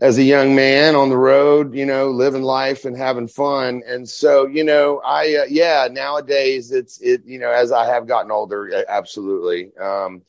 as 0.00 0.18
a 0.18 0.22
young 0.22 0.54
man 0.54 0.96
on 0.96 1.08
the 1.08 1.16
road, 1.16 1.74
you 1.74 1.86
know, 1.86 2.10
living 2.10 2.42
life 2.42 2.84
and 2.84 2.96
having 2.96 3.28
fun. 3.28 3.82
And 3.86 4.08
so, 4.08 4.46
you 4.46 4.64
know, 4.64 5.00
I, 5.04 5.36
uh, 5.36 5.44
yeah, 5.48 5.88
nowadays 5.90 6.72
it's, 6.72 7.00
it, 7.00 7.22
you 7.24 7.38
know, 7.38 7.50
as 7.50 7.70
I 7.70 7.86
have 7.86 8.06
gotten 8.06 8.32
older, 8.32 8.84
absolutely. 8.88 9.76
Um, 9.76 10.22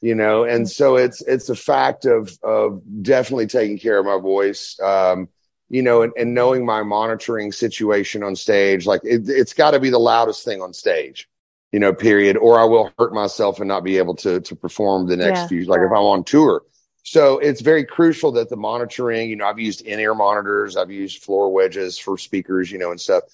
you 0.00 0.14
know, 0.14 0.44
and 0.44 0.68
so 0.68 0.96
it's, 0.96 1.20
it's 1.22 1.50
a 1.50 1.54
fact 1.54 2.06
of, 2.06 2.36
of 2.42 2.80
definitely 3.02 3.46
taking 3.46 3.78
care 3.78 3.98
of 3.98 4.06
my 4.06 4.18
voice. 4.18 4.80
Um, 4.80 5.28
you 5.68 5.82
know, 5.82 6.02
and, 6.02 6.12
and 6.16 6.34
knowing 6.34 6.64
my 6.64 6.82
monitoring 6.82 7.52
situation 7.52 8.22
on 8.22 8.34
stage, 8.34 8.86
like 8.86 9.02
it, 9.04 9.28
it's 9.28 9.52
got 9.52 9.72
to 9.72 9.80
be 9.80 9.90
the 9.90 9.98
loudest 9.98 10.44
thing 10.44 10.62
on 10.62 10.72
stage, 10.72 11.28
you 11.72 11.78
know, 11.78 11.92
period, 11.92 12.38
or 12.38 12.58
I 12.58 12.64
will 12.64 12.90
hurt 12.98 13.12
myself 13.12 13.60
and 13.60 13.68
not 13.68 13.84
be 13.84 13.98
able 13.98 14.16
to, 14.16 14.40
to 14.40 14.56
perform 14.56 15.06
the 15.06 15.16
next 15.18 15.40
yeah. 15.40 15.46
few, 15.46 15.64
like 15.66 15.80
if 15.80 15.92
I'm 15.92 15.98
on 15.98 16.24
tour, 16.24 16.62
so 17.02 17.38
it's 17.38 17.60
very 17.60 17.84
crucial 17.84 18.32
that 18.32 18.50
the 18.50 18.56
monitoring, 18.56 19.30
you 19.30 19.36
know, 19.36 19.46
I've 19.46 19.58
used 19.58 19.82
in-ear 19.82 20.14
monitors, 20.14 20.76
I've 20.76 20.90
used 20.90 21.22
floor 21.22 21.52
wedges 21.52 21.98
for 21.98 22.18
speakers, 22.18 22.70
you 22.70 22.78
know, 22.78 22.90
and 22.90 23.00
stuff. 23.00 23.24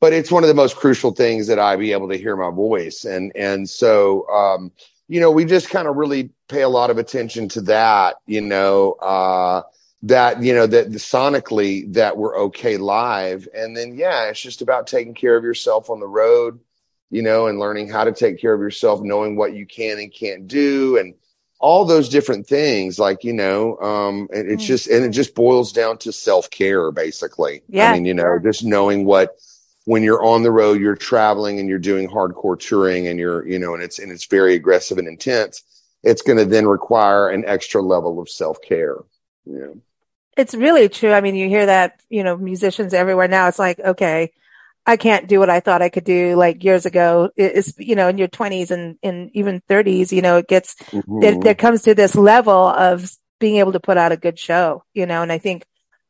But 0.00 0.12
it's 0.12 0.30
one 0.30 0.44
of 0.44 0.48
the 0.48 0.54
most 0.54 0.76
crucial 0.76 1.12
things 1.12 1.46
that 1.46 1.58
I 1.58 1.76
be 1.76 1.92
able 1.92 2.08
to 2.10 2.18
hear 2.18 2.36
my 2.36 2.50
voice. 2.50 3.04
And 3.04 3.32
and 3.34 3.68
so 3.68 4.28
um, 4.28 4.72
you 5.08 5.20
know, 5.20 5.30
we 5.30 5.44
just 5.44 5.70
kind 5.70 5.88
of 5.88 5.96
really 5.96 6.30
pay 6.48 6.62
a 6.62 6.68
lot 6.68 6.90
of 6.90 6.98
attention 6.98 7.48
to 7.50 7.60
that, 7.62 8.16
you 8.26 8.40
know, 8.40 8.92
uh 8.94 9.62
that 10.04 10.42
you 10.42 10.54
know 10.54 10.66
that 10.66 10.88
sonically 10.90 11.90
that 11.94 12.18
we're 12.18 12.38
okay 12.38 12.76
live 12.76 13.48
and 13.54 13.74
then 13.74 13.96
yeah 13.96 14.24
it's 14.24 14.40
just 14.40 14.60
about 14.60 14.86
taking 14.86 15.14
care 15.14 15.34
of 15.34 15.44
yourself 15.44 15.88
on 15.88 15.98
the 15.98 16.06
road 16.06 16.60
you 17.10 17.22
know 17.22 17.46
and 17.46 17.58
learning 17.58 17.88
how 17.88 18.04
to 18.04 18.12
take 18.12 18.38
care 18.38 18.52
of 18.52 18.60
yourself 18.60 19.00
knowing 19.00 19.34
what 19.34 19.54
you 19.54 19.64
can 19.64 19.98
and 19.98 20.12
can't 20.12 20.46
do 20.46 20.98
and 20.98 21.14
all 21.60 21.84
those 21.84 22.08
different 22.08 22.46
things 22.46 22.98
like 22.98 23.24
you 23.24 23.32
know 23.32 23.78
um 23.78 24.28
and 24.32 24.50
it's 24.50 24.64
mm. 24.64 24.66
just 24.66 24.86
and 24.86 25.04
it 25.04 25.10
just 25.10 25.34
boils 25.34 25.72
down 25.72 25.96
to 25.98 26.12
self-care 26.12 26.90
basically. 26.90 27.62
Yeah. 27.68 27.90
i 27.90 27.94
mean 27.94 28.04
you 28.04 28.14
know 28.14 28.38
just 28.38 28.64
knowing 28.64 29.04
what 29.04 29.36
when 29.84 30.02
you're 30.02 30.24
on 30.24 30.42
the 30.42 30.50
road 30.50 30.80
you're 30.80 30.96
traveling 30.96 31.60
and 31.60 31.68
you're 31.68 31.78
doing 31.78 32.08
hardcore 32.08 32.58
touring 32.58 33.06
and 33.06 33.18
you're 33.18 33.46
you 33.46 33.58
know 33.58 33.74
and 33.74 33.82
it's 33.82 33.98
and 33.98 34.10
it's 34.10 34.26
very 34.26 34.54
aggressive 34.54 34.98
and 34.98 35.08
intense 35.08 35.62
it's 36.02 36.22
going 36.22 36.38
to 36.38 36.44
then 36.44 36.66
require 36.66 37.30
an 37.30 37.44
extra 37.46 37.80
level 37.80 38.20
of 38.20 38.28
self-care. 38.28 38.98
Yeah. 39.46 39.72
It's 40.36 40.54
really 40.54 40.90
true. 40.90 41.12
I 41.12 41.20
mean 41.20 41.34
you 41.34 41.48
hear 41.48 41.66
that 41.66 42.00
you 42.10 42.22
know 42.24 42.36
musicians 42.36 42.92
everywhere 42.92 43.28
now 43.28 43.48
it's 43.48 43.58
like 43.58 43.78
okay 43.78 44.32
I 44.86 44.96
can't 44.96 45.26
do 45.28 45.38
what 45.38 45.50
I 45.50 45.60
thought 45.60 45.82
I 45.82 45.88
could 45.88 46.04
do 46.04 46.36
like 46.36 46.62
years 46.62 46.84
ago. 46.84 47.30
It's, 47.36 47.72
you 47.78 47.96
know, 47.96 48.08
in 48.08 48.18
your 48.18 48.28
twenties 48.28 48.70
and, 48.70 48.96
and 49.02 49.30
even 49.32 49.62
thirties, 49.66 50.12
you 50.12 50.22
know, 50.22 50.36
it 50.36 50.48
gets, 50.48 50.74
mm-hmm. 50.74 51.20
there, 51.20 51.38
there 51.40 51.54
comes 51.54 51.82
to 51.82 51.94
this 51.94 52.14
level 52.14 52.68
of 52.68 53.10
being 53.40 53.56
able 53.56 53.72
to 53.72 53.80
put 53.80 53.96
out 53.96 54.12
a 54.12 54.16
good 54.16 54.38
show, 54.38 54.84
you 54.92 55.06
know, 55.06 55.22
and 55.22 55.32
I 55.32 55.38
think, 55.38 55.64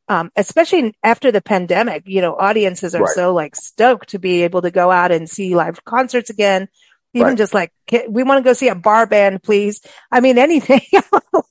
um, 0.08 0.30
especially 0.36 0.94
after 1.02 1.32
the 1.32 1.40
pandemic, 1.40 2.02
you 2.06 2.20
know, 2.20 2.34
audiences 2.36 2.94
are 2.94 3.04
right. 3.04 3.14
so 3.14 3.32
like 3.32 3.56
stoked 3.56 4.10
to 4.10 4.18
be 4.18 4.42
able 4.42 4.62
to 4.62 4.70
go 4.70 4.90
out 4.90 5.12
and 5.12 5.30
see 5.30 5.54
live 5.54 5.84
concerts 5.84 6.28
again 6.28 6.68
even 7.14 7.28
right. 7.28 7.38
just 7.38 7.54
like 7.54 7.72
we 8.08 8.24
want 8.24 8.38
to 8.38 8.48
go 8.48 8.52
see 8.52 8.68
a 8.68 8.74
bar 8.74 9.06
band, 9.06 9.42
please. 9.42 9.80
I 10.10 10.20
mean, 10.20 10.36
anything 10.44 10.82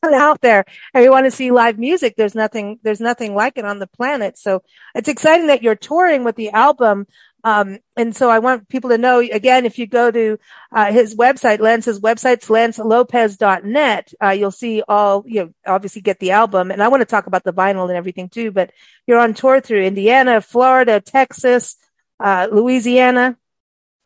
out 0.03 0.41
there, 0.41 0.65
and 0.93 1.03
we 1.03 1.09
want 1.09 1.25
to 1.25 1.31
see 1.31 1.51
live 1.51 1.79
music. 1.79 2.15
There's 2.17 2.35
nothing, 2.35 2.79
there's 2.83 2.99
nothing 2.99 3.33
like 3.33 3.57
it 3.57 3.65
on 3.65 3.79
the 3.79 3.87
planet. 3.87 4.37
So 4.37 4.61
it's 4.93 5.09
exciting 5.09 5.47
that 5.47 5.63
you're 5.63 5.75
touring 5.75 6.23
with 6.23 6.35
the 6.35 6.51
album. 6.51 7.07
Um, 7.45 7.79
and 7.97 8.15
so 8.15 8.29
I 8.29 8.39
want 8.39 8.69
people 8.69 8.89
to 8.91 8.97
know 8.97 9.19
again, 9.19 9.65
if 9.65 9.77
you 9.77 9.85
go 9.85 10.09
to, 10.09 10.39
uh, 10.71 10.93
his 10.93 11.15
website, 11.15 11.59
Lance's 11.59 11.99
website, 11.99 12.39
lancelopez.net, 12.45 14.13
uh, 14.23 14.29
you'll 14.29 14.51
see 14.51 14.81
all, 14.87 15.25
you 15.27 15.43
know, 15.43 15.53
obviously 15.67 16.01
get 16.01 16.19
the 16.19 16.31
album. 16.31 16.71
And 16.71 16.81
I 16.81 16.87
want 16.87 17.01
to 17.01 17.05
talk 17.05 17.27
about 17.27 17.43
the 17.43 17.51
vinyl 17.51 17.89
and 17.89 17.97
everything 17.97 18.29
too, 18.29 18.51
but 18.51 18.71
you're 19.07 19.19
on 19.19 19.33
tour 19.33 19.59
through 19.59 19.83
Indiana, 19.83 20.39
Florida, 20.39 21.01
Texas, 21.01 21.75
uh, 22.21 22.47
Louisiana, 22.49 23.37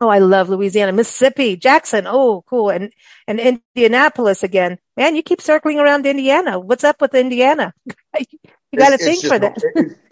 Oh, 0.00 0.08
I 0.08 0.18
love 0.18 0.48
Louisiana, 0.48 0.92
Mississippi, 0.92 1.56
Jackson. 1.56 2.06
Oh, 2.06 2.44
cool. 2.46 2.70
And, 2.70 2.92
and 3.26 3.40
Indianapolis 3.40 4.44
again. 4.44 4.78
Man, 4.96 5.16
you 5.16 5.22
keep 5.22 5.40
circling 5.40 5.80
around 5.80 6.06
Indiana. 6.06 6.58
What's 6.58 6.84
up 6.84 7.00
with 7.00 7.14
Indiana? 7.14 7.74
you 8.18 8.78
got 8.78 8.90
to 8.90 8.98
think 8.98 9.24
for 9.24 9.40
that. 9.40 9.56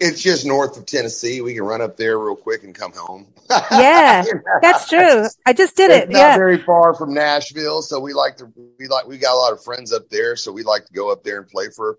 it's 0.01 0.21
just 0.21 0.45
north 0.45 0.77
of 0.77 0.85
Tennessee. 0.85 1.39
We 1.39 1.53
can 1.53 1.63
run 1.63 1.81
up 1.81 1.95
there 1.95 2.19
real 2.19 2.35
quick 2.35 2.65
and 2.65 2.75
come 2.75 2.91
home. 2.91 3.27
yeah, 3.49 4.25
that's 4.61 4.89
true. 4.89 5.25
I 5.45 5.53
just 5.53 5.77
did 5.77 5.89
it's 5.89 6.09
it. 6.09 6.11
Not 6.11 6.37
very 6.37 6.57
far 6.57 6.93
from 6.93 7.13
Nashville. 7.13 7.81
So 7.81 8.01
we 8.01 8.11
like 8.11 8.37
to, 8.37 8.51
we 8.77 8.87
like, 8.87 9.07
we 9.07 9.17
got 9.17 9.35
a 9.35 9.37
lot 9.37 9.53
of 9.53 9.63
friends 9.63 9.93
up 9.93 10.09
there. 10.09 10.35
So 10.35 10.51
we 10.51 10.63
like 10.63 10.85
to 10.85 10.93
go 10.93 11.11
up 11.13 11.23
there 11.23 11.37
and 11.37 11.47
play 11.47 11.69
for 11.73 11.97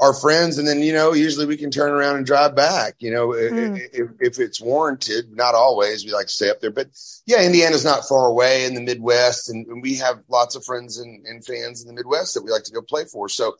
our 0.00 0.14
friends 0.14 0.58
and 0.58 0.66
then 0.66 0.82
you 0.82 0.92
know 0.92 1.12
usually 1.12 1.46
we 1.46 1.56
can 1.56 1.70
turn 1.70 1.92
around 1.92 2.16
and 2.16 2.26
drive 2.26 2.56
back 2.56 2.94
you 2.98 3.10
know 3.10 3.28
mm. 3.28 3.78
if, 3.92 4.10
if, 4.20 4.40
it's 4.40 4.60
warranted 4.60 5.30
not 5.32 5.54
always 5.54 6.04
we 6.04 6.12
like 6.12 6.26
to 6.26 6.32
stay 6.32 6.50
up 6.50 6.60
there 6.60 6.70
but 6.70 6.88
yeah 7.26 7.42
indiana's 7.42 7.84
not 7.84 8.08
far 8.08 8.26
away 8.26 8.64
in 8.64 8.74
the 8.74 8.80
midwest 8.80 9.48
and, 9.48 9.66
and 9.66 9.82
we 9.82 9.96
have 9.96 10.22
lots 10.28 10.56
of 10.56 10.64
friends 10.64 10.98
and, 10.98 11.24
and, 11.26 11.44
fans 11.44 11.82
in 11.82 11.88
the 11.88 11.94
midwest 11.94 12.34
that 12.34 12.42
we 12.42 12.50
like 12.50 12.64
to 12.64 12.72
go 12.72 12.82
play 12.82 13.04
for 13.04 13.28
so 13.28 13.54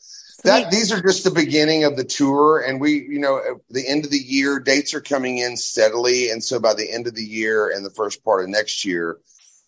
that 0.45 0.71
these 0.71 0.92
are 0.92 1.03
just 1.03 1.25
the 1.25 1.31
beginning 1.31 1.85
of 1.85 1.97
the 1.97 2.05
tour 2.05 2.61
and 2.61 2.81
we 2.81 2.92
you 2.92 3.21
know 3.21 3.38
at 3.38 3.57
the 3.71 3.87
end 3.87 4.05
of 4.05 4.11
the 4.11 4.18
year 4.18 4.59
dates 4.59 4.95
are 4.95 5.01
coming 5.01 5.38
in 5.38 5.57
steadily 5.57 6.31
and 6.31 6.42
so 6.42 6.59
by 6.59 6.75
the 6.75 6.90
end 6.90 7.07
of 7.07 7.14
the 7.14 7.25
year 7.25 7.68
and 7.68 7.85
the 7.85 7.90
first 7.90 8.25
part 8.25 8.42
of 8.42 8.49
next 8.49 8.85
year 8.85 9.18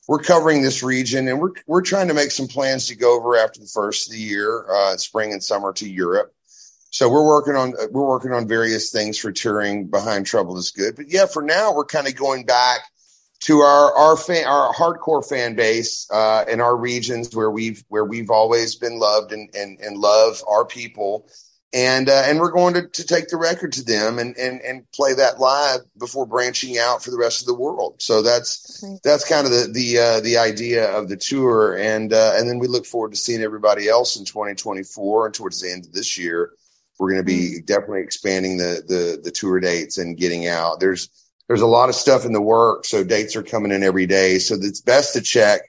we're 0.08 0.22
covering 0.22 0.62
this 0.62 0.82
region 0.82 1.28
and 1.28 1.40
we're 1.40 1.52
we're 1.66 1.82
trying 1.82 2.08
to 2.08 2.14
make 2.14 2.30
some 2.30 2.48
plans 2.48 2.88
to 2.88 2.96
go 2.96 3.16
over 3.16 3.36
after 3.36 3.60
the 3.60 3.66
first 3.66 4.08
of 4.08 4.12
the 4.12 4.18
year 4.18 4.66
uh, 4.70 4.96
spring 4.96 5.32
and 5.32 5.42
summer 5.42 5.72
to 5.72 5.88
europe 5.88 6.33
so 6.94 7.08
we're 7.08 7.26
working 7.26 7.56
on 7.56 7.74
we're 7.90 8.06
working 8.06 8.32
on 8.32 8.46
various 8.46 8.92
things 8.92 9.18
for 9.18 9.32
touring 9.32 9.88
behind 9.88 10.26
trouble 10.26 10.56
is 10.58 10.70
good. 10.70 10.94
But 10.94 11.08
yeah, 11.08 11.26
for 11.26 11.42
now 11.42 11.74
we're 11.74 11.86
kind 11.86 12.06
of 12.06 12.14
going 12.14 12.44
back 12.44 12.82
to 13.40 13.62
our 13.62 13.92
our 13.92 14.16
fan 14.16 14.46
our 14.46 14.72
hardcore 14.72 15.28
fan 15.28 15.56
base 15.56 16.08
uh, 16.12 16.44
in 16.46 16.60
our 16.60 16.76
regions 16.76 17.34
where 17.34 17.50
we've 17.50 17.82
where 17.88 18.04
we've 18.04 18.30
always 18.30 18.76
been 18.76 19.00
loved 19.00 19.32
and 19.32 19.52
and, 19.56 19.80
and 19.80 19.98
love 19.98 20.40
our 20.46 20.64
people. 20.64 21.28
And 21.72 22.08
uh, 22.08 22.22
and 22.26 22.38
we're 22.38 22.52
going 22.52 22.74
to, 22.74 22.86
to 22.86 23.04
take 23.04 23.26
the 23.26 23.38
record 23.38 23.72
to 23.72 23.82
them 23.82 24.20
and, 24.20 24.38
and 24.38 24.60
and 24.60 24.88
play 24.92 25.14
that 25.14 25.40
live 25.40 25.80
before 25.98 26.26
branching 26.26 26.78
out 26.78 27.02
for 27.02 27.10
the 27.10 27.18
rest 27.18 27.40
of 27.40 27.48
the 27.48 27.54
world. 27.54 27.96
So 27.98 28.22
that's 28.22 28.84
that's 29.02 29.28
kind 29.28 29.46
of 29.48 29.52
the 29.52 29.68
the 29.72 29.98
uh, 29.98 30.20
the 30.20 30.38
idea 30.38 30.96
of 30.96 31.08
the 31.08 31.16
tour, 31.16 31.76
and 31.76 32.12
uh, 32.12 32.34
and 32.36 32.48
then 32.48 32.60
we 32.60 32.68
look 32.68 32.86
forward 32.86 33.10
to 33.10 33.18
seeing 33.18 33.42
everybody 33.42 33.88
else 33.88 34.16
in 34.16 34.24
2024 34.24 35.26
and 35.26 35.34
towards 35.34 35.60
the 35.60 35.72
end 35.72 35.86
of 35.86 35.92
this 35.92 36.16
year 36.16 36.52
we're 36.98 37.10
going 37.10 37.22
to 37.22 37.26
be 37.26 37.60
mm. 37.60 37.66
definitely 37.66 38.02
expanding 38.02 38.56
the, 38.56 38.82
the, 38.86 39.20
the 39.22 39.30
tour 39.30 39.60
dates 39.60 39.98
and 39.98 40.16
getting 40.16 40.46
out. 40.46 40.80
There's, 40.80 41.08
there's 41.48 41.60
a 41.60 41.66
lot 41.66 41.88
of 41.88 41.94
stuff 41.94 42.24
in 42.24 42.32
the 42.32 42.40
work. 42.40 42.84
So 42.84 43.04
dates 43.04 43.36
are 43.36 43.42
coming 43.42 43.72
in 43.72 43.82
every 43.82 44.06
day. 44.06 44.38
So 44.38 44.54
it's 44.54 44.80
best 44.80 45.14
to 45.14 45.20
check 45.20 45.60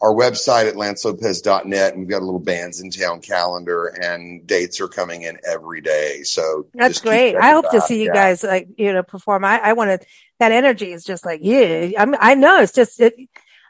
our 0.00 0.14
website 0.14 0.68
at 0.68 0.74
lancelopez.net 0.74 1.92
and 1.92 2.00
we've 2.00 2.08
got 2.08 2.22
a 2.22 2.24
little 2.24 2.40
bands 2.40 2.80
in 2.80 2.90
town 2.90 3.20
calendar 3.20 3.86
and 3.86 4.46
dates 4.46 4.80
are 4.80 4.88
coming 4.88 5.22
in 5.22 5.38
every 5.44 5.80
day. 5.80 6.22
So 6.22 6.66
that's 6.72 7.00
great. 7.00 7.34
I 7.34 7.50
hope 7.50 7.70
to 7.72 7.80
see 7.80 8.00
you 8.00 8.06
yeah. 8.06 8.14
guys 8.14 8.44
like, 8.44 8.68
you 8.78 8.92
know, 8.92 9.02
perform. 9.02 9.44
I, 9.44 9.58
I 9.58 9.72
want 9.72 10.00
to, 10.00 10.06
that 10.38 10.52
energy 10.52 10.92
is 10.92 11.04
just 11.04 11.26
like, 11.26 11.40
yeah, 11.42 11.90
I'm, 11.98 12.14
I 12.20 12.34
know 12.34 12.60
it's 12.60 12.72
just, 12.72 13.00
it, 13.00 13.14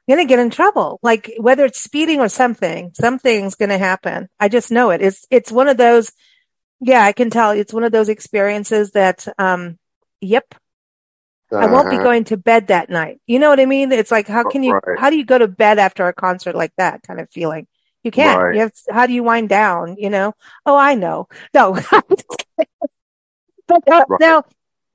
going 0.08 0.18
to 0.18 0.24
get 0.24 0.38
in 0.38 0.50
trouble. 0.50 0.98
Like 1.02 1.32
whether 1.38 1.64
it's 1.64 1.80
speeding 1.80 2.20
or 2.20 2.28
something, 2.28 2.92
something's 2.94 3.54
going 3.54 3.68
to 3.68 3.78
happen. 3.78 4.28
I 4.40 4.48
just 4.48 4.70
know 4.70 4.90
it. 4.90 5.02
It's, 5.02 5.26
it's 5.30 5.52
one 5.52 5.68
of 5.68 5.76
those, 5.76 6.12
yeah, 6.80 7.02
I 7.02 7.12
can 7.12 7.30
tell 7.30 7.50
it's 7.50 7.72
one 7.72 7.84
of 7.84 7.92
those 7.92 8.08
experiences 8.08 8.92
that, 8.92 9.26
um, 9.38 9.78
yep, 10.20 10.54
uh-huh. 11.50 11.64
I 11.64 11.66
won't 11.66 11.90
be 11.90 11.96
uh-huh. 11.96 12.04
going 12.04 12.24
to 12.24 12.36
bed 12.36 12.68
that 12.68 12.90
night. 12.90 13.20
You 13.26 13.38
know 13.38 13.48
what 13.48 13.60
I 13.60 13.66
mean? 13.66 13.90
It's 13.90 14.10
like, 14.10 14.28
how 14.28 14.44
can 14.44 14.62
you, 14.62 14.72
right. 14.74 14.98
how 14.98 15.10
do 15.10 15.16
you 15.16 15.24
go 15.24 15.38
to 15.38 15.48
bed 15.48 15.78
after 15.78 16.06
a 16.06 16.12
concert 16.12 16.54
like 16.54 16.72
that 16.76 17.02
kind 17.02 17.20
of 17.20 17.30
feeling? 17.30 17.66
You 18.04 18.10
can't. 18.10 18.40
Right. 18.40 18.54
You 18.54 18.60
have, 18.60 18.72
how 18.90 19.06
do 19.06 19.12
you 19.12 19.22
wind 19.22 19.48
down? 19.48 19.96
You 19.98 20.10
know? 20.10 20.34
Oh, 20.66 20.76
I 20.76 20.94
know. 20.94 21.28
No. 21.54 21.72
but 23.66 23.88
uh, 23.88 24.04
right. 24.08 24.20
now 24.20 24.44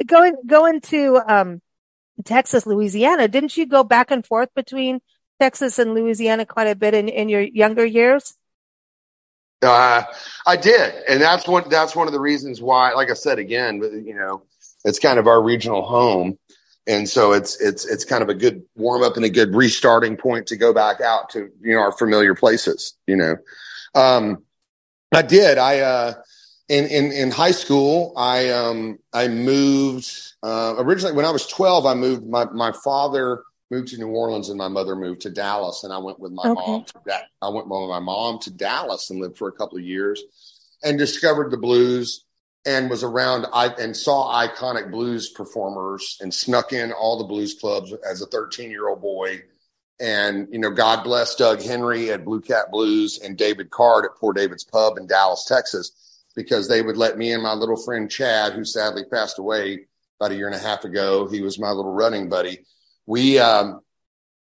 going, 0.05 0.35
going 0.45 0.81
to, 0.81 1.21
um, 1.27 1.61
Texas, 2.23 2.65
Louisiana, 2.65 3.27
didn't 3.27 3.57
you 3.57 3.65
go 3.65 3.83
back 3.83 4.11
and 4.11 4.25
forth 4.25 4.49
between 4.55 5.01
Texas 5.39 5.79
and 5.79 5.93
Louisiana 5.93 6.45
quite 6.45 6.67
a 6.67 6.75
bit 6.75 6.93
in, 6.93 7.09
in 7.09 7.29
your 7.29 7.41
younger 7.41 7.85
years? 7.85 8.35
Uh, 9.63 10.03
I 10.45 10.57
did. 10.57 10.93
And 11.07 11.21
that's 11.21 11.47
one, 11.47 11.67
that's 11.69 11.95
one 11.95 12.07
of 12.07 12.13
the 12.13 12.19
reasons 12.19 12.61
why, 12.61 12.93
like 12.93 13.09
I 13.09 13.13
said, 13.13 13.39
again, 13.39 13.77
you 14.05 14.13
know, 14.13 14.43
it's 14.85 14.99
kind 14.99 15.17
of 15.17 15.27
our 15.27 15.41
regional 15.41 15.81
home 15.81 16.37
and 16.87 17.07
so 17.07 17.31
it's 17.31 17.59
it's 17.61 17.85
it's 17.85 18.03
kind 18.03 18.21
of 18.21 18.29
a 18.29 18.33
good 18.33 18.63
warm 18.75 19.03
up 19.03 19.15
and 19.15 19.25
a 19.25 19.29
good 19.29 19.55
restarting 19.55 20.17
point 20.17 20.47
to 20.47 20.57
go 20.57 20.73
back 20.73 21.01
out 21.01 21.29
to 21.29 21.49
you 21.61 21.73
know 21.73 21.79
our 21.79 21.91
familiar 21.91 22.35
places 22.35 22.95
you 23.07 23.15
know 23.15 23.35
um 23.95 24.43
i 25.13 25.21
did 25.21 25.57
i 25.57 25.79
uh 25.79 26.13
in 26.69 26.85
in 26.85 27.11
in 27.11 27.31
high 27.31 27.51
school 27.51 28.13
i 28.17 28.49
um 28.49 28.97
i 29.13 29.27
moved 29.27 30.33
uh 30.43 30.75
originally 30.77 31.15
when 31.15 31.25
i 31.25 31.31
was 31.31 31.47
12 31.47 31.85
i 31.85 31.93
moved 31.93 32.25
my 32.27 32.45
my 32.45 32.71
father 32.83 33.43
moved 33.73 33.87
to 33.87 33.97
new 33.97 34.07
orleans 34.07 34.49
and 34.49 34.57
my 34.57 34.67
mother 34.67 34.95
moved 34.95 35.21
to 35.21 35.29
dallas 35.29 35.83
and 35.83 35.91
i 35.91 35.97
went 35.97 36.19
with 36.19 36.31
my 36.31 36.43
okay. 36.43 36.71
mom 36.71 36.83
to 36.83 36.93
that 37.05 37.23
i 37.41 37.49
went 37.49 37.67
with 37.67 37.89
my 37.89 37.99
mom 37.99 38.39
to 38.39 38.51
dallas 38.51 39.09
and 39.09 39.19
lived 39.19 39.37
for 39.37 39.47
a 39.47 39.51
couple 39.51 39.77
of 39.77 39.83
years 39.83 40.23
and 40.83 40.97
discovered 40.97 41.49
the 41.49 41.57
blues 41.57 42.25
and 42.65 42.89
was 42.89 43.03
around 43.03 43.45
I 43.53 43.67
and 43.79 43.95
saw 43.95 44.33
iconic 44.45 44.91
blues 44.91 45.29
performers 45.29 46.17
and 46.21 46.33
snuck 46.33 46.73
in 46.73 46.91
all 46.91 47.17
the 47.17 47.25
blues 47.25 47.55
clubs 47.55 47.93
as 48.09 48.21
a 48.21 48.25
13 48.27 48.69
year 48.69 48.87
old 48.89 49.01
boy. 49.01 49.43
And, 49.99 50.47
you 50.51 50.59
know, 50.59 50.71
God 50.71 51.03
bless 51.03 51.35
Doug 51.35 51.61
Henry 51.61 52.11
at 52.11 52.25
Blue 52.25 52.41
Cat 52.41 52.71
Blues 52.71 53.19
and 53.19 53.37
David 53.37 53.69
Card 53.69 54.05
at 54.05 54.15
Poor 54.15 54.33
David's 54.33 54.63
Pub 54.63 54.97
in 54.97 55.07
Dallas, 55.07 55.45
Texas, 55.45 56.25
because 56.35 56.67
they 56.67 56.81
would 56.81 56.97
let 56.97 57.17
me 57.17 57.31
and 57.31 57.43
my 57.43 57.53
little 57.53 57.77
friend 57.77 58.09
Chad, 58.09 58.53
who 58.53 58.65
sadly 58.65 59.03
passed 59.05 59.39
away 59.39 59.85
about 60.19 60.31
a 60.31 60.35
year 60.35 60.47
and 60.47 60.55
a 60.55 60.59
half 60.59 60.83
ago, 60.83 61.27
he 61.27 61.41
was 61.41 61.59
my 61.59 61.69
little 61.69 61.93
running 61.93 62.27
buddy. 62.27 62.65
We, 63.05 63.39
um, 63.39 63.81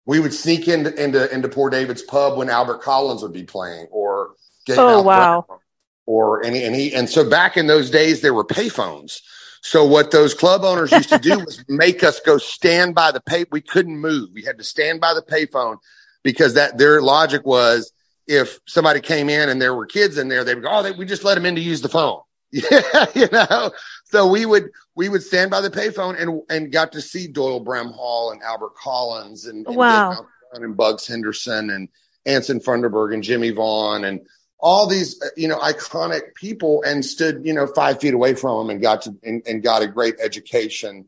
we 0.06 0.20
would 0.20 0.34
sneak 0.34 0.68
into, 0.68 0.94
into, 1.02 1.34
into 1.34 1.48
Poor 1.50 1.70
David's 1.70 2.02
Pub 2.02 2.38
when 2.38 2.50
Albert 2.50 2.82
Collins 2.82 3.22
would 3.22 3.34
be 3.34 3.44
playing 3.44 3.88
or 3.92 4.32
Oh, 4.70 5.02
wow. 5.02 5.46
Brown 5.48 5.60
or 6.06 6.46
and, 6.46 6.56
and 6.56 6.76
he 6.76 6.94
and 6.94 7.10
so 7.10 7.28
back 7.30 7.58
in 7.58 7.68
those 7.68 7.90
days 7.90 8.22
there 8.22 8.34
were 8.34 8.46
payphones. 8.46 9.20
So 9.62 9.86
what 9.86 10.12
those 10.12 10.34
club 10.34 10.64
owners 10.64 10.92
used 10.92 11.10
to 11.10 11.20
do 11.20 11.40
was 11.40 11.64
make 11.70 12.04
us 12.04 12.20
go 12.20 12.38
stand 12.38 12.96
by 12.96 13.12
the 13.12 13.22
pay. 13.22 13.46
We 13.52 13.62
couldn't 13.62 13.98
move. 13.98 14.30
We 14.34 14.42
had 14.44 14.58
to 14.58 14.64
stand 14.64 15.00
by 15.00 15.14
the 15.14 15.22
payphone 15.22 15.78
because 16.24 16.56
that 16.56 16.78
their 16.78 17.02
logic 17.02 17.46
was 17.46 17.94
if 18.28 18.60
somebody 18.68 19.02
came 19.02 19.30
in 19.30 19.50
and 19.50 19.62
there 19.62 19.76
were 19.76 19.86
kids 19.86 20.18
in 20.18 20.30
there, 20.30 20.44
they 20.44 20.56
would 20.56 20.64
go, 20.64 20.70
oh, 20.72 20.84
they, 20.84 20.92
we 20.92 21.06
just 21.06 21.24
let 21.24 21.36
them 21.36 21.46
in 21.46 21.56
to 21.56 21.62
use 21.62 21.82
the 21.82 21.90
phone. 21.90 22.22
Yeah, 22.54 23.06
you 23.16 23.30
know. 23.32 23.72
So 24.06 24.28
we 24.28 24.46
would 24.46 24.72
we 25.02 25.10
would 25.10 25.24
stand 25.24 25.50
by 25.50 25.62
the 25.62 25.70
payphone 25.72 26.22
and 26.22 26.44
and 26.52 26.72
got 26.72 26.92
to 26.92 27.02
see 27.02 27.26
Doyle 27.26 27.66
Bramhall 27.66 28.34
and 28.34 28.44
Albert 28.44 28.76
Collins 28.76 29.48
and, 29.48 29.66
and 29.66 29.76
wow 29.76 30.28
and 30.54 30.78
Bugs 30.78 31.08
Henderson 31.08 31.72
and 31.72 31.90
Anson 32.28 32.60
Funderburgh 32.60 33.16
and 33.16 33.24
Jimmie 33.24 33.50
Vaughan 33.50 34.04
and 34.04 34.22
all 34.60 34.86
these, 34.86 35.20
uh, 35.20 35.30
you 35.36 35.48
know, 35.48 35.58
iconic 35.58 36.36
people 36.36 36.84
and 36.84 37.04
stood, 37.04 37.44
you 37.44 37.52
know, 37.52 37.66
five 37.66 38.00
feet 38.00 38.14
away 38.14 38.36
from 38.36 38.60
them 38.60 38.70
and 38.70 38.80
got 38.80 39.02
to, 39.02 39.16
and, 39.24 39.42
and, 39.48 39.64
got 39.64 39.82
a 39.82 39.88
great 39.88 40.18
education 40.22 41.08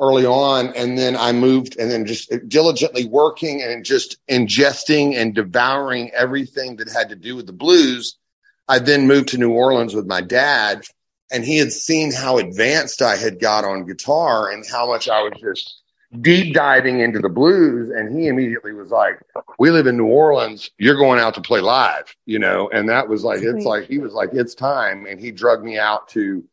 early 0.00 0.24
on. 0.24 0.74
And 0.74 0.96
then 0.96 1.14
I 1.14 1.32
moved 1.32 1.78
and 1.78 1.90
then 1.90 2.06
just 2.06 2.32
diligently 2.48 3.04
working 3.04 3.60
and 3.62 3.84
just 3.84 4.16
ingesting 4.30 5.14
and 5.14 5.34
devouring 5.34 6.10
everything 6.12 6.76
that 6.76 6.88
had 6.88 7.10
to 7.10 7.16
do 7.16 7.36
with 7.36 7.46
the 7.46 7.52
blues. 7.52 8.16
I 8.66 8.78
then 8.78 9.06
moved 9.06 9.28
to 9.30 9.38
New 9.38 9.52
Orleans 9.52 9.94
with 9.94 10.06
my 10.06 10.22
dad 10.22 10.86
and 11.30 11.44
he 11.44 11.58
had 11.58 11.72
seen 11.72 12.12
how 12.12 12.38
advanced 12.38 13.02
I 13.02 13.16
had 13.16 13.40
got 13.40 13.64
on 13.64 13.86
guitar 13.86 14.50
and 14.50 14.64
how 14.66 14.86
much 14.86 15.08
I 15.08 15.22
was 15.22 15.32
just 15.40 15.82
deep 16.20 16.54
diving 16.54 17.00
into 17.00 17.18
the 17.18 17.28
blues. 17.28 17.90
And 17.90 18.16
he 18.16 18.28
immediately 18.28 18.72
was 18.72 18.90
like 18.90 19.20
we 19.58 19.70
live 19.70 19.86
in 19.86 19.96
new 19.96 20.06
orleans. 20.06 20.70
You're 20.78 20.96
going 20.96 21.18
out 21.18 21.34
to 21.34 21.40
play 21.40 21.60
live 21.60 22.14
you 22.26 22.38
know? 22.38 22.68
And 22.72 22.88
that 22.88 23.08
was 23.08 23.24
like 23.24 23.42
it's 23.42 23.64
like 23.64 23.86
he 23.86 23.98
was 23.98 24.12
like 24.12 24.30
it's 24.32 24.54
time. 24.54 25.06
And 25.06 25.20
he 25.20 25.32
drugged 25.32 25.64
me 25.64 25.78
out 25.78 26.08
to 26.10 26.44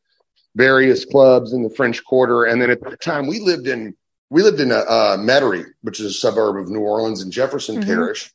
various 0.56 1.06
clubs 1.06 1.54
in 1.54 1.64
the 1.64 1.70
french 1.70 2.04
quarter. 2.04 2.46
And 2.46 2.62
then 2.62 2.70
at 2.70 2.82
the 2.82 2.98
time 2.98 3.28
we 3.28 3.40
lived 3.40 3.68
in 3.68 3.96
we 4.30 4.42
lived 4.42 4.60
in 4.60 4.72
a, 4.72 4.78
uh, 4.78 5.18
metairie 5.18 5.66
which 5.82 6.00
is 6.00 6.08
a 6.08 6.14
suburb 6.14 6.58
of 6.58 6.70
new 6.70 6.80
orleans 6.80 7.22
in 7.22 7.30
jefferson 7.30 7.78
mm-hmm. 7.78 7.90
parish. 7.90 8.32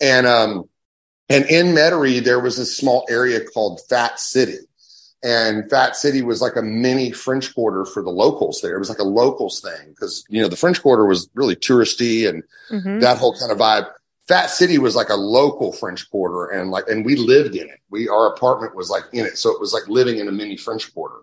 And 0.00 0.26
um 0.26 0.68
and 1.28 1.44
in 1.46 1.68
metairie 1.68 2.22
there 2.22 2.40
was 2.40 2.56
this 2.56 2.76
small 2.76 3.06
area 3.08 3.44
called 3.44 3.80
fat 3.88 4.18
city 4.18 4.67
and 5.22 5.68
Fat 5.68 5.96
City 5.96 6.22
was 6.22 6.40
like 6.40 6.56
a 6.56 6.62
mini 6.62 7.10
French 7.10 7.54
Quarter 7.54 7.84
for 7.86 8.02
the 8.02 8.10
locals 8.10 8.60
there. 8.60 8.76
It 8.76 8.78
was 8.78 8.88
like 8.88 8.98
a 8.98 9.04
locals 9.04 9.60
thing 9.60 9.90
because 9.90 10.24
you 10.28 10.40
know 10.40 10.48
the 10.48 10.56
French 10.56 10.80
Quarter 10.80 11.06
was 11.06 11.28
really 11.34 11.56
touristy 11.56 12.28
and 12.28 12.42
mm-hmm. 12.70 13.00
that 13.00 13.18
whole 13.18 13.36
kind 13.38 13.50
of 13.50 13.58
vibe. 13.58 13.90
Fat 14.28 14.46
City 14.46 14.78
was 14.78 14.94
like 14.94 15.08
a 15.08 15.16
local 15.16 15.72
French 15.72 16.08
Quarter, 16.10 16.50
and 16.50 16.70
like 16.70 16.88
and 16.88 17.04
we 17.04 17.16
lived 17.16 17.56
in 17.56 17.68
it. 17.68 17.80
We 17.90 18.08
our 18.08 18.32
apartment 18.32 18.76
was 18.76 18.90
like 18.90 19.04
in 19.12 19.26
it, 19.26 19.38
so 19.38 19.50
it 19.50 19.60
was 19.60 19.72
like 19.72 19.88
living 19.88 20.18
in 20.18 20.28
a 20.28 20.32
mini 20.32 20.56
French 20.56 20.92
Quarter. 20.94 21.22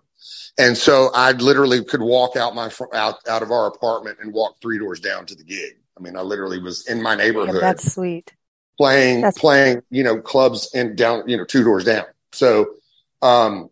And 0.58 0.76
so 0.76 1.10
I 1.14 1.32
literally 1.32 1.84
could 1.84 2.00
walk 2.00 2.36
out 2.36 2.54
my 2.54 2.70
out 2.94 3.16
out 3.28 3.42
of 3.42 3.50
our 3.50 3.66
apartment 3.66 4.18
and 4.20 4.32
walk 4.32 4.56
three 4.60 4.78
doors 4.78 5.00
down 5.00 5.26
to 5.26 5.34
the 5.34 5.44
gig. 5.44 5.76
I 5.96 6.02
mean, 6.02 6.16
I 6.16 6.22
literally 6.22 6.60
was 6.60 6.86
in 6.88 7.02
my 7.02 7.14
neighborhood. 7.14 7.54
Yeah, 7.54 7.60
that's 7.60 7.92
sweet. 7.94 8.34
Playing 8.76 9.22
that's 9.22 9.38
playing, 9.38 9.82
you 9.90 10.04
know, 10.04 10.20
clubs 10.20 10.70
and 10.74 10.96
down, 10.96 11.28
you 11.28 11.36
know, 11.36 11.44
two 11.44 11.64
doors 11.64 11.84
down. 11.84 12.04
So 12.32 12.74
um 13.22 13.70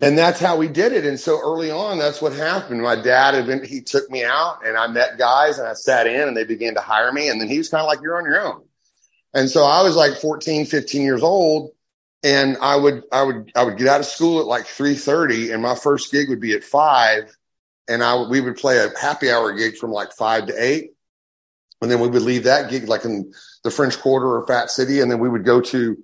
and 0.00 0.18
that's 0.18 0.38
how 0.38 0.56
we 0.56 0.68
did 0.68 0.92
it. 0.92 1.06
And 1.06 1.18
so 1.18 1.40
early 1.40 1.70
on, 1.70 1.98
that's 1.98 2.20
what 2.20 2.34
happened. 2.34 2.82
My 2.82 2.96
dad 2.96 3.34
had 3.34 3.46
been, 3.46 3.64
he 3.64 3.80
took 3.80 4.10
me 4.10 4.24
out 4.24 4.66
and 4.66 4.76
I 4.76 4.88
met 4.88 5.16
guys 5.16 5.58
and 5.58 5.66
I 5.66 5.72
sat 5.72 6.06
in 6.06 6.28
and 6.28 6.36
they 6.36 6.44
began 6.44 6.74
to 6.74 6.80
hire 6.80 7.10
me. 7.12 7.30
And 7.30 7.40
then 7.40 7.48
he 7.48 7.56
was 7.56 7.70
kind 7.70 7.80
of 7.80 7.86
like, 7.86 8.02
you're 8.02 8.18
on 8.18 8.26
your 8.26 8.40
own. 8.40 8.62
And 9.32 9.48
so 9.48 9.64
I 9.64 9.82
was 9.82 9.96
like 9.96 10.18
14, 10.18 10.66
15 10.66 11.02
years 11.02 11.22
old 11.22 11.70
and 12.22 12.58
I 12.60 12.76
would, 12.76 13.04
I 13.10 13.22
would, 13.22 13.52
I 13.56 13.64
would 13.64 13.78
get 13.78 13.88
out 13.88 14.00
of 14.00 14.06
school 14.06 14.40
at 14.40 14.46
like 14.46 14.66
3.30 14.66 15.54
and 15.54 15.62
my 15.62 15.74
first 15.74 16.12
gig 16.12 16.28
would 16.28 16.40
be 16.40 16.52
at 16.52 16.64
five. 16.64 17.34
And 17.88 18.02
I 18.02 18.20
we 18.28 18.40
would 18.40 18.56
play 18.56 18.78
a 18.78 18.98
happy 18.98 19.30
hour 19.30 19.52
gig 19.54 19.76
from 19.76 19.92
like 19.92 20.12
five 20.12 20.48
to 20.48 20.62
eight. 20.62 20.90
And 21.80 21.90
then 21.90 22.00
we 22.00 22.08
would 22.08 22.22
leave 22.22 22.44
that 22.44 22.68
gig 22.68 22.88
like 22.88 23.04
in 23.04 23.32
the 23.62 23.70
French 23.70 23.98
Quarter 23.98 24.26
or 24.26 24.46
Fat 24.46 24.70
City. 24.70 25.00
And 25.00 25.10
then 25.10 25.20
we 25.20 25.28
would 25.28 25.44
go 25.44 25.60
to 25.60 25.96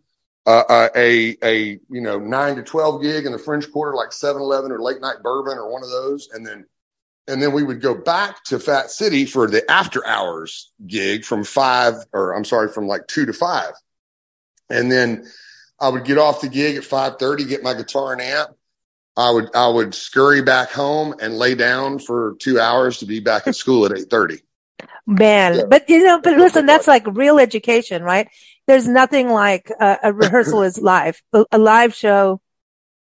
uh, 0.46 0.64
uh, 0.68 0.88
a 0.96 1.36
a 1.42 1.80
you 1.88 2.00
know 2.00 2.18
nine 2.18 2.56
to 2.56 2.62
twelve 2.62 3.02
gig 3.02 3.26
in 3.26 3.32
the 3.32 3.38
French 3.38 3.70
Quarter, 3.70 3.94
like 3.96 4.10
7-Eleven 4.10 4.72
or 4.72 4.80
late 4.80 5.00
night 5.00 5.22
bourbon 5.22 5.56
or 5.56 5.70
one 5.70 5.82
of 5.82 5.90
those, 5.90 6.28
and 6.32 6.46
then 6.46 6.66
and 7.28 7.40
then 7.40 7.52
we 7.52 7.62
would 7.62 7.80
go 7.80 7.94
back 7.94 8.42
to 8.44 8.58
Fat 8.58 8.90
City 8.90 9.24
for 9.24 9.48
the 9.48 9.68
after 9.70 10.04
hours 10.06 10.72
gig 10.86 11.24
from 11.24 11.44
five 11.44 11.94
or 12.12 12.34
I'm 12.34 12.44
sorry 12.44 12.68
from 12.68 12.88
like 12.88 13.06
two 13.06 13.26
to 13.26 13.32
five, 13.32 13.72
and 14.68 14.90
then 14.90 15.26
I 15.78 15.88
would 15.88 16.04
get 16.04 16.18
off 16.18 16.40
the 16.40 16.48
gig 16.48 16.76
at 16.76 16.84
five 16.84 17.18
thirty, 17.18 17.44
get 17.44 17.62
my 17.62 17.74
guitar 17.74 18.12
and 18.12 18.20
amp. 18.20 18.50
I 19.16 19.30
would 19.30 19.54
I 19.54 19.68
would 19.68 19.94
scurry 19.94 20.42
back 20.42 20.70
home 20.70 21.14
and 21.20 21.38
lay 21.38 21.54
down 21.54 22.00
for 22.00 22.34
two 22.40 22.58
hours 22.58 22.98
to 22.98 23.06
be 23.06 23.20
back 23.20 23.46
at 23.46 23.54
school 23.54 23.86
at 23.86 23.96
eight 23.96 24.10
thirty. 24.10 24.40
Man, 25.06 25.56
yeah. 25.56 25.62
but 25.68 25.88
you 25.88 26.04
know, 26.04 26.20
but 26.20 26.36
listen, 26.36 26.66
that's 26.66 26.86
like 26.86 27.06
real 27.06 27.38
education, 27.38 28.02
right? 28.02 28.28
there's 28.66 28.88
nothing 28.88 29.28
like 29.28 29.70
a, 29.80 29.98
a 30.04 30.12
rehearsal 30.12 30.62
is 30.62 30.80
live. 30.80 31.20
A 31.50 31.58
live 31.58 31.94
show 31.94 32.40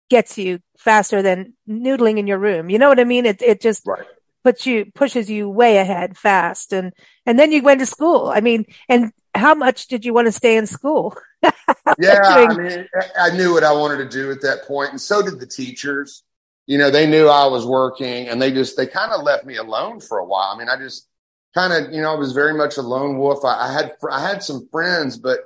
gets 0.10 0.38
you 0.38 0.60
faster 0.78 1.22
than 1.22 1.54
noodling 1.68 2.18
in 2.18 2.28
your 2.28 2.38
room. 2.38 2.70
You 2.70 2.80
know 2.80 2.90
what 2.90 3.00
I 3.00 3.04
mean? 3.04 3.26
It 3.26 3.42
it 3.42 3.62
just 3.62 3.86
right. 3.86 4.06
puts 4.44 4.66
you 4.66 4.92
pushes 4.94 5.30
you 5.30 5.50
way 5.50 5.78
ahead 5.78 6.18
fast, 6.18 6.74
and 6.74 6.94
and 7.26 7.40
then 7.40 7.52
you 7.52 7.64
went 7.64 7.80
to 7.80 7.86
school. 7.86 8.32
I 8.34 8.42
mean, 8.42 8.66
and 8.88 9.12
how 9.34 9.56
much 9.56 9.88
did 9.88 10.06
you 10.06 10.14
want 10.14 10.28
to 10.28 10.32
stay 10.32 10.56
in 10.58 10.68
school? 10.68 11.16
yeah, 11.44 12.22
I 12.24 12.54
mean, 12.56 12.88
I 13.20 13.32
knew 13.32 13.54
what 13.54 13.64
I 13.64 13.72
wanted 13.72 13.98
to 13.98 14.10
do 14.10 14.32
at 14.32 14.42
that 14.42 14.66
point, 14.66 14.92
and 14.92 15.02
so 15.02 15.22
did 15.22 15.40
the 15.40 15.48
teachers. 15.48 16.24
You 16.68 16.78
know, 16.78 16.92
they 16.92 17.08
knew 17.08 17.28
I 17.28 17.48
was 17.48 17.66
working, 17.66 18.28
and 18.28 18.40
they 18.40 18.52
just 18.52 18.78
they 18.78 18.86
kind 18.86 19.12
of 19.12 19.24
left 19.24 19.46
me 19.46 19.58
alone 19.58 20.00
for 20.00 20.20
a 20.20 20.26
while. 20.26 20.54
I 20.54 20.58
mean, 20.58 20.70
I 20.70 20.78
just 20.78 21.09
kind 21.54 21.74
of, 21.74 21.94
you 21.94 22.02
know, 22.02 22.14
I 22.14 22.18
was 22.18 22.34
very 22.34 22.54
much 22.54 22.78
a 22.78 22.82
lone 22.82 23.18
wolf. 23.18 23.44
I, 23.44 23.70
I 23.70 23.74
had, 23.74 23.94
I 24.12 24.22
had 24.22 24.44
some 24.44 24.68
friends, 24.72 25.18
but 25.18 25.40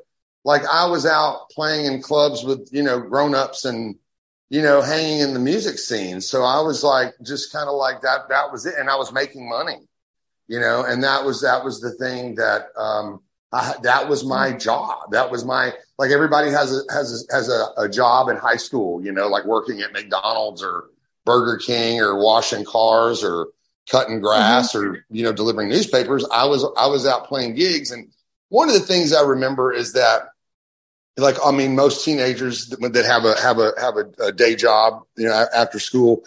like 0.44 0.64
I 0.66 0.88
was 0.88 1.06
out 1.06 1.50
playing 1.50 1.86
in 1.86 2.02
clubs 2.02 2.44
with, 2.44 2.70
you 2.72 2.84
know, 2.84 3.00
grown 3.00 3.34
ups 3.34 3.66
and, 3.66 3.96
you 4.50 4.62
know, 4.62 4.82
hanging 4.82 5.20
in 5.22 5.34
the 5.34 5.40
music 5.40 5.80
scene. 5.80 6.20
So 6.20 6.44
I 6.44 6.62
was 6.62 6.84
like, 6.84 7.14
just 7.24 7.54
kind 7.54 7.70
of 7.70 7.76
like 7.76 8.02
that, 8.02 8.30
that 8.30 8.52
was 8.52 8.66
it. 8.66 8.76
And 8.78 8.90
I 8.90 8.98
was 8.98 9.14
making 9.14 9.48
money, 9.48 9.88
you 10.48 10.60
know, 10.60 10.84
and 10.84 11.04
that 11.04 11.24
was, 11.24 11.42
that 11.42 11.64
was 11.64 11.80
the 11.80 11.92
thing 11.92 12.36
that, 12.36 12.68
um, 12.78 13.22
I, 13.52 13.76
that 13.84 14.10
was 14.10 14.26
my 14.26 14.52
job. 14.52 15.12
That 15.12 15.32
was 15.32 15.46
my, 15.46 15.74
like 15.98 16.12
everybody 16.12 16.52
has 16.52 16.76
a, 16.76 16.94
has 16.94 17.26
a, 17.30 17.34
has 17.34 17.50
a, 17.50 17.68
a 17.78 17.90
job 17.90 18.28
in 18.28 18.36
high 18.36 18.58
school, 18.58 19.04
you 19.04 19.12
know, 19.12 19.28
like 19.28 19.46
working 19.46 19.82
at 19.82 19.94
McDonald's 19.94 20.62
or 20.62 20.90
Burger 21.26 21.58
King 21.58 22.02
or 22.02 22.22
washing 22.22 22.66
cars 22.66 23.24
or, 23.24 23.48
cutting 23.90 24.22
grass 24.22 24.74
mm-hmm. 24.74 24.96
or 24.96 25.06
you 25.10 25.24
know 25.24 25.34
delivering 25.34 25.70
newspapers 25.70 26.26
i 26.32 26.46
was 26.46 26.66
i 26.78 26.88
was 26.88 27.06
out 27.06 27.28
playing 27.28 27.56
gigs. 27.56 27.92
And 27.92 28.10
one 28.50 28.70
of 28.70 28.76
the 28.76 28.82
things 28.82 29.14
i 29.14 29.22
remember 29.22 29.74
is 29.74 29.94
that 29.94 30.30
like 31.18 31.36
i 31.46 31.52
mean 31.52 31.76
most 31.76 32.04
teenagers 32.06 32.68
that, 32.68 32.94
that 32.94 33.06
have 33.06 33.26
a 33.26 33.40
have 33.42 33.60
a 33.60 33.74
have 33.80 33.98
a, 33.98 34.28
a, 34.28 34.32
day 34.32 34.56
job 34.56 35.04
you 35.16 35.28
know 35.28 35.46
after 35.54 35.80
school 35.80 36.24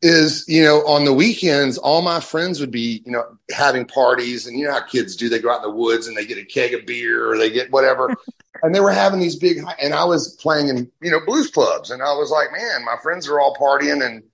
is 0.00 0.44
you 0.46 0.62
know 0.62 0.86
on 0.86 1.04
the 1.04 1.12
weekends 1.12 1.76
all 1.76 2.02
my 2.02 2.20
friends 2.20 2.60
would 2.60 2.70
be 2.70 3.02
you 3.04 3.12
know 3.12 3.24
having 3.50 3.84
parties. 3.84 4.46
And 4.46 4.58
you 4.58 4.66
know 4.66 4.72
how 4.72 4.80
kids 4.80 5.16
do 5.16 5.28
they 5.28 5.38
go 5.38 5.50
out 5.50 5.64
in 5.64 5.70
the 5.70 5.76
woods 5.76 6.06
and 6.06 6.16
they 6.16 6.26
get 6.26 6.38
a 6.38 6.44
keg 6.44 6.74
of 6.74 6.86
beer 6.86 7.30
or 7.30 7.36
they 7.36 7.50
get 7.50 7.70
whatever. 7.70 8.14
And 8.60 8.74
they 8.74 8.80
were 8.80 8.90
having 8.90 9.20
these 9.20 9.36
big 9.36 9.58
and 9.80 9.94
i 9.94 10.02
was 10.02 10.34
playing 10.34 10.66
in 10.66 10.90
you 11.00 11.12
know 11.12 11.20
blues 11.24 11.48
clubs. 11.48 11.92
And 11.92 12.02
i 12.02 12.12
was 12.14 12.32
like 12.32 12.50
man 12.50 12.84
my 12.84 12.96
friends 13.00 13.28
are 13.28 13.38
all 13.38 13.54
partying 13.54 14.04
and 14.04 14.24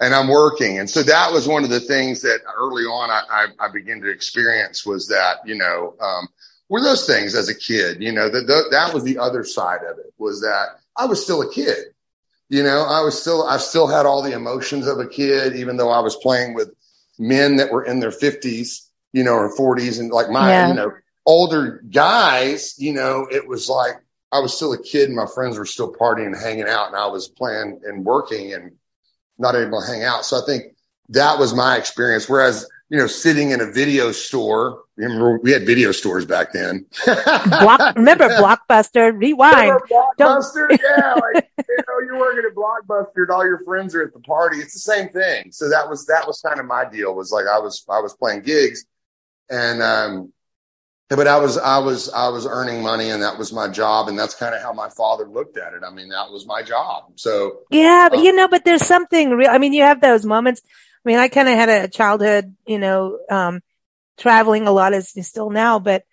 and 0.00 0.14
I'm 0.14 0.28
working. 0.28 0.78
And 0.78 0.88
so 0.88 1.02
that 1.02 1.30
was 1.30 1.46
one 1.46 1.62
of 1.62 1.70
the 1.70 1.80
things 1.80 2.22
that 2.22 2.40
early 2.56 2.84
on 2.84 3.10
I, 3.10 3.22
I, 3.30 3.66
I 3.66 3.68
began 3.70 4.00
to 4.00 4.10
experience 4.10 4.86
was 4.86 5.06
that, 5.08 5.38
you 5.44 5.54
know, 5.54 5.94
um, 6.00 6.28
were 6.68 6.80
those 6.80 7.06
things 7.06 7.34
as 7.34 7.48
a 7.48 7.54
kid, 7.54 8.02
you 8.02 8.10
know, 8.10 8.28
that, 8.30 8.68
that 8.70 8.94
was 8.94 9.04
the 9.04 9.18
other 9.18 9.44
side 9.44 9.82
of 9.82 9.98
it 9.98 10.12
was 10.18 10.40
that 10.40 10.80
I 10.96 11.04
was 11.04 11.22
still 11.22 11.42
a 11.42 11.52
kid, 11.52 11.78
you 12.48 12.62
know, 12.62 12.84
I 12.88 13.02
was 13.02 13.20
still, 13.20 13.46
I 13.46 13.58
still 13.58 13.86
had 13.86 14.06
all 14.06 14.22
the 14.22 14.32
emotions 14.32 14.86
of 14.86 14.98
a 14.98 15.06
kid, 15.06 15.54
even 15.56 15.76
though 15.76 15.90
I 15.90 16.00
was 16.00 16.16
playing 16.16 16.54
with 16.54 16.70
men 17.18 17.56
that 17.56 17.70
were 17.70 17.84
in 17.84 18.00
their 18.00 18.12
fifties, 18.12 18.88
you 19.12 19.22
know, 19.22 19.34
or 19.34 19.54
forties 19.54 19.98
and 19.98 20.10
like 20.10 20.30
my, 20.30 20.48
yeah. 20.48 20.68
you 20.68 20.74
know, 20.74 20.92
older 21.26 21.82
guys, 21.90 22.74
you 22.78 22.92
know, 22.92 23.26
it 23.30 23.46
was 23.46 23.68
like, 23.68 23.96
I 24.32 24.38
was 24.38 24.54
still 24.54 24.72
a 24.72 24.82
kid 24.82 25.08
and 25.08 25.16
my 25.16 25.26
friends 25.26 25.58
were 25.58 25.66
still 25.66 25.92
partying 25.92 26.26
and 26.26 26.36
hanging 26.36 26.68
out 26.68 26.86
and 26.86 26.96
I 26.96 27.08
was 27.08 27.28
playing 27.28 27.80
and 27.84 28.04
working 28.04 28.54
and, 28.54 28.72
not 29.40 29.56
able 29.56 29.80
to 29.80 29.86
hang 29.86 30.04
out. 30.04 30.24
So 30.24 30.40
I 30.40 30.46
think 30.46 30.74
that 31.08 31.38
was 31.38 31.54
my 31.54 31.76
experience. 31.76 32.28
Whereas, 32.28 32.68
you 32.88 32.98
know, 32.98 33.06
sitting 33.06 33.50
in 33.50 33.60
a 33.60 33.70
video 33.70 34.12
store, 34.12 34.82
remember 34.96 35.38
we 35.38 35.52
had 35.52 35.66
video 35.66 35.92
stores 35.92 36.26
back 36.26 36.52
then. 36.52 36.86
Block, 37.04 37.96
remember 37.96 38.28
Blockbuster, 38.28 39.18
Rewind. 39.18 39.56
Remember 39.56 39.86
Blockbuster? 39.90 40.70
yeah. 40.70 41.14
Like, 41.14 41.50
you 41.58 41.76
know, 41.88 42.00
you're 42.04 42.18
working 42.18 42.44
at 42.48 42.54
Blockbuster 42.54 43.22
and 43.22 43.30
all 43.30 43.44
your 43.44 43.64
friends 43.64 43.94
are 43.94 44.02
at 44.02 44.12
the 44.12 44.20
party. 44.20 44.58
It's 44.58 44.74
the 44.74 44.80
same 44.80 45.08
thing. 45.08 45.50
So 45.52 45.68
that 45.68 45.88
was, 45.88 46.06
that 46.06 46.26
was 46.26 46.40
kind 46.40 46.60
of 46.60 46.66
my 46.66 46.88
deal 46.88 47.14
was 47.14 47.32
like, 47.32 47.46
I 47.46 47.58
was, 47.58 47.84
I 47.88 48.00
was 48.00 48.14
playing 48.14 48.42
gigs 48.42 48.84
and, 49.48 49.82
um, 49.82 50.32
but 51.16 51.26
I 51.26 51.38
was, 51.38 51.58
I 51.58 51.78
was, 51.78 52.08
I 52.08 52.28
was 52.28 52.46
earning 52.46 52.82
money 52.82 53.10
and 53.10 53.22
that 53.22 53.36
was 53.36 53.52
my 53.52 53.68
job. 53.68 54.08
And 54.08 54.18
that's 54.18 54.34
kind 54.34 54.54
of 54.54 54.62
how 54.62 54.72
my 54.72 54.88
father 54.88 55.26
looked 55.26 55.58
at 55.58 55.74
it. 55.74 55.82
I 55.84 55.90
mean, 55.90 56.08
that 56.10 56.30
was 56.30 56.46
my 56.46 56.62
job. 56.62 57.12
So 57.16 57.60
yeah, 57.70 58.08
but 58.08 58.20
uh, 58.20 58.22
you 58.22 58.32
know, 58.32 58.46
but 58.46 58.64
there's 58.64 58.86
something 58.86 59.30
real. 59.30 59.50
I 59.50 59.58
mean, 59.58 59.72
you 59.72 59.82
have 59.82 60.00
those 60.00 60.24
moments. 60.24 60.62
I 61.04 61.08
mean, 61.08 61.18
I 61.18 61.28
kind 61.28 61.48
of 61.48 61.54
had 61.54 61.68
a 61.68 61.88
childhood, 61.88 62.54
you 62.66 62.78
know, 62.78 63.18
um, 63.28 63.60
traveling 64.18 64.68
a 64.68 64.72
lot 64.72 64.92
as 64.92 65.12
still 65.26 65.50
now, 65.50 65.78
but 65.78 66.04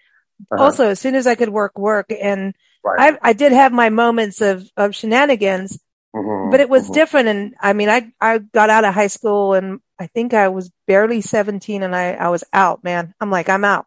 uh-huh. 0.51 0.63
also 0.63 0.89
as 0.89 0.99
soon 0.99 1.13
as 1.13 1.27
I 1.27 1.35
could 1.35 1.49
work, 1.49 1.77
work. 1.77 2.07
And 2.09 2.55
right. 2.83 3.17
I, 3.21 3.29
I 3.29 3.33
did 3.33 3.51
have 3.51 3.71
my 3.71 3.89
moments 3.89 4.41
of, 4.41 4.67
of 4.77 4.95
shenanigans, 4.95 5.79
mm-hmm, 6.15 6.49
but 6.49 6.59
it 6.59 6.69
was 6.69 6.85
mm-hmm. 6.85 6.93
different. 6.93 7.27
And 7.27 7.55
I 7.61 7.73
mean, 7.73 7.89
I, 7.89 8.11
I 8.19 8.39
got 8.39 8.69
out 8.69 8.85
of 8.85 8.93
high 8.93 9.07
school 9.07 9.53
and 9.53 9.79
I 9.99 10.07
think 10.07 10.33
I 10.33 10.47
was 10.47 10.71
barely 10.87 11.21
17 11.21 11.83
and 11.83 11.95
I, 11.95 12.13
I 12.13 12.29
was 12.29 12.43
out, 12.53 12.83
man. 12.83 13.13
I'm 13.19 13.29
like, 13.29 13.49
I'm 13.49 13.65
out 13.65 13.86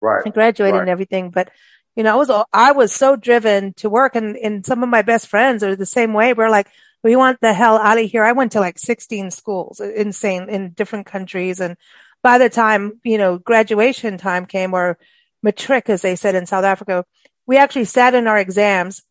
right. 0.00 0.24
and 0.24 0.34
graduated 0.34 0.74
right. 0.74 0.80
and 0.80 0.90
everything. 0.90 1.30
But, 1.30 1.50
you 1.96 2.02
know, 2.02 2.12
I 2.12 2.16
was, 2.16 2.30
I 2.52 2.72
was 2.72 2.92
so 2.92 3.16
driven 3.16 3.74
to 3.74 3.90
work 3.90 4.16
and, 4.16 4.36
and 4.36 4.64
some 4.64 4.82
of 4.82 4.88
my 4.88 5.02
best 5.02 5.26
friends 5.28 5.62
are 5.62 5.76
the 5.76 5.86
same 5.86 6.12
way. 6.12 6.32
We're 6.32 6.50
like, 6.50 6.68
we 7.02 7.16
want 7.16 7.40
the 7.40 7.52
hell 7.52 7.78
out 7.78 7.98
of 7.98 8.10
here. 8.10 8.24
I 8.24 8.32
went 8.32 8.52
to 8.52 8.60
like 8.60 8.78
16 8.78 9.30
schools, 9.30 9.80
insane 9.80 10.48
in 10.48 10.70
different 10.70 11.06
countries. 11.06 11.60
And 11.60 11.76
by 12.22 12.38
the 12.38 12.50
time, 12.50 13.00
you 13.04 13.18
know, 13.18 13.38
graduation 13.38 14.18
time 14.18 14.46
came 14.46 14.74
or 14.74 14.98
matric, 15.42 15.88
as 15.88 16.02
they 16.02 16.16
said 16.16 16.34
in 16.34 16.46
South 16.46 16.64
Africa, 16.64 17.04
we 17.46 17.56
actually 17.56 17.86
sat 17.86 18.14
in 18.14 18.26
our 18.26 18.38
exams. 18.38 19.02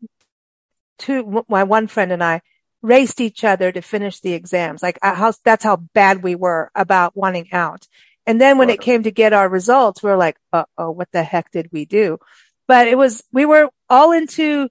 Two, 0.99 1.43
my 1.47 1.63
one 1.63 1.87
friend 1.87 2.11
and 2.11 2.23
I 2.23 2.41
raced 2.81 3.19
each 3.19 3.43
other 3.43 3.71
to 3.71 3.81
finish 3.81 4.19
the 4.19 4.33
exams. 4.33 4.83
Like 4.83 4.99
uh, 5.01 5.15
how, 5.15 5.33
that's 5.43 5.63
how 5.63 5.77
bad 5.77 6.23
we 6.23 6.35
were 6.35 6.71
about 6.75 7.15
wanting 7.15 7.51
out. 7.51 7.87
And 8.29 8.39
then 8.39 8.59
when 8.59 8.69
it 8.69 8.79
came 8.79 9.01
to 9.01 9.11
get 9.11 9.33
our 9.33 9.49
results, 9.49 10.03
we 10.03 10.11
are 10.11 10.15
like, 10.15 10.37
uh 10.53 10.65
oh, 10.77 10.91
what 10.91 11.11
the 11.11 11.23
heck 11.23 11.49
did 11.49 11.69
we 11.71 11.85
do? 11.85 12.19
But 12.67 12.87
it 12.87 12.95
was, 12.95 13.23
we 13.31 13.43
were 13.43 13.71
all 13.89 14.11
into, 14.11 14.69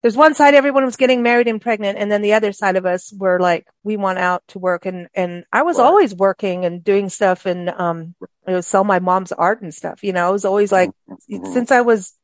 there's 0.00 0.16
one 0.16 0.34
side 0.34 0.54
everyone 0.54 0.86
was 0.86 0.96
getting 0.96 1.22
married 1.22 1.46
and 1.46 1.60
pregnant. 1.60 1.98
And 1.98 2.10
then 2.10 2.22
the 2.22 2.32
other 2.32 2.52
side 2.52 2.76
of 2.76 2.86
us 2.86 3.12
were 3.12 3.38
like, 3.38 3.66
we 3.82 3.98
want 3.98 4.18
out 4.18 4.44
to 4.48 4.58
work. 4.58 4.86
And, 4.86 5.08
and 5.14 5.44
I 5.52 5.60
was 5.60 5.76
right. 5.76 5.84
always 5.84 6.14
working 6.14 6.64
and 6.64 6.82
doing 6.82 7.10
stuff 7.10 7.44
and, 7.44 7.68
um, 7.68 8.14
it 8.48 8.54
was 8.54 8.66
sell 8.66 8.82
my 8.82 8.98
mom's 8.98 9.32
art 9.32 9.60
and 9.60 9.74
stuff. 9.74 10.02
You 10.02 10.14
know, 10.14 10.26
I 10.26 10.30
was 10.30 10.46
always 10.46 10.72
like, 10.72 10.88
mm-hmm. 11.06 11.52
since 11.52 11.70
I 11.70 11.82
was 11.82 12.14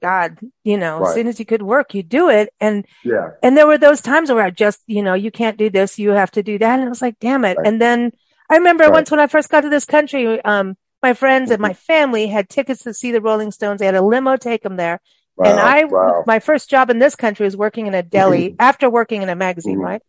God, 0.00 0.38
you 0.64 0.78
know, 0.78 1.00
right. 1.00 1.08
as 1.08 1.14
soon 1.14 1.26
as 1.26 1.38
you 1.38 1.44
could 1.44 1.62
work, 1.62 1.92
you 1.92 2.02
do 2.02 2.30
it. 2.30 2.54
And, 2.58 2.86
yeah. 3.04 3.32
and 3.42 3.54
there 3.54 3.66
were 3.66 3.76
those 3.76 4.00
times 4.00 4.32
where 4.32 4.42
I 4.42 4.48
just, 4.50 4.80
you 4.86 5.02
know, 5.02 5.12
you 5.12 5.30
can't 5.30 5.58
do 5.58 5.68
this. 5.68 5.98
You 5.98 6.12
have 6.12 6.30
to 6.30 6.42
do 6.42 6.58
that. 6.58 6.78
And 6.78 6.86
I 6.86 6.88
was 6.88 7.02
like, 7.02 7.18
damn 7.20 7.44
it. 7.44 7.58
Right. 7.58 7.66
And 7.66 7.78
then 7.78 8.12
I 8.50 8.56
remember 8.56 8.84
right. 8.84 8.92
once 8.92 9.10
when 9.10 9.20
I 9.20 9.26
first 9.26 9.48
got 9.48 9.62
to 9.62 9.68
this 9.68 9.84
country, 9.84 10.40
um, 10.44 10.76
my 11.02 11.14
friends 11.14 11.50
and 11.50 11.60
my 11.60 11.72
family 11.72 12.28
had 12.28 12.48
tickets 12.48 12.84
to 12.84 12.94
see 12.94 13.10
the 13.10 13.20
Rolling 13.20 13.50
Stones. 13.50 13.80
They 13.80 13.86
had 13.86 13.94
a 13.94 14.02
limo 14.02 14.36
take 14.36 14.62
them 14.62 14.76
there. 14.76 15.00
Wow, 15.36 15.50
and 15.50 15.60
I, 15.60 15.84
wow. 15.84 16.24
my 16.26 16.38
first 16.38 16.70
job 16.70 16.90
in 16.90 16.98
this 16.98 17.16
country 17.16 17.44
was 17.44 17.56
working 17.56 17.86
in 17.86 17.94
a 17.94 18.02
deli 18.02 18.50
mm-hmm. 18.50 18.56
after 18.60 18.88
working 18.90 19.22
in 19.22 19.28
a 19.28 19.34
magazine, 19.34 19.76
mm-hmm. 19.76 19.84
right? 19.84 20.02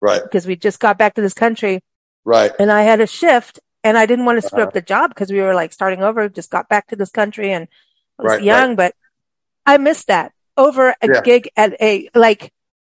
Right. 0.00 0.22
Because 0.22 0.46
we 0.46 0.56
just 0.56 0.80
got 0.80 0.98
back 0.98 1.14
to 1.14 1.22
this 1.22 1.32
country. 1.32 1.82
Right. 2.24 2.52
And 2.58 2.70
I 2.70 2.82
had 2.82 3.00
a 3.00 3.06
shift 3.06 3.60
and 3.82 3.96
I 3.96 4.06
didn't 4.06 4.24
want 4.24 4.40
to 4.40 4.46
screw 4.46 4.60
uh-huh. 4.60 4.68
up 4.68 4.74
the 4.74 4.82
job 4.82 5.10
because 5.10 5.30
we 5.30 5.40
were 5.40 5.54
like 5.54 5.72
starting 5.72 6.02
over, 6.02 6.28
just 6.28 6.50
got 6.50 6.68
back 6.68 6.88
to 6.88 6.96
this 6.96 7.10
country 7.10 7.52
and 7.52 7.68
I 8.18 8.22
was 8.22 8.32
right, 8.32 8.42
young, 8.42 8.70
right. 8.70 8.76
but 8.76 8.94
I 9.64 9.78
missed 9.78 10.08
that 10.08 10.32
over 10.56 10.90
a 10.90 10.94
yeah. 11.02 11.20
gig 11.22 11.48
at 11.56 11.80
a, 11.80 12.10
like 12.14 12.52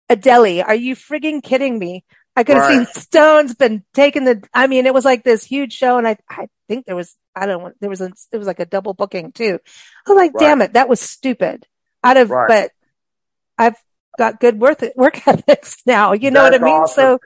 a 0.08 0.16
deli. 0.16 0.62
Are 0.62 0.74
you 0.74 0.96
frigging 0.96 1.42
kidding 1.42 1.78
me? 1.78 2.04
I 2.38 2.44
could 2.44 2.56
have 2.56 2.68
right. 2.68 2.86
seen 2.86 3.02
Stones 3.02 3.54
been 3.56 3.82
taking 3.94 4.24
the, 4.24 4.40
I 4.54 4.68
mean, 4.68 4.86
it 4.86 4.94
was 4.94 5.04
like 5.04 5.24
this 5.24 5.42
huge 5.42 5.72
show. 5.72 5.98
And 5.98 6.06
I, 6.06 6.18
I 6.30 6.46
think 6.68 6.86
there 6.86 6.94
was, 6.94 7.16
I 7.34 7.46
don't 7.46 7.64
know, 7.64 7.72
there 7.80 7.90
was 7.90 8.00
a, 8.00 8.12
it 8.30 8.38
was 8.38 8.46
like 8.46 8.60
a 8.60 8.64
double 8.64 8.94
booking 8.94 9.32
too. 9.32 9.58
I 10.06 10.10
was 10.10 10.16
like, 10.16 10.34
right. 10.34 10.40
damn 10.40 10.62
it, 10.62 10.74
that 10.74 10.88
was 10.88 11.00
stupid. 11.00 11.66
Out 12.04 12.16
of, 12.16 12.30
right. 12.30 12.46
but 12.46 12.70
I've 13.58 13.74
got 14.18 14.38
good 14.38 14.60
work, 14.60 14.84
work 14.94 15.20
ethics 15.26 15.78
now. 15.84 16.12
You 16.12 16.30
know 16.30 16.44
That's 16.44 16.60
what 16.60 16.62
I 16.62 16.64
mean? 16.64 16.82
Awesome. 16.82 17.02
So, 17.02 17.18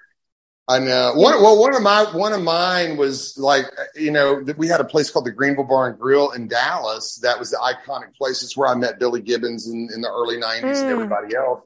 I 0.66 0.78
know. 0.78 1.12
One, 1.14 1.42
well, 1.42 1.60
one 1.60 1.74
of 1.74 1.82
my 1.82 2.04
one 2.14 2.32
of 2.32 2.40
mine 2.40 2.96
was 2.96 3.36
like, 3.36 3.66
you 3.94 4.12
know, 4.12 4.42
we 4.56 4.68
had 4.68 4.80
a 4.80 4.84
place 4.84 5.10
called 5.10 5.26
the 5.26 5.32
Greenville 5.32 5.64
Bar 5.64 5.90
and 5.90 5.98
Grill 5.98 6.30
in 6.30 6.46
Dallas. 6.46 7.16
That 7.16 7.38
was 7.38 7.50
the 7.50 7.58
iconic 7.58 8.14
place. 8.14 8.44
It's 8.44 8.56
where 8.56 8.68
I 8.68 8.74
met 8.76 9.00
Billy 9.00 9.20
Gibbons 9.20 9.66
in, 9.66 9.90
in 9.92 10.00
the 10.00 10.08
early 10.08 10.36
'90s 10.36 10.62
mm. 10.62 10.80
and 10.82 10.90
everybody 10.90 11.34
else. 11.34 11.62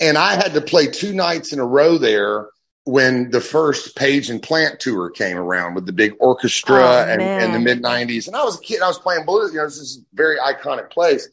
And 0.00 0.18
I 0.18 0.34
had 0.34 0.52
to 0.52 0.60
play 0.60 0.86
two 0.86 1.14
nights 1.14 1.54
in 1.54 1.58
a 1.58 1.64
row 1.64 1.96
there 1.96 2.50
when 2.86 3.30
the 3.30 3.40
first 3.40 3.96
Page 3.96 4.30
and 4.30 4.40
Plant 4.40 4.78
tour 4.78 5.10
came 5.10 5.36
around 5.36 5.74
with 5.74 5.86
the 5.86 5.92
big 5.92 6.14
orchestra 6.20 6.82
oh, 6.82 7.04
and, 7.08 7.20
and, 7.20 7.52
the 7.52 7.58
mid 7.58 7.82
'90s, 7.82 8.28
and 8.28 8.36
I 8.36 8.44
was 8.44 8.56
a 8.56 8.60
kid, 8.60 8.80
I 8.80 8.86
was 8.86 8.98
playing 8.98 9.26
blues. 9.26 9.52
You 9.52 9.58
know, 9.58 9.64
this 9.64 9.78
is 9.78 9.98
a 9.98 10.16
very 10.16 10.38
iconic 10.38 10.90
place, 10.90 11.28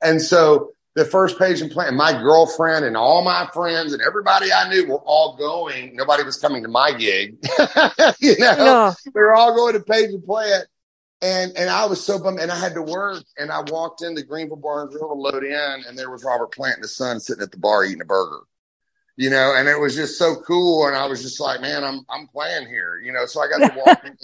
and 0.00 0.22
so 0.22 0.70
the 0.94 1.04
first 1.04 1.40
Page 1.40 1.60
and 1.60 1.72
Plant, 1.72 1.96
my 1.96 2.12
girlfriend 2.12 2.84
and 2.84 2.96
all 2.96 3.24
my 3.24 3.48
friends 3.52 3.92
and 3.92 4.00
everybody 4.00 4.52
I 4.52 4.68
knew 4.68 4.86
were 4.86 5.00
all 5.04 5.36
going. 5.36 5.96
Nobody 5.96 6.22
was 6.22 6.38
coming 6.38 6.62
to 6.62 6.68
my 6.68 6.92
gig, 6.92 7.36
you 8.20 8.38
know. 8.38 8.56
No. 8.56 8.94
They 9.12 9.20
were 9.20 9.34
all 9.34 9.56
going 9.56 9.72
to 9.74 9.80
Page 9.80 10.10
and 10.10 10.24
Plant, 10.24 10.68
and 11.20 11.50
and 11.56 11.68
I 11.68 11.84
was 11.86 12.02
so 12.04 12.22
bummed, 12.22 12.38
and 12.38 12.52
I 12.52 12.58
had 12.58 12.74
to 12.74 12.82
work, 12.82 13.24
and 13.36 13.50
I 13.50 13.62
walked 13.66 14.02
in 14.02 14.14
the 14.14 14.22
Greenville 14.22 14.56
Bar 14.56 14.82
and 14.82 14.90
Grill 14.90 15.08
to 15.08 15.14
load 15.14 15.42
in, 15.42 15.84
and 15.88 15.98
there 15.98 16.10
was 16.10 16.22
Robert 16.22 16.52
Plant 16.52 16.76
and 16.76 16.84
his 16.84 16.94
son 16.94 17.18
sitting 17.18 17.42
at 17.42 17.50
the 17.50 17.58
bar 17.58 17.84
eating 17.84 18.02
a 18.02 18.04
burger 18.04 18.42
you 19.16 19.30
know, 19.30 19.54
and 19.56 19.68
it 19.68 19.78
was 19.78 19.94
just 19.94 20.18
so 20.18 20.36
cool. 20.46 20.86
And 20.86 20.96
I 20.96 21.06
was 21.06 21.22
just 21.22 21.40
like, 21.40 21.60
man, 21.60 21.84
I'm 21.84 22.04
I'm 22.08 22.26
playing 22.28 22.66
here, 22.66 23.00
you 23.04 23.12
know. 23.12 23.26
So 23.26 23.42
I 23.42 23.48
got 23.48 23.70
to 23.70 23.78
walk 23.78 24.00
and, 24.04 24.18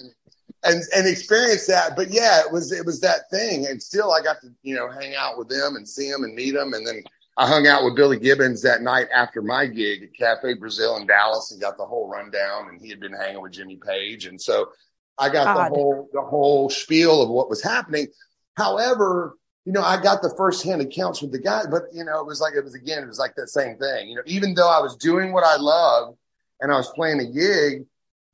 and 0.64 0.82
and 0.94 1.06
experience 1.06 1.66
that. 1.66 1.96
But 1.96 2.10
yeah, 2.10 2.40
it 2.40 2.52
was 2.52 2.72
it 2.72 2.86
was 2.86 3.00
that 3.00 3.30
thing, 3.30 3.66
and 3.66 3.82
still 3.82 4.12
I 4.12 4.22
got 4.22 4.40
to 4.42 4.48
you 4.62 4.74
know 4.74 4.90
hang 4.90 5.14
out 5.14 5.38
with 5.38 5.48
them 5.48 5.76
and 5.76 5.88
see 5.88 6.10
them 6.10 6.24
and 6.24 6.34
meet 6.34 6.52
them, 6.52 6.72
and 6.72 6.86
then 6.86 7.02
I 7.36 7.46
hung 7.46 7.66
out 7.66 7.84
with 7.84 7.96
Billy 7.96 8.18
Gibbons 8.18 8.62
that 8.62 8.82
night 8.82 9.06
after 9.14 9.42
my 9.42 9.66
gig 9.66 10.02
at 10.02 10.14
Cafe 10.14 10.54
Brazil 10.54 10.96
in 10.96 11.06
Dallas 11.06 11.52
and 11.52 11.60
got 11.60 11.76
the 11.76 11.86
whole 11.86 12.08
rundown. 12.08 12.68
And 12.68 12.80
he 12.80 12.88
had 12.88 12.98
been 12.98 13.12
hanging 13.12 13.42
with 13.42 13.52
Jimmy 13.52 13.78
Page, 13.84 14.26
and 14.26 14.40
so 14.40 14.70
I 15.18 15.28
got 15.28 15.46
Odd. 15.46 15.56
the 15.56 15.74
whole 15.74 16.08
the 16.12 16.22
whole 16.22 16.70
spiel 16.70 17.22
of 17.22 17.28
what 17.28 17.50
was 17.50 17.62
happening. 17.62 18.08
However, 18.56 19.36
you 19.68 19.74
know, 19.74 19.82
I 19.82 20.00
got 20.00 20.22
the 20.22 20.32
first 20.34 20.64
hand 20.64 20.80
accounts 20.80 21.20
with 21.20 21.30
the 21.30 21.38
guy, 21.38 21.64
but 21.70 21.82
you 21.92 22.02
know, 22.02 22.20
it 22.20 22.26
was 22.26 22.40
like 22.40 22.54
it 22.54 22.64
was 22.64 22.74
again, 22.74 23.02
it 23.02 23.06
was 23.06 23.18
like 23.18 23.34
that 23.34 23.50
same 23.50 23.76
thing. 23.76 24.08
You 24.08 24.14
know, 24.14 24.22
even 24.24 24.54
though 24.54 24.70
I 24.70 24.80
was 24.80 24.96
doing 24.96 25.30
what 25.30 25.44
I 25.44 25.56
love 25.56 26.14
and 26.62 26.72
I 26.72 26.76
was 26.76 26.88
playing 26.96 27.20
a 27.20 27.26
gig, 27.26 27.84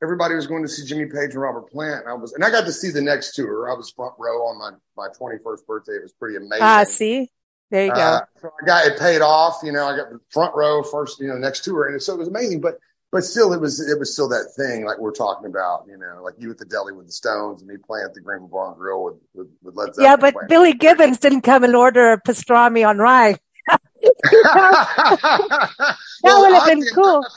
everybody 0.01 0.37
was 0.37 0.47
going 0.47 0.63
to 0.63 0.69
see 0.69 0.87
Jimmy 0.87 1.07
Page 1.07 1.33
and 1.33 1.41
Robert 1.41 1.69
Plant. 1.73 2.03
And 2.03 2.09
I 2.09 2.13
was, 2.13 2.35
and 2.35 2.45
I 2.45 2.51
got 2.51 2.67
to 2.67 2.73
see 2.73 2.93
the 2.93 3.01
next 3.01 3.35
tour. 3.35 3.69
I 3.69 3.75
was 3.75 3.91
front 3.91 4.15
row 4.17 4.47
on 4.47 4.61
my, 4.61 4.71
my 4.97 5.09
21st 5.09 5.67
birthday. 5.67 5.95
It 5.95 6.05
was 6.05 6.13
pretty 6.13 6.37
amazing. 6.37 6.59
Ah, 6.61 6.83
uh, 6.83 6.85
see, 6.85 7.29
there 7.69 7.87
you 7.87 7.93
go. 7.93 8.01
Uh, 8.01 8.21
so 8.41 8.53
I 8.63 8.65
got 8.65 8.87
it 8.87 8.97
paid 9.01 9.21
off. 9.21 9.59
You 9.65 9.73
know, 9.73 9.87
I 9.87 9.97
got 9.97 10.11
the 10.11 10.21
front 10.31 10.55
row 10.55 10.85
first, 10.85 11.19
you 11.19 11.27
know, 11.27 11.37
next 11.37 11.65
tour. 11.65 11.89
And 11.89 12.01
so 12.01 12.15
it 12.15 12.19
was 12.21 12.29
amazing, 12.29 12.61
but, 12.61 12.79
but 13.15 13.23
still 13.23 13.53
it 13.53 13.61
was, 13.61 13.81
it 13.81 13.97
was 13.97 14.13
still 14.13 14.29
that 14.29 14.53
thing 14.57 14.85
like 14.85 14.99
we're 14.99 15.13
talking 15.13 15.47
about, 15.47 15.85
you 15.87 15.97
know, 15.97 16.21
like 16.25 16.35
you 16.37 16.51
at 16.51 16.59
the 16.59 16.65
deli 16.65 16.93
with 16.93 17.07
the 17.07 17.13
Stones 17.13 17.63
and 17.63 17.71
me 17.71 17.77
playing 17.77 18.07
at 18.07 18.13
the 18.13 18.21
Green 18.21 18.49
Bar 18.49 18.75
Grill 18.75 19.05
with, 19.05 19.15
with, 19.35 19.47
with 19.63 19.77
Led 19.77 19.95
Zeppelin. 19.95 20.05
Yeah, 20.05 20.17
but 20.17 20.35
playing. 20.35 20.49
Billy 20.49 20.73
Gibbons 20.73 21.19
didn't 21.21 21.43
come 21.43 21.63
and 21.63 21.77
order 21.77 22.11
a 22.11 22.21
pastrami 22.21 22.85
on 22.85 22.99
rye. 22.99 23.37
that 23.69 23.81
well, 26.25 26.41
would 26.41 26.55
have 26.55 26.67
been 26.67 26.85
cool. 26.93 27.19
Enough, 27.19 27.33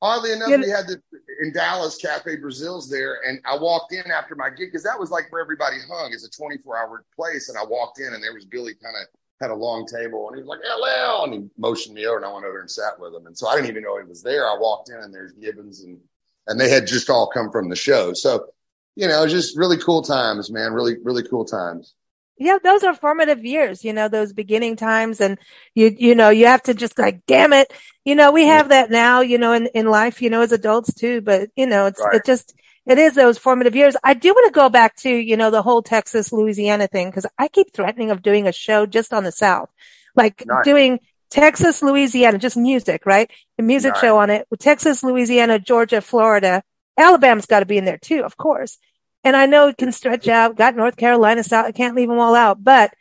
oddly 0.00 0.32
enough, 0.32 0.48
you 0.48 0.58
know, 0.58 0.64
we 0.64 0.70
had 0.70 0.86
the 0.86 1.02
in 1.42 1.52
Dallas, 1.52 1.96
Cafe 1.96 2.36
Brazil's 2.36 2.88
there, 2.88 3.18
and 3.26 3.40
I 3.44 3.58
walked 3.58 3.92
in 3.92 4.08
after 4.12 4.36
my 4.36 4.48
gig 4.48 4.68
because 4.68 4.84
that 4.84 4.96
was 4.98 5.10
like 5.10 5.32
where 5.32 5.42
everybody 5.42 5.78
hung. 5.90 6.12
It's 6.12 6.24
a 6.24 6.30
24 6.30 6.78
hour 6.78 7.04
place, 7.16 7.48
and 7.48 7.58
I 7.58 7.64
walked 7.64 7.98
in, 7.98 8.14
and 8.14 8.22
there 8.22 8.32
was 8.32 8.44
Billy 8.44 8.74
kind 8.74 8.94
of 8.94 9.08
had 9.40 9.50
a 9.50 9.54
long 9.54 9.86
table, 9.86 10.28
and 10.28 10.36
he 10.36 10.42
was 10.42 10.48
like 10.48 10.60
LL, 10.60 11.24
and 11.24 11.34
he 11.34 11.50
motioned 11.58 11.94
me 11.94 12.06
over, 12.06 12.16
and 12.16 12.24
I 12.24 12.32
went 12.32 12.46
over 12.46 12.60
and 12.60 12.70
sat 12.70 12.98
with 12.98 13.14
him, 13.14 13.26
and 13.26 13.36
so 13.36 13.48
I 13.48 13.56
didn't 13.56 13.70
even 13.70 13.82
know 13.82 13.98
he 13.98 14.08
was 14.08 14.22
there. 14.22 14.46
I 14.46 14.56
walked 14.58 14.88
in, 14.88 14.96
and 14.96 15.12
there's 15.12 15.32
Gibbons, 15.32 15.82
and 15.82 15.98
and 16.46 16.60
they 16.60 16.70
had 16.70 16.86
just 16.86 17.10
all 17.10 17.28
come 17.28 17.50
from 17.50 17.68
the 17.68 17.76
show, 17.76 18.12
so 18.12 18.46
you 18.94 19.08
know, 19.08 19.26
just 19.26 19.58
really 19.58 19.76
cool 19.76 20.02
times, 20.02 20.50
man. 20.50 20.72
Really, 20.72 20.96
really 21.02 21.22
cool 21.22 21.44
times 21.44 21.94
yeah, 22.38 22.58
those 22.62 22.84
are 22.84 22.94
formative 22.94 23.44
years, 23.44 23.84
you 23.84 23.92
know, 23.92 24.08
those 24.08 24.32
beginning 24.32 24.76
times. 24.76 25.20
And 25.20 25.38
you, 25.74 25.94
you 25.96 26.14
know, 26.14 26.28
you 26.28 26.46
have 26.46 26.62
to 26.64 26.74
just 26.74 26.98
like, 26.98 27.24
damn 27.26 27.52
it. 27.52 27.72
You 28.04 28.14
know, 28.14 28.30
we 28.30 28.42
mm-hmm. 28.42 28.50
have 28.50 28.68
that 28.68 28.90
now, 28.90 29.20
you 29.20 29.38
know, 29.38 29.52
in, 29.52 29.66
in 29.68 29.86
life, 29.86 30.20
you 30.20 30.30
know, 30.30 30.42
as 30.42 30.52
adults 30.52 30.92
too, 30.94 31.20
but 31.22 31.48
you 31.56 31.66
know, 31.66 31.86
it's, 31.86 32.00
right. 32.00 32.16
it 32.16 32.24
just, 32.24 32.54
it 32.86 32.98
is 32.98 33.14
those 33.14 33.38
formative 33.38 33.74
years. 33.74 33.96
I 34.04 34.14
do 34.14 34.32
want 34.32 34.46
to 34.46 34.58
go 34.58 34.68
back 34.68 34.96
to, 34.98 35.10
you 35.10 35.36
know, 35.36 35.50
the 35.50 35.62
whole 35.62 35.82
Texas, 35.82 36.32
Louisiana 36.32 36.86
thing, 36.86 37.10
cause 37.10 37.26
I 37.38 37.48
keep 37.48 37.72
threatening 37.72 38.10
of 38.10 38.22
doing 38.22 38.46
a 38.46 38.52
show 38.52 38.86
just 38.86 39.12
on 39.12 39.24
the 39.24 39.32
South, 39.32 39.70
like 40.14 40.44
nice. 40.46 40.64
doing 40.64 41.00
Texas, 41.30 41.82
Louisiana, 41.82 42.38
just 42.38 42.56
music, 42.56 43.04
right? 43.04 43.30
A 43.58 43.62
music 43.62 43.94
nice. 43.94 44.00
show 44.00 44.18
on 44.18 44.30
it. 44.30 44.46
Texas, 44.58 45.02
Louisiana, 45.02 45.58
Georgia, 45.58 46.00
Florida. 46.00 46.62
Alabama's 46.96 47.46
got 47.46 47.60
to 47.60 47.66
be 47.66 47.76
in 47.76 47.84
there 47.84 47.98
too, 47.98 48.22
of 48.22 48.36
course. 48.36 48.78
And 49.24 49.34
I 49.34 49.46
know 49.46 49.68
it 49.68 49.76
can 49.76 49.90
stretch 49.90 50.28
out, 50.28 50.56
got 50.56 50.76
North 50.76 50.96
Carolina 50.96 51.42
South. 51.42 51.66
I 51.66 51.72
can't 51.72 51.96
leave 51.96 52.08
them 52.08 52.20
all 52.20 52.36
out, 52.36 52.62
but 52.62 52.94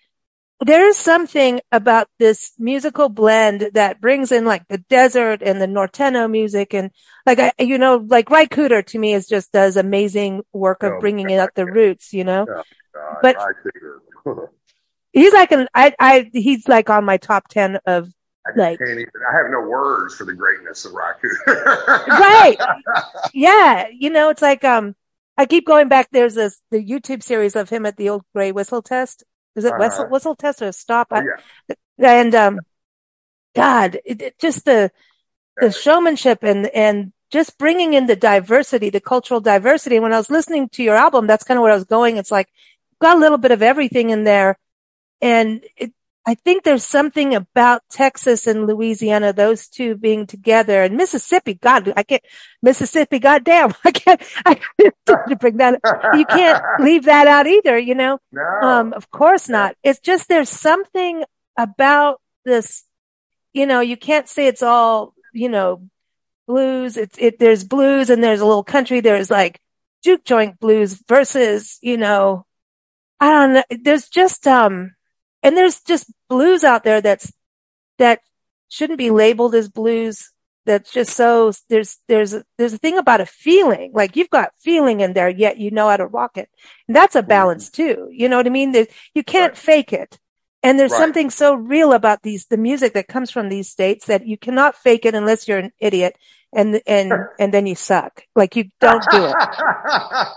there 0.62 0.88
is 0.88 0.98
something 0.98 1.60
about 1.72 2.08
this 2.18 2.54
musical 2.58 3.10
blend 3.10 3.72
that 3.74 4.00
brings 4.00 4.32
in 4.32 4.46
like 4.46 4.68
the 4.68 4.78
desert 4.78 5.42
and 5.42 5.62
the 5.62 5.68
Norteño 5.68 6.30
music. 6.32 6.74
And 6.74 6.92
like, 7.26 7.40
I, 7.40 7.52
you 7.60 7.78
know, 7.78 8.06
like 8.08 8.30
Ry 8.30 8.46
Cooder 8.46 8.86
to 8.88 9.00
me 9.00 9.14
is 9.14 9.28
just 9.28 9.52
does 9.52 9.76
amazing 9.76 10.44
work 10.54 10.84
of 10.84 10.94
oh, 10.94 11.00
bringing 11.00 11.28
God. 11.28 11.40
up 11.40 11.50
the 11.56 11.66
roots, 11.66 12.14
you 12.14 12.24
know, 12.24 12.46
oh, 12.50 13.16
but 13.22 13.36
he's 15.12 15.34
like 15.34 15.52
an, 15.52 15.68
I, 15.74 15.94
I, 16.00 16.30
he's 16.32 16.68
like 16.68 16.90
on 16.90 17.04
my 17.04 17.18
top 17.18 17.50
10 17.50 17.80
of 17.86 18.10
I 18.48 18.58
like, 18.58 18.80
can't 18.80 18.92
even, 18.92 19.10
I 19.28 19.38
have 19.38 19.52
no 19.52 19.68
words 19.68 20.16
for 20.16 20.24
the 20.24 20.34
greatness 20.34 20.86
of 20.86 20.94
Ry 20.94 21.14
right. 22.08 22.58
Yeah. 23.34 23.88
You 23.92 24.10
know, 24.10 24.30
it's 24.30 24.42
like, 24.42 24.64
um, 24.64 24.96
I 25.38 25.48
keep 25.48 25.66
going 25.66 25.90
back. 25.90 26.08
There's 26.12 26.36
this, 26.36 26.62
the 26.72 26.78
YouTube 26.78 27.24
series 27.24 27.58
of 27.58 27.70
him 27.70 27.86
at 27.86 27.98
the 27.98 28.10
Old 28.10 28.24
Grey 28.34 28.54
Whistle 28.54 28.82
Test. 28.82 29.26
Is 29.56 29.66
it 29.66 29.74
uh-huh. 29.74 29.78
whistle, 29.80 30.06
whistle 30.10 30.36
test 30.36 30.62
or 30.62 30.72
stop? 30.72 31.08
Yeah. 31.12 31.74
And, 31.98 32.36
um, 32.36 32.60
God, 33.56 34.00
it, 34.06 34.22
it, 34.22 34.40
just 34.40 34.66
the, 34.66 34.92
the 35.58 35.72
showmanship 35.72 36.44
and, 36.44 36.68
and 36.68 37.14
just 37.32 37.58
bringing 37.58 37.94
in 37.94 38.06
the 38.06 38.16
diversity, 38.16 38.90
the 38.90 39.00
cultural 39.00 39.40
diversity. 39.40 40.00
When 40.00 40.14
I 40.14 40.18
was 40.18 40.30
listening 40.30 40.70
to 40.70 40.84
your 40.84 40.96
album, 40.96 41.28
that's 41.28 41.44
kind 41.44 41.58
of 41.58 41.64
where 41.64 41.72
I 41.72 41.76
was 41.76 41.86
going. 41.86 42.18
It's 42.18 42.32
like, 42.32 42.50
got 43.02 43.18
a 43.18 43.20
little 43.20 43.38
bit 43.38 43.52
of 43.52 43.62
everything 43.62 44.10
in 44.10 44.24
there. 44.24 44.58
And 45.22 45.64
it, 45.78 45.94
I 46.28 46.34
think 46.34 46.64
there's 46.64 46.84
something 46.84 47.36
about 47.36 47.84
Texas 47.90 48.48
and 48.48 48.66
Louisiana, 48.66 49.32
those 49.32 49.68
two 49.68 49.96
being 49.96 50.26
together 50.26 50.82
and 50.82 50.98
Mississippi. 50.98 51.54
God, 51.54 51.94
I 51.96 52.02
can't, 52.02 52.24
Mississippi, 52.64 53.20
goddamn, 53.20 53.74
I 53.86 53.92
can't, 53.92 54.22
I 54.44 54.60
can't 54.80 54.96
bring 55.40 55.58
that. 55.58 55.80
You 56.16 56.26
can't 56.26 56.64
leave 56.80 57.06
that 57.06 57.28
out 57.28 57.46
either, 57.46 57.78
you 57.78 57.94
know? 57.94 58.20
No. 58.32 58.42
Um, 58.42 58.94
of 58.94 59.12
course 59.12 59.48
not. 59.50 59.76
It's 59.84 60.00
just 60.00 60.28
there's 60.28 60.50
something 60.50 61.24
about 61.58 62.22
this, 62.44 62.86
you 63.54 63.68
know, 63.68 63.82
you 63.82 63.96
can't 63.96 64.28
say 64.28 64.48
it's 64.48 64.64
all, 64.64 65.14
you 65.32 65.50
know, 65.50 65.88
blues. 66.48 66.98
It's, 66.98 67.18
it, 67.20 67.38
there's 67.38 67.64
blues 67.64 68.10
and 68.10 68.24
there's 68.24 68.42
a 68.42 68.46
little 68.46 68.64
country. 68.64 69.00
There's 69.00 69.30
like 69.30 69.60
juke 70.04 70.24
joint 70.24 70.60
blues 70.60 71.00
versus, 71.08 71.78
you 71.84 71.98
know, 71.98 72.48
I 73.20 73.32
don't 73.32 73.54
know. 73.54 73.64
There's 73.70 74.10
just, 74.10 74.48
um, 74.48 74.96
and 75.46 75.56
there's 75.56 75.80
just 75.82 76.12
blues 76.28 76.64
out 76.64 76.84
there 76.84 77.02
that's, 77.02 77.32
that 78.00 78.22
shouldn't 78.68 78.98
be 78.98 79.12
labeled 79.12 79.54
as 79.54 79.70
blues. 79.70 80.32
That's 80.66 80.92
just 80.92 81.16
so, 81.16 81.52
there's, 81.70 82.00
there's, 82.08 82.34
there's 82.58 82.74
a 82.74 82.80
thing 82.80 82.98
about 82.98 83.22
a 83.22 83.28
feeling, 83.28 83.92
like 83.94 84.16
you've 84.16 84.32
got 84.32 84.54
feeling 84.60 85.02
in 85.02 85.14
there, 85.14 85.30
yet 85.30 85.60
you 85.60 85.70
know 85.70 85.88
how 85.88 85.98
to 85.98 86.08
rock 86.08 86.40
it. 86.40 86.50
And 86.88 86.96
that's 86.96 87.16
a 87.16 87.20
mm-hmm. 87.20 87.30
balance 87.30 87.70
too. 87.70 88.10
You 88.12 88.28
know 88.28 88.38
what 88.38 88.48
I 88.48 88.50
mean? 88.50 88.72
There's, 88.72 88.88
you 89.14 89.24
can't 89.24 89.52
right. 89.52 89.58
fake 89.58 89.94
it. 89.94 90.18
And 90.64 90.80
there's 90.80 90.92
right. 90.94 90.98
something 90.98 91.30
so 91.30 91.54
real 91.54 91.94
about 91.94 92.24
these, 92.24 92.48
the 92.48 92.58
music 92.58 92.94
that 92.94 93.08
comes 93.08 93.30
from 93.30 93.50
these 93.50 93.70
states 93.70 94.08
that 94.08 94.26
you 94.26 94.40
cannot 94.40 94.76
fake 94.76 95.06
it 95.06 95.14
unless 95.14 95.48
you're 95.48 95.60
an 95.60 95.72
idiot 95.80 96.18
and, 96.52 96.82
and, 96.88 97.14
and 97.38 97.54
then 97.54 97.68
you 97.68 97.76
suck. 97.76 98.24
Like 98.36 98.56
you 98.56 98.70
don't 98.82 99.06
do 99.12 99.26
it. 99.26 99.36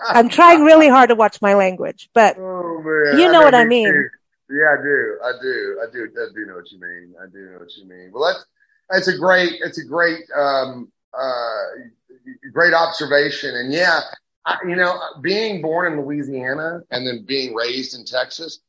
I'm 0.09 0.29
trying 0.29 0.65
really 0.65 0.91
hard 0.91 1.09
to 1.09 1.15
watch 1.15 1.41
my 1.41 1.55
language, 1.55 2.11
but 2.13 2.37
oh, 2.39 3.15
you 3.17 3.33
know 3.33 3.41
I 3.41 3.45
what 3.45 3.55
I 3.55 3.65
mean. 3.65 3.87
Too. 3.87 4.09
Yeah, 4.51 4.77
I 4.79 4.83
do. 4.83 5.19
I 5.25 5.33
do. 5.43 5.81
I 5.83 5.93
do. 5.93 6.09
I 6.17 6.27
do 6.35 6.47
know 6.47 6.55
what 6.55 6.73
you 6.73 6.81
mean. 6.81 7.15
I 7.23 7.27
do 7.27 7.51
know 7.51 7.59
what 7.59 7.77
you 7.77 7.85
mean. 7.85 8.11
Well, 8.13 8.25
that's 8.33 8.45
that's 8.91 9.09
a 9.09 9.19
great. 9.19 9.55
It's 9.63 9.79
a 9.79 9.85
great, 9.85 10.25
um, 10.35 10.91
uh, 11.13 11.63
great 12.53 12.73
observation. 12.73 13.55
And 13.55 13.73
yeah, 13.73 14.01
I, 14.47 14.57
you 14.67 14.77
know, 14.77 14.99
being 15.21 15.61
born 15.61 15.93
in 15.93 16.01
Louisiana 16.01 16.81
and 16.91 17.07
then 17.07 17.25
being 17.27 17.55
raised 17.55 17.99
in 17.99 18.07
Texas, 18.07 18.61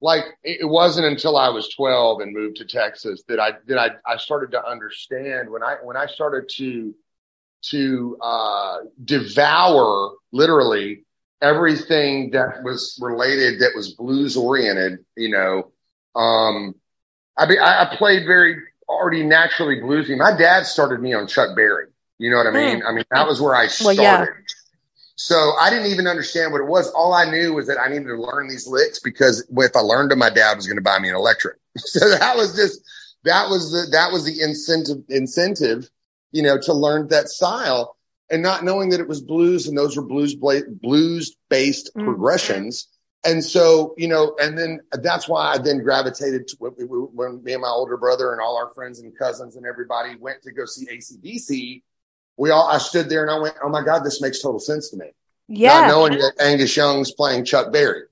like 0.00 0.24
it 0.44 0.68
wasn't 0.68 1.06
until 1.06 1.36
I 1.36 1.48
was 1.48 1.68
12 1.70 2.20
and 2.20 2.32
moved 2.32 2.56
to 2.58 2.64
Texas 2.64 3.24
that 3.26 3.40
I 3.40 3.52
that 3.66 3.78
I 3.78 3.90
I 4.06 4.16
started 4.16 4.52
to 4.52 4.64
understand 4.64 5.50
when 5.50 5.64
I 5.64 5.76
when 5.82 5.96
I 5.96 6.06
started 6.06 6.48
to 6.56 6.94
to 7.70 8.16
uh, 8.20 8.76
devour 9.04 10.12
literally 10.32 11.04
everything 11.44 12.30
that 12.30 12.62
was 12.62 12.98
related 13.00 13.60
that 13.60 13.72
was 13.76 13.92
blues 13.92 14.36
oriented, 14.36 15.04
you 15.16 15.28
know, 15.28 15.70
um, 16.18 16.74
I 17.36 17.46
mean, 17.46 17.58
I, 17.58 17.82
I, 17.82 17.96
played 17.96 18.24
very 18.26 18.56
already 18.88 19.24
naturally 19.24 19.80
bluesy. 19.80 20.16
My 20.16 20.36
dad 20.36 20.66
started 20.66 21.00
me 21.00 21.12
on 21.12 21.26
Chuck 21.26 21.54
Berry. 21.54 21.86
You 22.18 22.30
know 22.30 22.38
what 22.38 22.46
I 22.46 22.50
hmm. 22.50 22.56
mean? 22.56 22.80
Mm. 22.80 22.88
I 22.88 22.92
mean, 22.92 23.04
that 23.10 23.26
was 23.26 23.40
where 23.40 23.54
I 23.54 23.66
started. 23.66 24.00
Well, 24.00 24.04
yeah. 24.04 24.26
So 25.16 25.52
I 25.60 25.70
didn't 25.70 25.86
even 25.86 26.06
understand 26.06 26.52
what 26.52 26.60
it 26.60 26.66
was. 26.66 26.90
All 26.90 27.12
I 27.12 27.28
knew 27.28 27.54
was 27.54 27.66
that 27.66 27.78
I 27.78 27.88
needed 27.88 28.06
to 28.06 28.16
learn 28.16 28.48
these 28.48 28.66
licks 28.66 29.00
because 29.00 29.46
if 29.50 29.76
I 29.76 29.80
learned 29.80 30.10
them, 30.10 30.18
my 30.20 30.30
dad 30.30 30.56
was 30.56 30.66
going 30.66 30.76
to 30.76 30.82
buy 30.82 30.98
me 30.98 31.08
an 31.08 31.14
electric. 31.14 31.56
So 31.76 32.08
that 32.08 32.36
was 32.36 32.54
just, 32.54 32.80
that 33.24 33.48
was 33.50 33.72
the, 33.72 33.90
that 33.90 34.12
was 34.12 34.24
the 34.24 34.40
incentive, 34.40 35.02
incentive, 35.08 35.90
you 36.30 36.40
know, 36.40 36.56
to 36.60 36.72
learn 36.72 37.08
that 37.08 37.28
style 37.28 37.96
and 38.30 38.42
not 38.42 38.64
knowing 38.64 38.90
that 38.90 39.00
it 39.00 39.08
was 39.08 39.20
blues 39.20 39.66
and 39.66 39.76
those 39.76 39.96
were 39.96 40.04
blues 40.04 40.34
blues 40.34 41.36
based 41.48 41.90
mm. 41.96 42.04
progressions. 42.04 42.88
And 43.26 43.42
so, 43.42 43.94
you 43.96 44.06
know, 44.06 44.36
and 44.38 44.56
then 44.58 44.80
that's 44.92 45.26
why 45.26 45.52
I 45.52 45.58
then 45.58 45.82
gravitated 45.82 46.48
to 46.48 46.56
when 46.58 47.42
me 47.42 47.54
and 47.54 47.62
my 47.62 47.68
older 47.68 47.96
brother 47.96 48.32
and 48.32 48.40
all 48.40 48.56
our 48.58 48.74
friends 48.74 49.00
and 49.00 49.16
cousins 49.16 49.56
and 49.56 49.64
everybody 49.64 50.14
went 50.16 50.42
to 50.42 50.52
go 50.52 50.66
see 50.66 50.86
AC/DC. 50.90 51.82
We 52.36 52.50
all, 52.50 52.68
I 52.68 52.78
stood 52.78 53.08
there 53.08 53.22
and 53.22 53.30
I 53.30 53.38
went, 53.38 53.54
Oh 53.62 53.68
my 53.70 53.82
God, 53.82 54.04
this 54.04 54.20
makes 54.20 54.42
total 54.42 54.60
sense 54.60 54.90
to 54.90 54.98
me. 54.98 55.06
Yeah. 55.48 55.80
Not 55.80 55.88
knowing 55.88 56.12
that 56.18 56.34
Angus 56.40 56.76
Young's 56.76 57.12
playing 57.12 57.44
Chuck 57.44 57.72
Berry, 57.72 58.02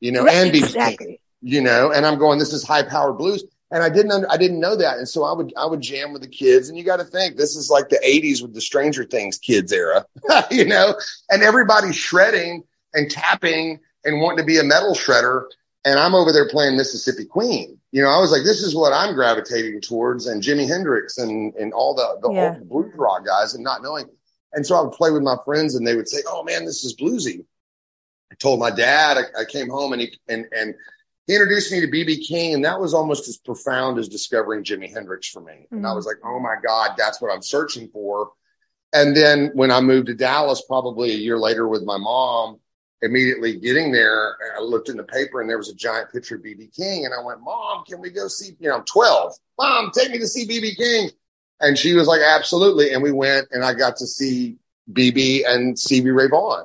you 0.00 0.12
know, 0.12 0.24
right, 0.24 0.34
and 0.34 0.54
exactly. 0.54 1.20
you 1.40 1.60
know, 1.60 1.90
and 1.92 2.04
I'm 2.06 2.18
going, 2.18 2.38
this 2.38 2.52
is 2.52 2.64
high 2.64 2.82
powered 2.82 3.18
blues 3.18 3.44
and 3.70 3.82
I 3.82 3.88
didn't 3.88 4.12
under, 4.12 4.30
I 4.30 4.36
didn't 4.36 4.60
know 4.60 4.76
that, 4.76 4.98
and 4.98 5.08
so 5.08 5.24
I 5.24 5.32
would 5.32 5.52
I 5.56 5.64
would 5.66 5.80
jam 5.80 6.12
with 6.12 6.22
the 6.22 6.28
kids, 6.28 6.68
and 6.68 6.76
you 6.76 6.84
got 6.84 6.98
to 6.98 7.04
think 7.04 7.36
this 7.36 7.56
is 7.56 7.70
like 7.70 7.88
the 7.88 8.00
'80s 8.04 8.42
with 8.42 8.54
the 8.54 8.60
Stranger 8.60 9.04
Things 9.04 9.38
kids 9.38 9.72
era, 9.72 10.04
you 10.50 10.64
know, 10.64 10.94
and 11.30 11.42
everybody's 11.42 11.96
shredding 11.96 12.64
and 12.94 13.10
tapping 13.10 13.78
and 14.04 14.20
wanting 14.20 14.38
to 14.38 14.44
be 14.44 14.58
a 14.58 14.64
metal 14.64 14.94
shredder, 14.94 15.44
and 15.84 15.98
I'm 15.98 16.14
over 16.14 16.32
there 16.32 16.48
playing 16.48 16.76
Mississippi 16.76 17.24
Queen. 17.24 17.78
You 17.92 18.02
know, 18.02 18.08
I 18.08 18.18
was 18.18 18.32
like, 18.32 18.44
this 18.44 18.62
is 18.62 18.74
what 18.74 18.92
I'm 18.92 19.14
gravitating 19.14 19.80
towards, 19.80 20.26
and 20.26 20.42
Jimi 20.42 20.68
Hendrix 20.68 21.18
and 21.18 21.54
and 21.54 21.72
all 21.72 21.94
the 21.94 22.18
the 22.22 22.32
yeah. 22.32 22.54
old 22.54 22.68
blues 22.68 22.92
rock 22.96 23.24
guys, 23.24 23.54
and 23.54 23.62
not 23.62 23.82
knowing. 23.82 24.06
And 24.52 24.66
so 24.66 24.74
I 24.74 24.80
would 24.80 24.92
play 24.92 25.12
with 25.12 25.22
my 25.22 25.36
friends, 25.44 25.76
and 25.76 25.86
they 25.86 25.94
would 25.94 26.08
say, 26.08 26.18
"Oh 26.26 26.42
man, 26.42 26.64
this 26.64 26.84
is 26.84 26.96
bluesy." 26.96 27.44
I 28.32 28.36
told 28.36 28.60
my 28.60 28.70
dad, 28.70 29.18
I, 29.18 29.40
I 29.40 29.44
came 29.44 29.68
home 29.68 29.92
and 29.92 30.02
he, 30.02 30.16
and, 30.28 30.46
and 30.52 30.74
he 31.30 31.36
introduced 31.36 31.70
me 31.70 31.80
to 31.80 31.86
BB 31.86 32.26
King, 32.26 32.54
and 32.54 32.64
that 32.64 32.80
was 32.80 32.92
almost 32.92 33.28
as 33.28 33.36
profound 33.36 34.00
as 34.00 34.08
discovering 34.08 34.64
Jimi 34.64 34.92
Hendrix 34.92 35.28
for 35.28 35.40
me. 35.40 35.52
Mm-hmm. 35.52 35.76
And 35.76 35.86
I 35.86 35.90
mm. 35.90 35.94
was 35.94 36.04
like, 36.04 36.16
oh 36.24 36.40
my 36.40 36.56
God, 36.60 36.96
that's 36.98 37.22
what 37.22 37.32
I'm 37.32 37.40
searching 37.40 37.88
for. 37.92 38.32
And 38.92 39.16
then 39.16 39.52
when 39.54 39.70
I 39.70 39.80
moved 39.80 40.08
to 40.08 40.14
Dallas, 40.14 40.60
probably 40.66 41.12
a 41.12 41.18
year 41.18 41.38
later 41.38 41.68
with 41.68 41.84
my 41.84 41.98
mom, 41.98 42.58
immediately 43.00 43.60
getting 43.60 43.92
there, 43.92 44.36
I 44.58 44.60
looked 44.60 44.88
in 44.88 44.96
the 44.96 45.04
paper 45.04 45.40
and 45.40 45.48
there 45.48 45.56
was 45.56 45.68
a 45.68 45.74
giant 45.76 46.10
picture 46.12 46.34
of 46.34 46.42
BB 46.42 46.74
King. 46.74 47.04
And 47.04 47.14
I 47.14 47.24
went, 47.24 47.40
Mom, 47.42 47.84
can 47.84 48.00
we 48.00 48.10
go 48.10 48.26
see? 48.26 48.56
You 48.58 48.70
know, 48.70 48.78
I'm 48.78 48.84
12. 48.84 49.32
Mom, 49.56 49.92
take 49.94 50.10
me 50.10 50.18
to 50.18 50.26
see 50.26 50.48
BB 50.48 50.76
King. 50.76 51.10
And 51.60 51.78
she 51.78 51.94
was 51.94 52.08
like, 52.08 52.22
Absolutely. 52.22 52.92
And 52.92 53.04
we 53.04 53.12
went 53.12 53.46
and 53.52 53.64
I 53.64 53.74
got 53.74 53.98
to 53.98 54.06
see 54.08 54.56
BB 54.92 55.42
and 55.46 55.78
Stevie 55.78 56.10
Ray 56.10 56.26
Vaughan. 56.26 56.64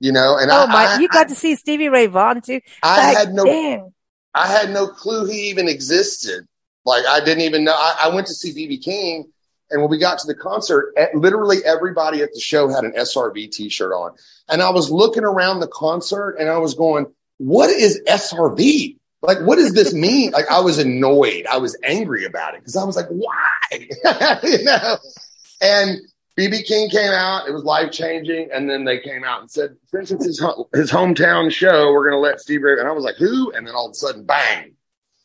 You 0.00 0.12
know, 0.12 0.36
and 0.36 0.50
oh 0.50 0.64
I, 0.64 0.66
my, 0.66 0.84
I, 0.84 0.98
you 0.98 1.08
got 1.08 1.26
I, 1.26 1.28
to 1.30 1.34
see 1.34 1.56
Stevie 1.56 1.88
Ray 1.88 2.08
Vaughan 2.08 2.42
too. 2.42 2.60
I 2.82 3.08
like, 3.08 3.16
had 3.16 3.32
no, 3.32 3.44
damn. 3.44 3.94
I 4.34 4.48
had 4.48 4.70
no 4.70 4.86
clue 4.86 5.26
he 5.26 5.50
even 5.50 5.68
existed. 5.68 6.46
Like 6.84 7.06
I 7.06 7.20
didn't 7.24 7.44
even 7.44 7.64
know. 7.64 7.74
I, 7.74 8.08
went 8.12 8.26
to 8.26 8.34
see 8.34 8.52
BB 8.52 8.82
King 8.82 9.32
and 9.72 9.80
when 9.80 9.90
we 9.90 9.98
got 9.98 10.18
to 10.18 10.26
the 10.26 10.34
concert, 10.34 10.94
literally 11.14 11.58
everybody 11.64 12.22
at 12.22 12.32
the 12.34 12.40
show 12.40 12.68
had 12.68 12.84
an 12.84 12.92
SRV 12.92 13.50
t-shirt 13.50 13.92
on. 13.92 14.12
And 14.48 14.60
I 14.60 14.70
was 14.70 14.90
looking 14.90 15.24
around 15.24 15.60
the 15.60 15.68
concert 15.68 16.36
and 16.38 16.50
I 16.50 16.58
was 16.58 16.74
going, 16.74 17.06
what 17.38 17.70
is 17.70 18.00
SRV? 18.06 18.98
Like, 19.22 19.38
what 19.40 19.56
does 19.56 19.72
this 19.72 19.94
mean? 19.94 20.32
like, 20.32 20.50
I 20.50 20.60
was 20.60 20.78
annoyed. 20.78 21.46
I 21.50 21.56
was 21.56 21.76
angry 21.82 22.26
about 22.26 22.54
it 22.54 22.60
because 22.60 22.76
I 22.76 22.84
was 22.84 22.96
like, 22.96 23.08
why? 23.08 23.48
you 24.42 24.62
know? 24.62 24.98
And 25.62 26.00
BB 26.38 26.64
King 26.66 26.88
came 26.88 27.10
out. 27.10 27.46
It 27.46 27.52
was 27.52 27.64
life 27.64 27.90
changing. 27.90 28.48
And 28.52 28.68
then 28.68 28.84
they 28.84 28.98
came 28.98 29.24
out 29.24 29.40
and 29.40 29.50
said, 29.50 29.76
since 29.86 30.10
it's 30.10 30.24
his, 30.24 30.44
his 30.72 30.90
hometown 30.90 31.52
show, 31.52 31.92
we're 31.92 32.08
going 32.08 32.20
to 32.20 32.26
let 32.26 32.40
Steve 32.40 32.62
Ray. 32.62 32.78
And 32.78 32.88
I 32.88 32.92
was 32.92 33.04
like, 33.04 33.16
who? 33.16 33.52
And 33.52 33.66
then 33.66 33.74
all 33.74 33.86
of 33.86 33.92
a 33.92 33.94
sudden, 33.94 34.24
bang, 34.24 34.72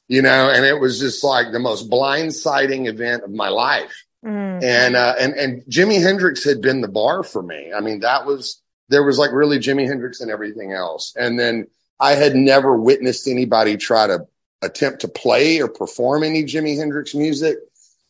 you 0.08 0.22
know, 0.22 0.49
and 0.49 0.66
it 0.66 0.80
was 0.80 0.99
just 0.99 1.24
like 1.24 1.51
the 1.51 1.60
most 1.60 1.89
blindsiding 1.89 2.88
event 2.88 3.24
of 3.24 3.32
my 3.32 3.49
life. 3.49 4.03
Mm. 4.26 4.64
And, 4.64 4.95
uh, 4.95 5.16
and, 5.20 5.34
and 5.34 5.64
Jimi 5.66 6.01
Hendrix 6.01 6.43
had 6.43 6.62
been 6.62 6.82
the 6.82 6.88
bar 6.88 7.24
for 7.24 7.41
me. 7.41 7.72
I 7.74 7.80
mean, 7.80 8.01
that 8.01 8.26
was, 8.26 8.62
there 8.89 9.03
was 9.03 9.18
like 9.18 9.32
really 9.32 9.60
Jimi 9.60 9.88
Hendrix 9.88 10.20
and 10.20 10.32
everything 10.32 10.74
else. 10.74 11.14
And 11.18 11.39
then 11.39 11.68
I 11.99 12.14
had 12.14 12.36
never 12.36 12.78
witnessed 12.78 13.28
anybody 13.28 13.78
try 13.78 14.08
to 14.08 14.28
attempt 14.62 15.01
to 15.01 15.08
play 15.08 15.62
or 15.62 15.68
perform 15.68 16.24
any 16.24 16.43
Jimi 16.43 16.78
Hendrix 16.78 17.16
music. 17.16 17.58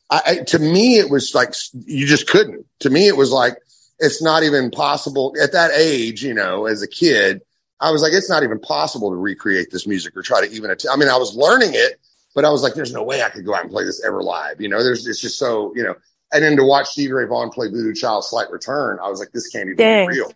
I, 0.09 0.37
to 0.47 0.59
me, 0.59 0.99
it 0.99 1.09
was 1.09 1.35
like, 1.35 1.53
you 1.73 2.07
just 2.07 2.29
couldn't. 2.29 2.65
To 2.79 2.89
me, 2.89 3.07
it 3.07 3.17
was 3.17 3.31
like, 3.31 3.57
it's 3.99 4.21
not 4.21 4.43
even 4.43 4.71
possible 4.71 5.35
at 5.41 5.51
that 5.51 5.71
age, 5.71 6.23
you 6.23 6.33
know, 6.33 6.65
as 6.65 6.81
a 6.81 6.87
kid. 6.87 7.41
I 7.79 7.91
was 7.91 8.01
like, 8.01 8.13
it's 8.13 8.29
not 8.29 8.43
even 8.43 8.59
possible 8.59 9.09
to 9.09 9.15
recreate 9.15 9.69
this 9.71 9.85
music 9.85 10.15
or 10.15 10.21
try 10.21 10.45
to 10.45 10.51
even, 10.51 10.71
att- 10.71 10.85
I 10.89 10.95
mean, 10.95 11.09
I 11.09 11.17
was 11.17 11.35
learning 11.35 11.71
it, 11.73 11.99
but 12.33 12.45
I 12.45 12.49
was 12.49 12.63
like, 12.63 12.73
there's 12.73 12.93
no 12.93 13.03
way 13.03 13.21
I 13.21 13.29
could 13.29 13.45
go 13.45 13.53
out 13.53 13.63
and 13.63 13.71
play 13.71 13.83
this 13.83 14.03
ever 14.05 14.23
live. 14.23 14.61
You 14.61 14.69
know, 14.69 14.81
there's, 14.83 15.05
it's 15.07 15.19
just 15.19 15.37
so, 15.37 15.73
you 15.75 15.83
know, 15.83 15.95
and 16.31 16.43
then 16.43 16.55
to 16.57 16.63
watch 16.63 16.87
Stevie 16.87 17.13
Ray 17.13 17.25
Vaughan 17.25 17.49
play 17.49 17.67
Voodoo 17.67 17.93
Child 17.93 18.23
Slight 18.23 18.49
Return, 18.49 18.99
I 19.03 19.09
was 19.09 19.19
like, 19.19 19.31
this 19.31 19.47
can't 19.49 19.65
even 19.65 19.77
Dang. 19.77 20.07
be 20.09 20.15
real. 20.15 20.31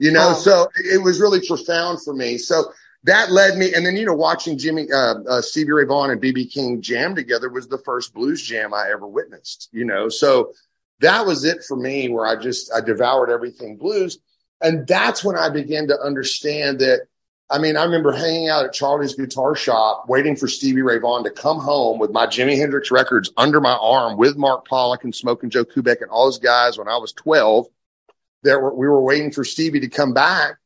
You 0.00 0.12
know, 0.12 0.32
so 0.32 0.68
it 0.76 1.02
was 1.02 1.20
really 1.20 1.44
profound 1.46 2.02
for 2.02 2.14
me. 2.14 2.38
So 2.38 2.72
that 3.04 3.30
led 3.30 3.56
me, 3.56 3.74
and 3.74 3.86
then, 3.86 3.96
you 3.96 4.04
know, 4.04 4.14
watching 4.14 4.58
Jimmy, 4.58 4.90
uh, 4.92 5.14
uh, 5.28 5.40
Stevie 5.40 5.72
Ray 5.72 5.84
Vaughan 5.84 6.10
and 6.10 6.20
BB 6.20 6.52
King 6.52 6.82
jam 6.82 7.14
together 7.14 7.48
was 7.48 7.68
the 7.68 7.78
first 7.78 8.12
blues 8.12 8.42
jam 8.42 8.74
I 8.74 8.90
ever 8.90 9.06
witnessed, 9.06 9.68
you 9.72 9.84
know, 9.84 10.08
so 10.08 10.52
that 11.00 11.24
was 11.24 11.44
it 11.44 11.62
for 11.66 11.76
me 11.76 12.08
where 12.08 12.26
I 12.26 12.36
just, 12.36 12.72
I 12.74 12.80
devoured 12.80 13.30
everything 13.30 13.76
blues. 13.76 14.18
And 14.60 14.86
that's 14.86 15.22
when 15.22 15.36
I 15.36 15.48
began 15.48 15.86
to 15.86 16.00
understand 16.00 16.80
that 16.80 17.02
I 17.50 17.58
mean, 17.58 17.78
I 17.78 17.84
remember 17.84 18.12
hanging 18.12 18.48
out 18.50 18.66
at 18.66 18.74
Charley's 18.74 19.14
guitar 19.14 19.54
shop, 19.54 20.04
waiting 20.06 20.36
for 20.36 20.48
Stevie 20.48 20.82
Ray 20.82 20.98
Vaughan 20.98 21.24
to 21.24 21.30
come 21.30 21.58
home 21.58 21.98
with 21.98 22.10
my 22.10 22.26
Jimi 22.26 22.58
Hendrix 22.58 22.90
records 22.90 23.32
under 23.38 23.58
my 23.58 23.72
arm 23.72 24.18
with 24.18 24.36
Mark 24.36 24.68
Pollock 24.68 25.04
and 25.04 25.14
Smoking 25.14 25.48
Joe 25.48 25.64
Kubek 25.64 26.02
and 26.02 26.10
all 26.10 26.26
those 26.26 26.38
guys 26.38 26.76
when 26.76 26.88
I 26.88 26.98
was 26.98 27.12
12. 27.14 27.66
There 28.42 28.60
were, 28.60 28.74
we 28.74 28.86
were 28.86 29.00
waiting 29.00 29.32
for 29.32 29.44
Stevie 29.44 29.80
to 29.80 29.88
come 29.88 30.12
back. 30.12 30.56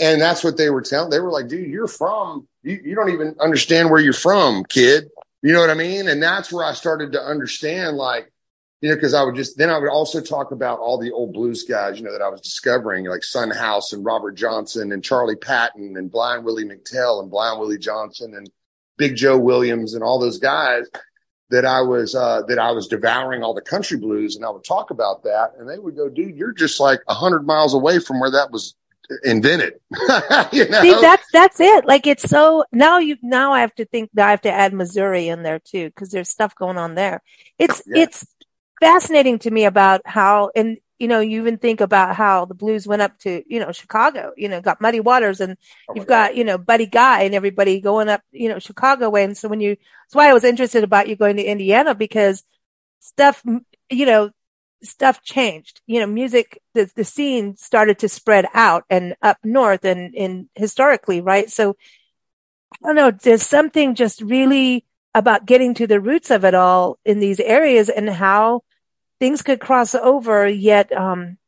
And 0.00 0.20
that's 0.20 0.44
what 0.44 0.56
they 0.56 0.70
were 0.70 0.82
telling. 0.82 1.10
They 1.10 1.20
were 1.20 1.32
like, 1.32 1.48
dude, 1.48 1.68
you're 1.68 1.88
from, 1.88 2.46
you, 2.62 2.80
you 2.84 2.94
don't 2.94 3.10
even 3.10 3.34
understand 3.40 3.90
where 3.90 4.00
you're 4.00 4.12
from, 4.12 4.64
kid. 4.64 5.08
You 5.42 5.52
know 5.52 5.60
what 5.60 5.70
I 5.70 5.74
mean? 5.74 6.08
And 6.08 6.22
that's 6.22 6.52
where 6.52 6.64
I 6.64 6.72
started 6.72 7.12
to 7.12 7.20
understand 7.20 7.96
like, 7.96 8.32
you 8.80 8.88
know, 8.88 8.94
because 8.94 9.14
I 9.14 9.24
would 9.24 9.34
just 9.34 9.58
then 9.58 9.70
I 9.70 9.78
would 9.78 9.90
also 9.90 10.20
talk 10.20 10.52
about 10.52 10.78
all 10.78 10.98
the 10.98 11.10
old 11.10 11.32
blues 11.32 11.64
guys, 11.64 11.98
you 11.98 12.04
know, 12.04 12.12
that 12.12 12.22
I 12.22 12.28
was 12.28 12.40
discovering, 12.40 13.06
like 13.06 13.24
Son 13.24 13.50
House 13.50 13.92
and 13.92 14.04
Robert 14.04 14.36
Johnson 14.36 14.92
and 14.92 15.02
Charley 15.02 15.34
Patton 15.34 15.96
and 15.96 16.10
Blind 16.10 16.44
Willie 16.44 16.64
McTell 16.64 17.20
and 17.20 17.30
Blind 17.30 17.58
Willie 17.58 17.78
Johnson 17.78 18.34
and 18.34 18.48
Big 18.96 19.16
Joe 19.16 19.36
Williams 19.36 19.94
and 19.94 20.04
all 20.04 20.20
those 20.20 20.38
guys 20.38 20.86
that 21.50 21.64
I 21.64 21.80
was 21.80 22.14
uh, 22.14 22.42
that 22.48 22.58
I 22.58 22.72
was 22.72 22.88
devouring 22.88 23.42
all 23.42 23.54
the 23.54 23.62
country 23.62 23.96
blues, 23.96 24.36
and 24.36 24.44
I 24.44 24.50
would 24.50 24.64
talk 24.64 24.90
about 24.90 25.22
that, 25.24 25.54
and 25.58 25.68
they 25.68 25.78
would 25.78 25.96
go, 25.96 26.08
"Dude, 26.08 26.36
you're 26.36 26.52
just 26.52 26.78
like 26.78 27.00
a 27.08 27.14
hundred 27.14 27.46
miles 27.46 27.74
away 27.74 27.98
from 27.98 28.20
where 28.20 28.30
that 28.30 28.50
was 28.50 28.74
invented." 29.24 29.74
you 30.52 30.68
know? 30.68 30.82
See, 30.82 30.94
that's 31.00 31.26
that's 31.32 31.60
it. 31.60 31.86
Like 31.86 32.06
it's 32.06 32.28
so 32.28 32.64
now 32.72 32.98
you 32.98 33.16
now 33.22 33.52
I 33.52 33.60
have 33.60 33.74
to 33.76 33.84
think 33.84 34.10
that 34.14 34.26
I 34.26 34.30
have 34.30 34.42
to 34.42 34.52
add 34.52 34.72
Missouri 34.72 35.28
in 35.28 35.42
there 35.42 35.58
too 35.58 35.86
because 35.86 36.10
there's 36.10 36.28
stuff 36.28 36.54
going 36.54 36.78
on 36.78 36.94
there. 36.94 37.22
It's 37.58 37.82
yeah. 37.86 38.02
it's 38.02 38.26
fascinating 38.80 39.38
to 39.40 39.50
me 39.50 39.64
about 39.64 40.02
how, 40.04 40.50
and 40.54 40.78
you 40.98 41.06
know, 41.06 41.20
you 41.20 41.40
even 41.40 41.58
think 41.58 41.80
about 41.80 42.16
how 42.16 42.44
the 42.44 42.54
blues 42.54 42.86
went 42.86 43.02
up 43.02 43.16
to, 43.20 43.42
you 43.46 43.60
know, 43.60 43.70
Chicago, 43.70 44.32
you 44.36 44.48
know, 44.48 44.60
got 44.60 44.80
Muddy 44.80 44.98
Waters 44.98 45.40
and 45.40 45.56
oh 45.88 45.94
you've 45.94 46.08
got, 46.08 46.34
you 46.36 46.42
know, 46.42 46.58
Buddy 46.58 46.86
Guy 46.86 47.22
and 47.22 47.34
everybody 47.34 47.80
going 47.80 48.08
up, 48.08 48.20
you 48.32 48.48
know, 48.48 48.58
Chicago 48.58 49.08
way. 49.08 49.22
And 49.22 49.36
so 49.36 49.48
when 49.48 49.60
you, 49.60 49.76
that's 49.76 50.14
why 50.14 50.28
I 50.28 50.32
was 50.32 50.44
interested 50.44 50.82
about 50.82 51.08
you 51.08 51.14
going 51.14 51.36
to 51.36 51.44
Indiana 51.44 51.94
because 51.94 52.42
stuff, 52.98 53.42
you 53.90 54.06
know, 54.06 54.30
stuff 54.82 55.22
changed, 55.22 55.80
you 55.86 56.00
know, 56.00 56.06
music, 56.06 56.60
the, 56.74 56.90
the 56.94 57.04
scene 57.04 57.56
started 57.56 57.98
to 57.98 58.08
spread 58.08 58.46
out 58.54 58.84
and 58.88 59.16
up 59.22 59.38
north 59.42 59.84
and, 59.84 60.14
and 60.14 60.48
historically, 60.54 61.20
right? 61.20 61.50
So 61.50 61.76
I 62.82 62.86
don't 62.86 62.96
know, 62.96 63.10
there's 63.10 63.46
something 63.46 63.94
just 63.94 64.20
really 64.20 64.84
about 65.14 65.46
getting 65.46 65.74
to 65.74 65.86
the 65.86 66.00
roots 66.00 66.30
of 66.30 66.44
it 66.44 66.54
all 66.54 66.98
in 67.04 67.18
these 67.18 67.40
areas 67.40 67.88
and 67.88 68.08
how 68.08 68.62
things 69.18 69.42
could 69.42 69.58
cross 69.58 69.94
over, 69.94 70.46
yet, 70.46 70.92
um, 70.92 71.38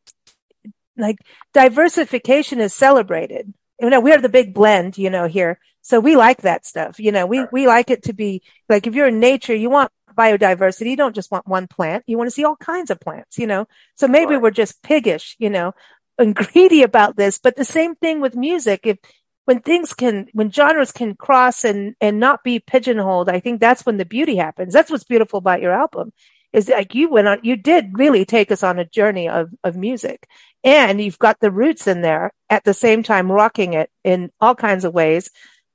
like 0.97 1.19
diversification 1.55 2.61
is 2.61 2.75
celebrated. 2.75 3.53
You 3.81 3.91
know, 3.91 4.01
we're 4.01 4.21
the 4.21 4.29
big 4.29 4.53
blend, 4.53 4.99
you 4.99 5.09
know, 5.09 5.27
here. 5.27 5.59
So 5.83 6.01
we 6.01 6.17
like 6.17 6.43
that 6.43 6.67
stuff. 6.67 7.01
You 7.01 7.13
know, 7.13 7.27
we, 7.27 7.47
we 7.53 7.67
like 7.67 7.91
it 7.91 8.05
to 8.05 8.13
be 8.13 8.43
like, 8.69 8.87
if 8.87 8.95
you're 8.95 9.09
in 9.09 9.21
nature, 9.21 9.55
you 9.55 9.71
want 9.71 9.91
biodiversity. 10.21 10.91
You 10.91 10.97
don't 10.97 11.15
just 11.15 11.31
want 11.31 11.49
one 11.49 11.67
plant. 11.67 12.05
You 12.07 12.19
want 12.19 12.29
to 12.29 12.35
see 12.35 12.45
all 12.45 12.57
kinds 12.57 12.91
of 12.91 13.01
plants, 13.01 13.39
you 13.39 13.47
know? 13.47 13.67
So 13.97 14.07
maybe 14.09 14.37
we're 14.37 14.51
just 14.51 14.83
piggish, 14.83 15.37
you 15.39 15.51
know, 15.51 15.73
and 16.19 16.35
greedy 16.43 16.83
about 16.83 17.17
this, 17.17 17.39
but 17.39 17.57
the 17.57 17.65
same 17.65 17.95
thing 17.95 18.21
with 18.21 18.35
music. 18.35 18.81
If, 18.85 18.99
when 19.47 19.61
things 19.61 19.95
can, 19.95 20.29
when 20.33 20.53
genres 20.53 20.93
can 20.93 21.15
cross 21.17 21.65
and, 21.65 21.95
and 22.01 22.21
not 22.21 22.45
be 22.45 22.61
pigeonholed, 22.61 23.29
I 23.29 23.41
think 23.41 23.61
that's 23.61 23.85
when 23.87 23.97
the 23.97 24.05
beauty 24.05 24.37
happens. 24.37 24.73
That's 24.73 24.91
what's 24.91 25.05
beautiful 25.05 25.39
about 25.39 25.63
your 25.63 25.73
album 25.73 26.13
is 26.53 26.69
like 26.69 26.95
you 26.95 27.09
went 27.09 27.29
on, 27.29 27.39
you 27.43 27.57
did 27.57 27.99
really 27.99 28.25
take 28.25 28.51
us 28.51 28.63
on 28.63 28.79
a 28.79 28.85
journey 28.85 29.29
of, 29.29 29.51
of 29.63 29.77
music 29.77 30.27
and 30.65 31.01
you've 31.01 31.19
got 31.19 31.39
the 31.41 31.51
roots 31.51 31.87
in 31.87 32.03
there 32.03 32.33
at 32.49 32.65
the 32.65 32.75
same 32.75 33.03
time 33.03 33.31
rocking 33.31 33.75
it 33.75 33.91
in 34.05 34.31
all 34.41 34.55
kinds 34.55 34.85
of 34.85 34.93
ways. 34.93 35.31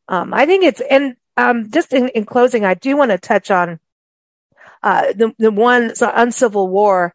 Um, 0.08 0.34
I 0.34 0.46
think 0.46 0.64
it's, 0.64 0.82
and, 0.82 1.16
um, 1.38 1.72
just 1.72 1.94
in, 1.94 2.10
in 2.10 2.26
closing, 2.26 2.66
I 2.66 2.76
do 2.76 2.96
want 2.96 3.12
to 3.12 3.18
touch 3.18 3.52
on, 3.52 3.80
uh, 4.86 5.14
the, 5.14 5.34
the 5.40 5.52
one, 5.52 5.96
so 5.96 6.10
uncivil 6.14 6.70
war. 6.70 7.14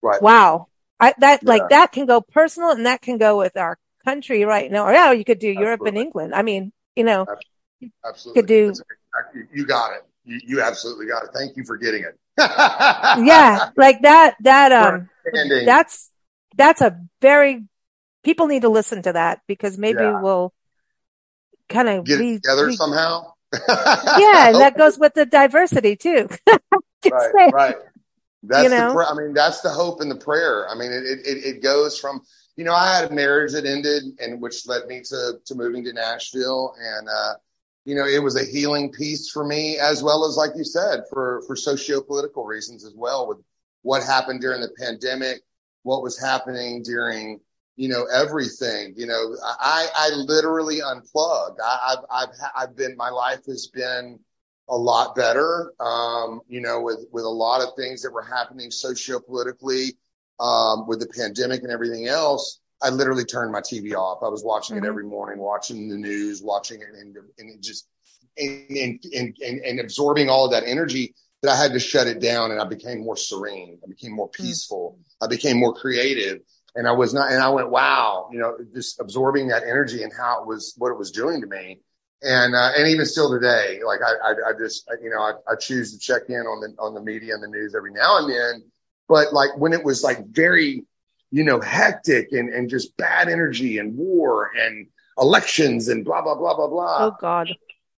Right. 0.00 0.22
Wow. 0.22 0.68
I, 1.00 1.12
that, 1.18 1.42
yeah. 1.42 1.48
like 1.48 1.68
that 1.70 1.90
can 1.90 2.06
go 2.06 2.20
personal 2.20 2.70
and 2.70 2.86
that 2.86 3.02
can 3.02 3.18
go 3.18 3.36
with 3.36 3.56
our 3.56 3.78
country 4.04 4.44
right 4.44 4.70
now. 4.70 4.86
Or 4.86 4.92
yeah, 4.92 5.10
you 5.10 5.24
could 5.24 5.40
do 5.40 5.48
Absolutely. 5.48 5.64
Europe 5.64 5.80
and 5.86 5.98
England. 5.98 6.34
I 6.36 6.42
mean, 6.42 6.72
you 6.94 7.02
know, 7.02 7.26
Absolutely. 8.06 8.40
could 8.40 8.48
do. 8.48 8.72
You 9.52 9.66
got 9.66 9.94
it. 9.94 10.04
You, 10.24 10.40
you 10.46 10.62
absolutely 10.62 11.06
got 11.06 11.24
it. 11.24 11.30
Thank 11.34 11.56
you 11.56 11.64
for 11.64 11.76
getting 11.76 12.04
it 12.04 12.16
yeah, 12.38 13.70
like 13.76 14.02
that, 14.02 14.36
that, 14.40 14.72
um, 14.72 15.10
that's, 15.66 16.10
that's 16.56 16.80
a 16.80 17.00
very, 17.20 17.64
people 18.22 18.46
need 18.46 18.62
to 18.62 18.68
listen 18.68 19.02
to 19.02 19.12
that 19.12 19.40
because 19.48 19.76
maybe 19.76 20.00
yeah. 20.00 20.20
we'll 20.20 20.54
kind 21.68 21.88
of 21.88 22.04
get 22.04 22.20
re- 22.20 22.34
together 22.36 22.66
re- 22.66 22.76
somehow. 22.76 23.32
yeah, 23.52 24.48
and 24.48 24.56
that 24.56 24.78
goes 24.78 24.96
with 24.96 25.12
the 25.14 25.26
diversity 25.26 25.96
too. 25.96 26.28
right, 27.10 27.52
right. 27.52 27.76
That's 28.42 28.64
you 28.64 28.70
know? 28.70 28.94
the, 28.94 29.06
I 29.06 29.14
mean, 29.14 29.34
that's 29.34 29.60
the 29.60 29.70
hope 29.70 30.00
and 30.00 30.10
the 30.10 30.16
prayer. 30.16 30.68
I 30.68 30.74
mean, 30.74 30.92
it, 30.92 31.04
it, 31.04 31.44
it 31.44 31.62
goes 31.62 31.98
from, 31.98 32.22
you 32.56 32.64
know, 32.64 32.74
I 32.74 32.94
had 32.94 33.10
a 33.10 33.14
marriage 33.14 33.52
that 33.52 33.66
ended 33.66 34.02
and 34.18 34.40
which 34.40 34.66
led 34.66 34.86
me 34.86 35.02
to, 35.04 35.34
to 35.44 35.54
moving 35.54 35.84
to 35.84 35.92
Nashville 35.92 36.74
and, 36.78 37.08
uh, 37.08 37.34
you 37.84 37.94
know, 37.94 38.06
it 38.06 38.22
was 38.22 38.36
a 38.36 38.44
healing 38.44 38.92
piece 38.92 39.30
for 39.30 39.44
me, 39.44 39.78
as 39.78 40.02
well 40.02 40.26
as, 40.26 40.36
like 40.36 40.50
you 40.54 40.64
said, 40.64 41.00
for, 41.10 41.42
for 41.46 41.56
socio-political 41.56 42.44
reasons 42.44 42.84
as 42.84 42.94
well 42.94 43.26
with 43.26 43.38
what 43.82 44.02
happened 44.02 44.40
during 44.40 44.60
the 44.60 44.70
pandemic, 44.78 45.40
what 45.82 46.02
was 46.02 46.20
happening 46.20 46.82
during, 46.82 47.40
you 47.76 47.88
know, 47.88 48.06
everything, 48.12 48.92
you 48.96 49.06
know, 49.06 49.34
I, 49.42 49.86
I 49.94 50.10
literally 50.10 50.82
unplugged. 50.82 51.58
I, 51.64 51.96
have 51.96 52.04
I've, 52.10 52.28
I've 52.54 52.76
been, 52.76 52.96
my 52.96 53.08
life 53.08 53.46
has 53.46 53.68
been 53.68 54.20
a 54.70 54.76
lot 54.76 55.14
better. 55.14 55.72
Um, 55.80 56.40
you 56.48 56.60
know, 56.60 56.80
with, 56.80 57.06
with 57.12 57.24
a 57.24 57.28
lot 57.28 57.60
of 57.60 57.74
things 57.76 58.02
that 58.02 58.12
were 58.12 58.22
happening 58.22 58.70
socio-politically, 58.70 59.96
um, 60.40 60.86
with 60.86 61.00
the 61.00 61.06
pandemic 61.06 61.62
and 61.62 61.70
everything 61.70 62.08
else. 62.08 62.60
I 62.82 62.88
literally 62.88 63.24
turned 63.24 63.52
my 63.52 63.60
TV 63.60 63.94
off. 63.94 64.22
I 64.22 64.28
was 64.28 64.42
watching 64.42 64.76
mm-hmm. 64.76 64.86
it 64.86 64.88
every 64.88 65.04
morning, 65.04 65.38
watching 65.38 65.88
the 65.88 65.96
news, 65.96 66.42
watching 66.42 66.80
it 66.80 66.88
and, 66.98 67.14
and 67.38 67.50
it 67.50 67.60
just, 67.60 67.86
and, 68.38 68.98
and, 69.14 69.36
and, 69.42 69.60
and, 69.60 69.80
absorbing 69.80 70.30
all 70.30 70.46
of 70.46 70.52
that 70.52 70.62
energy 70.66 71.14
that 71.42 71.50
I 71.50 71.56
had 71.56 71.72
to 71.74 71.80
shut 71.80 72.06
it 72.06 72.20
down 72.20 72.52
and 72.52 72.60
I 72.60 72.64
became 72.64 73.00
more 73.00 73.16
serene. 73.16 73.78
I 73.84 73.88
became 73.88 74.12
more 74.12 74.30
mm. 74.30 74.32
peaceful. 74.32 74.92
Mm-hmm. 74.92 75.24
I 75.24 75.26
became 75.28 75.58
more 75.58 75.74
creative 75.74 76.40
and 76.74 76.88
I 76.88 76.92
was 76.92 77.12
not, 77.12 77.30
and 77.30 77.42
I 77.42 77.50
went, 77.50 77.70
wow, 77.70 78.30
you 78.32 78.38
know, 78.38 78.56
just 78.74 78.98
absorbing 78.98 79.48
that 79.48 79.64
energy 79.64 80.02
and 80.02 80.12
how 80.16 80.40
it 80.40 80.46
was, 80.46 80.74
what 80.78 80.90
it 80.90 80.98
was 80.98 81.10
doing 81.10 81.42
to 81.42 81.46
me. 81.46 81.80
And, 82.22 82.54
uh, 82.54 82.72
and 82.76 82.86
even 82.88 83.06
still 83.06 83.30
today, 83.30 83.80
like 83.84 84.00
I, 84.02 84.30
I, 84.30 84.50
I 84.50 84.52
just, 84.58 84.86
you 85.02 85.08
know, 85.08 85.20
I, 85.20 85.32
I 85.50 85.56
choose 85.56 85.92
to 85.92 85.98
check 85.98 86.28
in 86.28 86.40
on 86.40 86.60
the, 86.60 86.74
on 86.78 86.92
the 86.92 87.00
media 87.00 87.32
and 87.32 87.42
the 87.42 87.48
news 87.48 87.74
every 87.74 87.92
now 87.92 88.18
and 88.18 88.30
then. 88.30 88.62
But 89.08 89.32
like 89.32 89.56
when 89.56 89.72
it 89.72 89.82
was 89.82 90.04
like 90.04 90.26
very, 90.26 90.84
you 91.30 91.44
know, 91.44 91.60
hectic 91.60 92.32
and, 92.32 92.52
and 92.52 92.68
just 92.68 92.94
bad 92.96 93.28
energy 93.28 93.78
and 93.78 93.96
war 93.96 94.50
and 94.54 94.86
elections 95.18 95.88
and 95.88 96.04
blah, 96.04 96.20
blah, 96.20 96.34
blah, 96.34 96.54
blah, 96.54 96.68
blah. 96.68 97.06
Oh 97.06 97.16
God. 97.18 97.48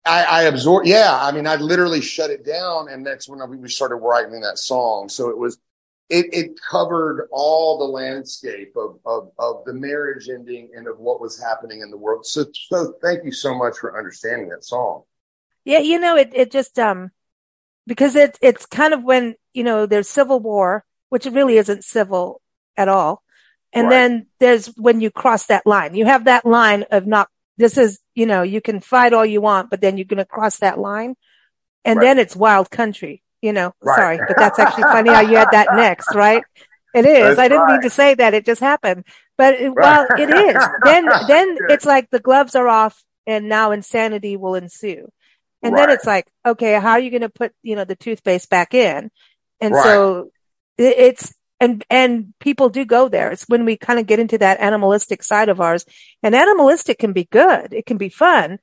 I, 0.06 0.24
I 0.24 0.42
absorbed. 0.44 0.88
Yeah. 0.88 1.18
I 1.20 1.32
mean, 1.32 1.48
I 1.48 1.56
literally 1.56 2.02
shut 2.02 2.30
it 2.30 2.46
down. 2.46 2.90
And 2.90 3.06
that's 3.06 3.28
when 3.28 3.40
we 3.60 3.70
started 3.70 3.96
writing 3.96 4.42
that 4.42 4.60
song. 4.60 5.10
So 5.10 5.30
it 5.30 5.38
was, 5.38 5.58
it, 6.12 6.34
it 6.34 6.60
covered 6.70 7.30
all 7.32 7.80
the 7.80 7.86
landscape 7.86 8.74
of, 8.76 9.00
of, 9.06 9.32
of 9.40 9.64
the 9.66 9.74
marriage 9.74 10.28
ending 10.28 10.70
and 10.76 10.88
of 10.88 11.00
what 11.00 11.22
was 11.22 11.42
happening 11.42 11.80
in 11.82 11.90
the 11.90 11.98
world. 11.98 12.26
So, 12.26 12.46
so 12.54 12.94
thank 13.02 13.24
you 13.24 13.32
so 13.32 13.56
much 13.56 13.78
for 13.78 13.98
understanding 13.98 14.50
that 14.50 14.66
song. 14.66 15.04
Yeah. 15.64 15.80
You 15.80 16.00
know, 16.00 16.18
it, 16.18 16.32
it 16.34 16.52
just, 16.52 16.78
um, 16.78 17.12
because 17.88 18.16
it, 18.16 18.38
it's 18.42 18.66
kind 18.66 18.94
of 18.94 19.04
when, 19.04 19.36
you 19.54 19.64
know, 19.64 19.86
there's 19.86 20.10
civil 20.10 20.42
war, 20.42 20.84
which 21.10 21.26
really 21.26 21.58
isn't 21.58 21.86
civil 21.86 22.42
at 22.76 22.90
all. 22.90 23.24
And 23.72 23.88
right. 23.88 23.92
then 23.92 24.28
there's 24.40 24.68
when 24.76 25.00
you 25.00 25.12
cross 25.12 25.46
that 25.46 25.66
line, 25.66 25.96
you 25.96 26.06
have 26.06 26.26
that 26.26 26.46
line 26.46 26.84
of 26.92 27.08
not, 27.08 27.30
this 27.56 27.78
is, 27.78 28.00
you 28.16 28.26
know, 28.26 28.42
you 28.42 28.60
can 28.60 28.82
fight 28.82 29.14
all 29.14 29.26
you 29.26 29.40
want, 29.40 29.70
but 29.70 29.80
then 29.80 29.98
you're 29.98 30.06
going 30.06 30.18
to 30.18 30.26
cross 30.26 30.58
that 30.58 30.78
line 30.78 31.16
and 31.86 32.00
right. 32.00 32.06
then 32.06 32.20
it's 32.20 32.36
wild 32.36 32.70
country 32.70 33.24
you 33.42 33.54
know, 33.54 33.74
right. 33.82 33.96
sorry, 33.96 34.20
but 34.28 34.38
that's 34.38 34.60
actually 34.60 34.84
funny 34.84 35.10
how 35.10 35.22
you 35.22 35.38
had 35.38 35.50
that 35.52 35.70
next, 35.76 36.14
right? 36.14 36.44
It 36.94 37.06
is. 37.06 37.22
That's 37.22 37.40
I 37.40 37.48
didn't 37.48 37.64
right. 37.64 37.74
mean 37.74 37.82
to 37.82 37.90
say 37.90 38.14
that. 38.16 38.34
It 38.34 38.46
just 38.46 38.62
happened. 38.62 39.06
But 39.38 39.56
it, 39.56 39.74
well, 39.74 40.08
it 40.18 40.30
is. 40.30 40.64
Then, 40.84 41.06
then 41.28 41.58
it's 41.70 41.86
like 41.86 42.10
the 42.10 42.20
gloves 42.20 42.56
are 42.56 42.68
off 42.68 43.02
and 43.26 43.50
now 43.50 43.72
insanity 43.72 44.38
will 44.38 44.56
ensue. 44.56 45.10
And 45.64 45.74
right. 45.74 45.88
then 45.88 45.90
it's 45.92 46.06
like, 46.06 46.28
okay, 46.46 46.80
how 46.80 46.92
are 46.92 47.00
you 47.00 47.10
going 47.10 47.22
to 47.22 47.30
put, 47.30 47.54
you 47.64 47.76
know, 47.76 47.86
the 47.86 47.96
toothpaste 47.96 48.50
back 48.50 48.74
in? 48.74 49.10
And 49.60 49.76
so 49.76 50.32
it, 50.78 50.98
it's, 50.98 51.34
and, 51.60 51.84
and 51.90 52.34
people 52.40 52.70
do 52.70 52.84
go 52.84 53.08
there. 53.08 53.32
It's 53.32 53.48
when 53.48 53.66
we 53.66 53.78
kind 53.78 54.00
of 54.00 54.08
get 54.08 54.20
into 54.20 54.40
that 54.40 54.60
animalistic 54.60 55.24
side 55.24 55.50
of 55.50 55.62
ours 55.62 55.86
and 56.24 56.36
animalistic 56.36 56.98
can 56.98 57.14
be 57.14 57.26
good. 57.26 57.74
It 57.74 57.86
can 57.86 57.98
be 57.98 58.10
fun. 58.10 58.58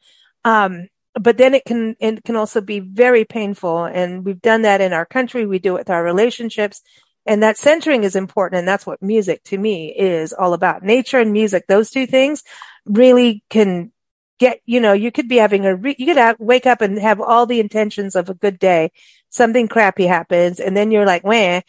Um, 0.44 0.88
but 1.20 1.38
then 1.38 1.54
it 1.54 1.64
can 1.64 1.96
it 2.00 2.24
can 2.24 2.36
also 2.36 2.60
be 2.60 2.80
very 2.80 3.24
painful. 3.24 3.84
And 3.84 4.24
we've 4.24 4.40
done 4.40 4.62
that 4.62 4.80
in 4.80 4.92
our 4.92 5.06
country. 5.06 5.46
We 5.46 5.58
do 5.58 5.76
it 5.76 5.80
with 5.80 5.90
our 5.90 6.02
relationships. 6.02 6.82
And 7.26 7.42
that 7.42 7.58
centering 7.58 8.04
is 8.04 8.16
important. 8.16 8.60
And 8.60 8.68
that's 8.68 8.86
what 8.86 9.02
music 9.02 9.44
to 9.44 9.58
me 9.58 9.94
is 9.94 10.32
all 10.32 10.54
about. 10.54 10.82
Nature 10.82 11.18
and 11.18 11.32
music 11.32 11.64
those 11.68 11.90
two 11.90 12.06
things 12.06 12.42
really 12.86 13.42
can 13.50 13.92
get 14.38 14.60
you 14.66 14.80
know 14.80 14.92
you 14.92 15.10
could 15.10 15.28
be 15.28 15.36
having 15.36 15.66
a 15.66 15.74
re- 15.74 15.96
you 15.98 16.06
could 16.06 16.16
have, 16.16 16.36
wake 16.38 16.66
up 16.66 16.80
and 16.80 16.98
have 16.98 17.20
all 17.20 17.46
the 17.46 17.60
intentions 17.60 18.16
of 18.16 18.28
a 18.28 18.34
good 18.34 18.58
day. 18.58 18.90
Something 19.30 19.68
crappy 19.68 20.06
happens 20.06 20.60
and 20.60 20.76
then 20.76 20.90
you're 20.90 21.06
like 21.06 21.24
wah. 21.24 21.60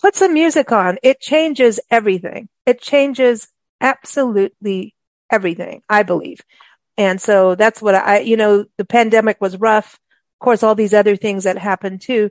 Put 0.00 0.16
some 0.16 0.34
music 0.34 0.70
on. 0.70 0.98
It 1.02 1.20
changes 1.20 1.80
everything. 1.90 2.48
It 2.66 2.80
changes 2.80 3.48
absolutely 3.84 4.94
everything 5.30 5.82
i 5.88 6.02
believe 6.02 6.40
and 6.96 7.20
so 7.20 7.54
that's 7.54 7.82
what 7.82 7.94
I, 7.94 8.20
you 8.20 8.36
know, 8.36 8.66
the 8.76 8.84
pandemic 8.84 9.40
was 9.40 9.56
rough. 9.56 9.94
Of 9.94 10.44
course, 10.44 10.62
all 10.62 10.74
these 10.74 10.94
other 10.94 11.16
things 11.16 11.44
that 11.44 11.58
happened 11.58 12.00
too. 12.00 12.30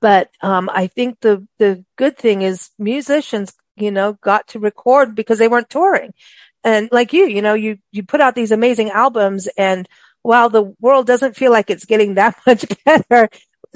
But, 0.00 0.30
um, 0.40 0.70
I 0.72 0.86
think 0.86 1.20
the, 1.20 1.46
the 1.58 1.84
good 1.96 2.16
thing 2.16 2.42
is 2.42 2.70
musicians, 2.78 3.52
you 3.76 3.90
know, 3.90 4.14
got 4.14 4.48
to 4.48 4.58
record 4.58 5.14
because 5.14 5.38
they 5.38 5.48
weren't 5.48 5.68
touring. 5.68 6.14
And 6.62 6.88
like 6.90 7.12
you, 7.12 7.26
you 7.26 7.42
know, 7.42 7.52
you, 7.52 7.78
you 7.92 8.02
put 8.02 8.22
out 8.22 8.34
these 8.34 8.52
amazing 8.52 8.90
albums 8.90 9.46
and 9.58 9.86
while 10.22 10.48
the 10.48 10.74
world 10.80 11.06
doesn't 11.06 11.36
feel 11.36 11.52
like 11.52 11.68
it's 11.68 11.84
getting 11.84 12.14
that 12.14 12.36
much 12.46 12.64
better, 12.86 13.28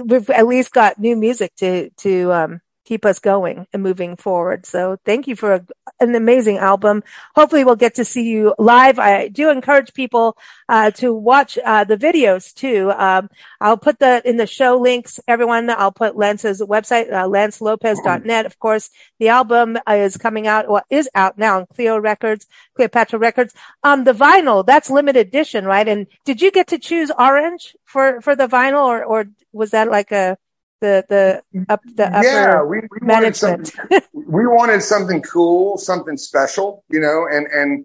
we've 0.03 0.31
at 0.31 0.47
least 0.47 0.73
got 0.73 0.99
new 0.99 1.17
music 1.17 1.55
to, 1.57 1.91
to, 1.99 2.33
um, 2.33 2.61
keep 2.89 3.05
us 3.05 3.19
going 3.19 3.67
and 3.75 3.83
moving 3.83 4.17
forward. 4.17 4.65
So 4.65 4.97
thank 5.05 5.29
you 5.29 5.37
for 5.37 5.53
a, 5.53 5.67
an 6.01 6.15
amazing 6.15 6.57
album. 6.57 7.03
Hopefully 7.35 7.63
we'll 7.63 7.77
get 7.77 7.97
to 7.97 8.05
see 8.05 8.23
you 8.23 8.55
live. 8.59 8.99
I 8.99 9.29
do 9.29 9.51
encourage 9.51 9.93
people 9.93 10.39
uh, 10.71 10.91
to 10.93 11.13
watch 11.13 11.59
uh, 11.63 11.85
the 11.85 11.99
videos 11.99 12.55
too. 12.55 12.91
Um, 12.93 13.29
I'll 13.61 13.77
put 13.77 13.99
that 13.99 14.25
in 14.25 14.39
the 14.39 14.47
show 14.47 14.79
links. 14.79 15.21
Everyone, 15.29 15.69
I'll 15.69 15.93
put 15.93 16.17
Lance's 16.17 16.63
website, 16.63 17.13
uh, 17.13 17.29
lancelopez.net. 17.29 18.47
Of 18.47 18.59
course, 18.59 18.89
the 19.19 19.29
album 19.29 19.77
is 19.87 20.17
coming 20.17 20.47
out, 20.47 20.67
or 20.67 20.83
is 20.89 21.11
out 21.15 21.37
now 21.37 21.59
on 21.59 21.67
Cleo 21.67 21.99
Records, 21.99 22.47
Cleopatra 22.75 23.19
Records. 23.19 23.53
Um, 23.83 24.05
the 24.05 24.15
vinyl, 24.15 24.65
that's 24.65 24.89
limited 24.89 25.27
edition, 25.29 25.67
right? 25.67 25.87
And 25.87 26.07
did 26.25 26.41
you 26.41 26.51
get 26.51 26.69
to 26.69 26.79
choose 26.79 27.11
orange 27.19 27.77
for, 27.85 28.23
for 28.23 28.35
the 28.35 28.49
vinyl 28.49 28.87
or, 28.87 29.05
or 29.05 29.27
was 29.53 29.73
that 29.73 29.91
like 29.91 30.11
a, 30.11 30.39
the 30.81 31.05
the 31.09 31.43
up 31.69 31.81
the 31.95 32.07
upper 32.07 32.27
yeah, 32.27 32.63
we, 32.63 32.81
we 32.91 33.07
management. 33.07 33.73
Wanted 33.91 34.05
we 34.13 34.47
wanted 34.47 34.83
something 34.83 35.23
cool, 35.23 35.79
something 35.79 36.17
special, 36.17 36.85
you 36.89 37.01
know, 37.01 37.27
and 37.31 37.47
and 37.49 37.85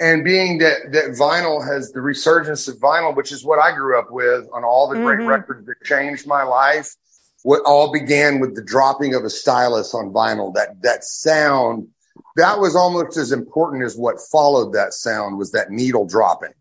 and 0.00 0.24
being 0.24 0.58
that 0.58 0.92
that 0.92 1.10
vinyl 1.10 1.64
has 1.66 1.92
the 1.92 2.00
resurgence 2.00 2.68
of 2.68 2.76
vinyl, 2.76 3.14
which 3.14 3.32
is 3.32 3.44
what 3.44 3.58
I 3.58 3.72
grew 3.72 3.98
up 3.98 4.10
with 4.10 4.46
on 4.52 4.64
all 4.64 4.88
the 4.88 4.96
great 4.96 5.18
mm-hmm. 5.18 5.28
records 5.28 5.66
that 5.66 5.82
changed 5.84 6.26
my 6.26 6.42
life. 6.42 6.94
What 7.42 7.62
all 7.64 7.90
began 7.90 8.38
with 8.38 8.54
the 8.54 8.62
dropping 8.62 9.14
of 9.14 9.24
a 9.24 9.30
stylus 9.30 9.94
on 9.94 10.12
vinyl. 10.12 10.54
That 10.54 10.82
that 10.82 11.04
sound 11.04 11.88
that 12.36 12.58
was 12.58 12.76
almost 12.76 13.16
as 13.16 13.32
important 13.32 13.84
as 13.84 13.96
what 13.96 14.20
followed 14.30 14.72
that 14.72 14.94
sound 14.94 15.38
was 15.38 15.52
that 15.52 15.70
needle 15.70 16.06
dropping. 16.06 16.52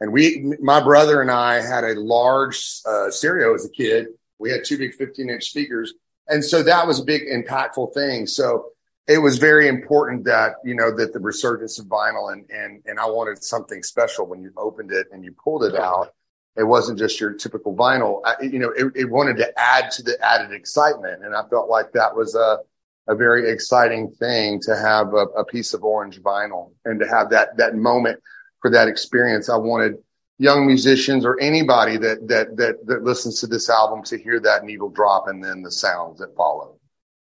And 0.00 0.12
we, 0.12 0.54
my 0.60 0.80
brother 0.80 1.20
and 1.20 1.30
I, 1.30 1.60
had 1.60 1.82
a 1.82 1.98
large 1.98 2.80
uh, 2.86 3.10
stereo 3.10 3.54
as 3.54 3.64
a 3.64 3.68
kid 3.68 4.06
we 4.38 4.50
had 4.50 4.64
two 4.64 4.78
big 4.78 4.94
15 4.94 5.30
inch 5.30 5.44
speakers. 5.44 5.94
And 6.28 6.44
so 6.44 6.62
that 6.62 6.86
was 6.86 7.00
a 7.00 7.04
big 7.04 7.22
impactful 7.26 7.94
thing. 7.94 8.26
So 8.26 8.66
it 9.06 9.18
was 9.18 9.38
very 9.38 9.68
important 9.68 10.24
that, 10.24 10.56
you 10.64 10.74
know, 10.74 10.94
that 10.94 11.14
the 11.14 11.18
resurgence 11.18 11.78
of 11.78 11.86
vinyl 11.86 12.32
and, 12.32 12.44
and, 12.50 12.82
and 12.84 13.00
I 13.00 13.06
wanted 13.06 13.42
something 13.42 13.82
special 13.82 14.26
when 14.26 14.42
you 14.42 14.52
opened 14.56 14.92
it 14.92 15.06
and 15.12 15.24
you 15.24 15.34
pulled 15.42 15.64
it 15.64 15.74
out. 15.74 16.12
It 16.56 16.64
wasn't 16.64 16.98
just 16.98 17.20
your 17.20 17.32
typical 17.32 17.74
vinyl. 17.74 18.20
I, 18.24 18.34
you 18.42 18.58
know, 18.58 18.70
it, 18.70 18.92
it 18.94 19.10
wanted 19.10 19.38
to 19.38 19.58
add 19.58 19.90
to 19.92 20.02
the 20.02 20.22
added 20.22 20.52
excitement. 20.52 21.24
And 21.24 21.34
I 21.34 21.42
felt 21.48 21.70
like 21.70 21.92
that 21.92 22.14
was 22.14 22.34
a, 22.34 22.58
a 23.06 23.14
very 23.14 23.50
exciting 23.50 24.10
thing 24.10 24.60
to 24.62 24.76
have 24.76 25.14
a, 25.14 25.26
a 25.38 25.44
piece 25.44 25.72
of 25.72 25.84
orange 25.84 26.20
vinyl 26.20 26.72
and 26.84 27.00
to 27.00 27.08
have 27.08 27.30
that, 27.30 27.56
that 27.56 27.76
moment 27.76 28.20
for 28.60 28.70
that 28.72 28.88
experience. 28.88 29.48
I 29.48 29.56
wanted 29.56 29.94
young 30.38 30.66
musicians 30.66 31.24
or 31.24 31.38
anybody 31.40 31.96
that, 31.96 32.28
that, 32.28 32.56
that, 32.56 32.86
that 32.86 33.02
listens 33.02 33.40
to 33.40 33.46
this 33.46 33.68
album 33.68 34.02
to 34.04 34.16
hear 34.16 34.40
that 34.40 34.64
needle 34.64 34.88
drop 34.88 35.28
and 35.28 35.42
then 35.42 35.62
the 35.62 35.70
sounds 35.70 36.20
that 36.20 36.34
follow. 36.36 36.78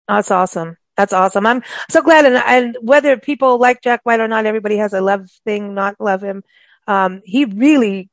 That's 0.06 0.30
awesome. 0.30 0.76
That's 0.96 1.12
awesome. 1.14 1.46
I'm 1.46 1.62
so 1.88 2.02
glad. 2.02 2.26
And, 2.26 2.36
and 2.36 2.76
whether 2.82 3.16
people 3.16 3.58
like 3.58 3.80
Jack 3.80 4.00
White 4.02 4.20
or 4.20 4.28
not, 4.28 4.44
everybody 4.44 4.76
has 4.76 4.92
a 4.92 5.00
love 5.00 5.30
thing, 5.46 5.72
not 5.72 5.96
love 5.98 6.22
him. 6.22 6.42
Um, 6.86 7.22
he 7.24 7.46
really 7.46 8.10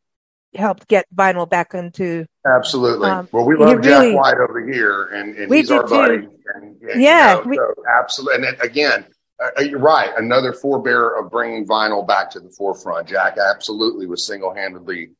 helped 0.55 0.87
get 0.87 1.05
vinyl 1.13 1.49
back 1.49 1.73
into. 1.73 2.25
Absolutely. 2.45 3.09
Um, 3.09 3.27
well, 3.33 3.45
we 3.45 3.57
love 3.57 3.81
Jack 3.81 4.03
really, 4.03 4.15
White 4.15 4.37
over 4.37 4.65
here 4.65 5.07
and, 5.07 5.35
and 5.35 5.53
he's 5.53 5.69
our 5.69 5.85
buddy. 5.85 6.27
And, 6.55 6.81
and, 6.81 7.01
yeah. 7.01 7.39
You 7.39 7.43
know, 7.43 7.49
we, 7.49 7.55
so 7.57 7.73
absolutely. 7.99 8.47
And 8.47 8.61
again, 8.61 9.05
uh, 9.39 9.49
uh, 9.57 9.61
you're 9.61 9.79
right. 9.79 10.11
Another 10.17 10.53
forebearer 10.53 11.23
of 11.23 11.31
bringing 11.31 11.65
vinyl 11.65 12.05
back 12.05 12.31
to 12.31 12.39
the 12.39 12.49
forefront. 12.49 13.07
Jack 13.07 13.37
absolutely 13.37 14.07
was 14.07 14.25
single 14.25 14.53
handedly 14.53 15.11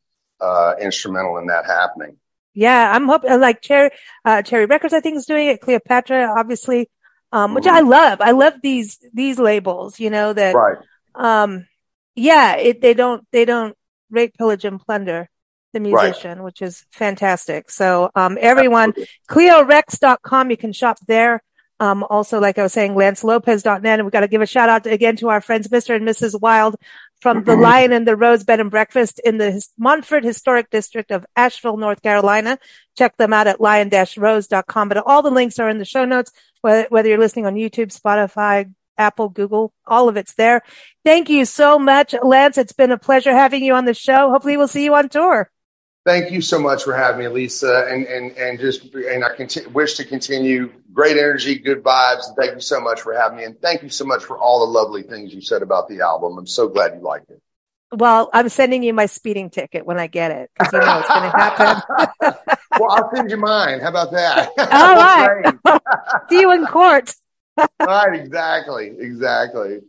uh, 0.42 0.74
instrumental 0.82 1.38
in 1.38 1.48
that 1.48 1.66
happening. 1.66 2.18
Yeah, 2.54 2.92
I'm 2.92 3.08
hoping 3.08 3.32
uh, 3.32 3.38
like 3.38 3.62
Cherry, 3.62 3.92
uh, 4.26 4.42
Cherry 4.42 4.66
Records, 4.66 4.94
I 4.94 5.00
think 5.00 5.18
is 5.18 5.28
doing 5.28 5.48
it. 5.48 5.62
Cleopatra, 5.62 6.34
obviously, 6.36 6.90
um, 7.32 7.54
which 7.54 7.66
mm-hmm. 7.66 7.76
I 7.76 7.82
love. 7.82 8.22
I 8.22 8.32
love 8.32 8.54
these, 8.64 8.98
these 9.14 9.38
labels, 9.38 10.00
you 10.00 10.10
know, 10.10 10.34
that, 10.34 10.56
right. 10.56 10.78
um, 11.14 11.68
yeah, 12.16 12.56
it, 12.56 12.82
they 12.82 12.96
don't, 12.96 13.28
they 13.32 13.46
don't 13.46 13.76
rape, 14.10 14.36
pillage 14.36 14.66
and 14.66 14.80
plunder 14.80 15.30
the 15.74 15.80
musician, 15.80 16.40
right. 16.40 16.46
which 16.46 16.64
is 16.64 16.84
fantastic. 16.92 17.70
So, 17.70 18.10
um, 18.16 18.38
everyone, 18.42 18.94
CleoRecs.com, 19.30 20.50
you 20.50 20.58
can 20.58 20.74
shop 20.74 20.98
there. 21.08 21.44
Um, 21.80 22.04
also, 22.10 22.40
like 22.40 22.58
I 22.58 22.64
was 22.64 22.74
saying, 22.74 22.94
lancelopez.net. 22.94 24.00
And 24.00 24.04
we've 24.04 24.12
got 24.12 24.22
to 24.22 24.28
give 24.28 24.42
a 24.42 24.48
shout 24.48 24.70
out 24.70 24.84
to, 24.86 24.92
again 24.92 25.16
to 25.18 25.30
our 25.30 25.42
friends, 25.42 25.68
Mr. 25.68 25.96
and 25.96 26.08
Mrs. 26.08 26.40
Wild 26.40 26.76
from 27.22 27.44
the 27.44 27.56
Lion 27.56 27.92
and 27.92 28.08
the 28.08 28.16
Rose 28.16 28.44
Bed 28.44 28.60
and 28.60 28.72
Breakfast 28.72 29.20
in 29.24 29.38
the 29.38 29.64
Montford 29.78 30.24
Historic 30.24 30.70
District 30.70 31.12
of 31.12 31.26
Asheville, 31.36 31.78
North 31.78 32.02
Carolina. 32.02 32.58
Check 32.98 33.18
them 33.18 33.34
out 33.34 33.48
at 33.48 33.62
lion-rose.com. 33.62 34.90
But 34.90 34.98
all 34.98 35.22
the 35.22 35.32
links 35.32 35.60
are 35.60 35.70
in 35.70 35.78
the 35.78 35.86
show 35.86 36.06
notes, 36.06 36.32
whether, 36.62 36.88
whether 36.90 37.10
you're 37.10 37.20
listening 37.20 37.46
on 37.46 37.56
YouTube, 37.56 37.96
Spotify, 37.96 38.72
Apple, 38.98 39.30
Google, 39.30 39.74
all 39.86 40.10
of 40.10 40.18
it's 40.18 40.34
there. 40.34 40.64
Thank 41.06 41.30
you 41.30 41.46
so 41.46 41.78
much, 41.78 42.16
Lance. 42.24 42.58
It's 42.58 42.74
been 42.74 42.92
a 42.92 42.98
pleasure 42.98 43.34
having 43.34 43.64
you 43.64 43.76
on 43.76 43.86
the 43.86 43.94
show. 43.94 44.30
Hopefully 44.32 44.58
we'll 44.58 44.68
see 44.68 44.84
you 44.84 44.96
on 44.96 45.10
tour. 45.10 45.52
Thank 46.08 46.32
you 46.32 46.40
so 46.40 46.58
much 46.58 46.86
for 46.86 46.96
having 46.96 47.20
me, 47.20 47.28
Lisa, 47.28 47.86
and 47.90 48.06
and 48.06 48.32
and 48.38 48.58
just 48.58 48.96
and 48.96 49.26
I 49.26 49.36
conti- 49.36 49.66
wish 49.66 49.96
to 49.96 50.06
continue 50.06 50.72
great 50.94 51.18
energy, 51.18 51.60
good 51.60 51.84
vibes. 51.84 52.28
and 52.28 52.38
Thank 52.38 52.54
you 52.56 52.62
so 52.62 52.80
much 52.80 53.02
for 53.02 53.14
having 53.14 53.40
me, 53.40 53.44
and 53.44 53.60
thank 53.62 53.84
you 53.84 53.90
so 53.90 54.06
much 54.06 54.24
for 54.24 54.38
all 54.38 54.66
the 54.66 54.72
lovely 54.72 55.04
things 55.04 55.34
you 55.34 55.42
said 55.42 55.62
about 55.62 55.90
the 55.90 56.00
album. 56.00 56.38
I'm 56.38 56.48
so 56.48 56.70
glad 56.70 56.94
you 56.96 57.02
liked 57.02 57.30
it. 57.30 57.42
Well, 57.92 58.30
I'm 58.32 58.48
sending 58.48 58.84
you 58.84 58.94
my 58.94 59.06
speeding 59.08 59.50
ticket 59.50 59.86
when 59.86 60.00
I 60.00 60.08
get 60.08 60.32
it 60.32 60.50
because 60.54 60.72
you 60.72 60.80
know 60.80 60.98
it's 60.98 61.10
going 61.10 61.30
to 61.30 61.38
happen. 61.38 61.82
well, 62.80 62.90
I'll 62.90 63.14
send 63.14 63.30
you 63.30 63.36
mine. 63.36 63.82
How 63.82 63.90
about 63.90 64.12
that? 64.14 64.52
All 64.72 64.96
right. 64.96 65.56
See 66.30 66.40
you 66.40 66.54
in 66.54 66.66
court. 66.68 67.14
right. 67.58 68.18
Exactly. 68.18 68.94
Exactly. 68.98 69.80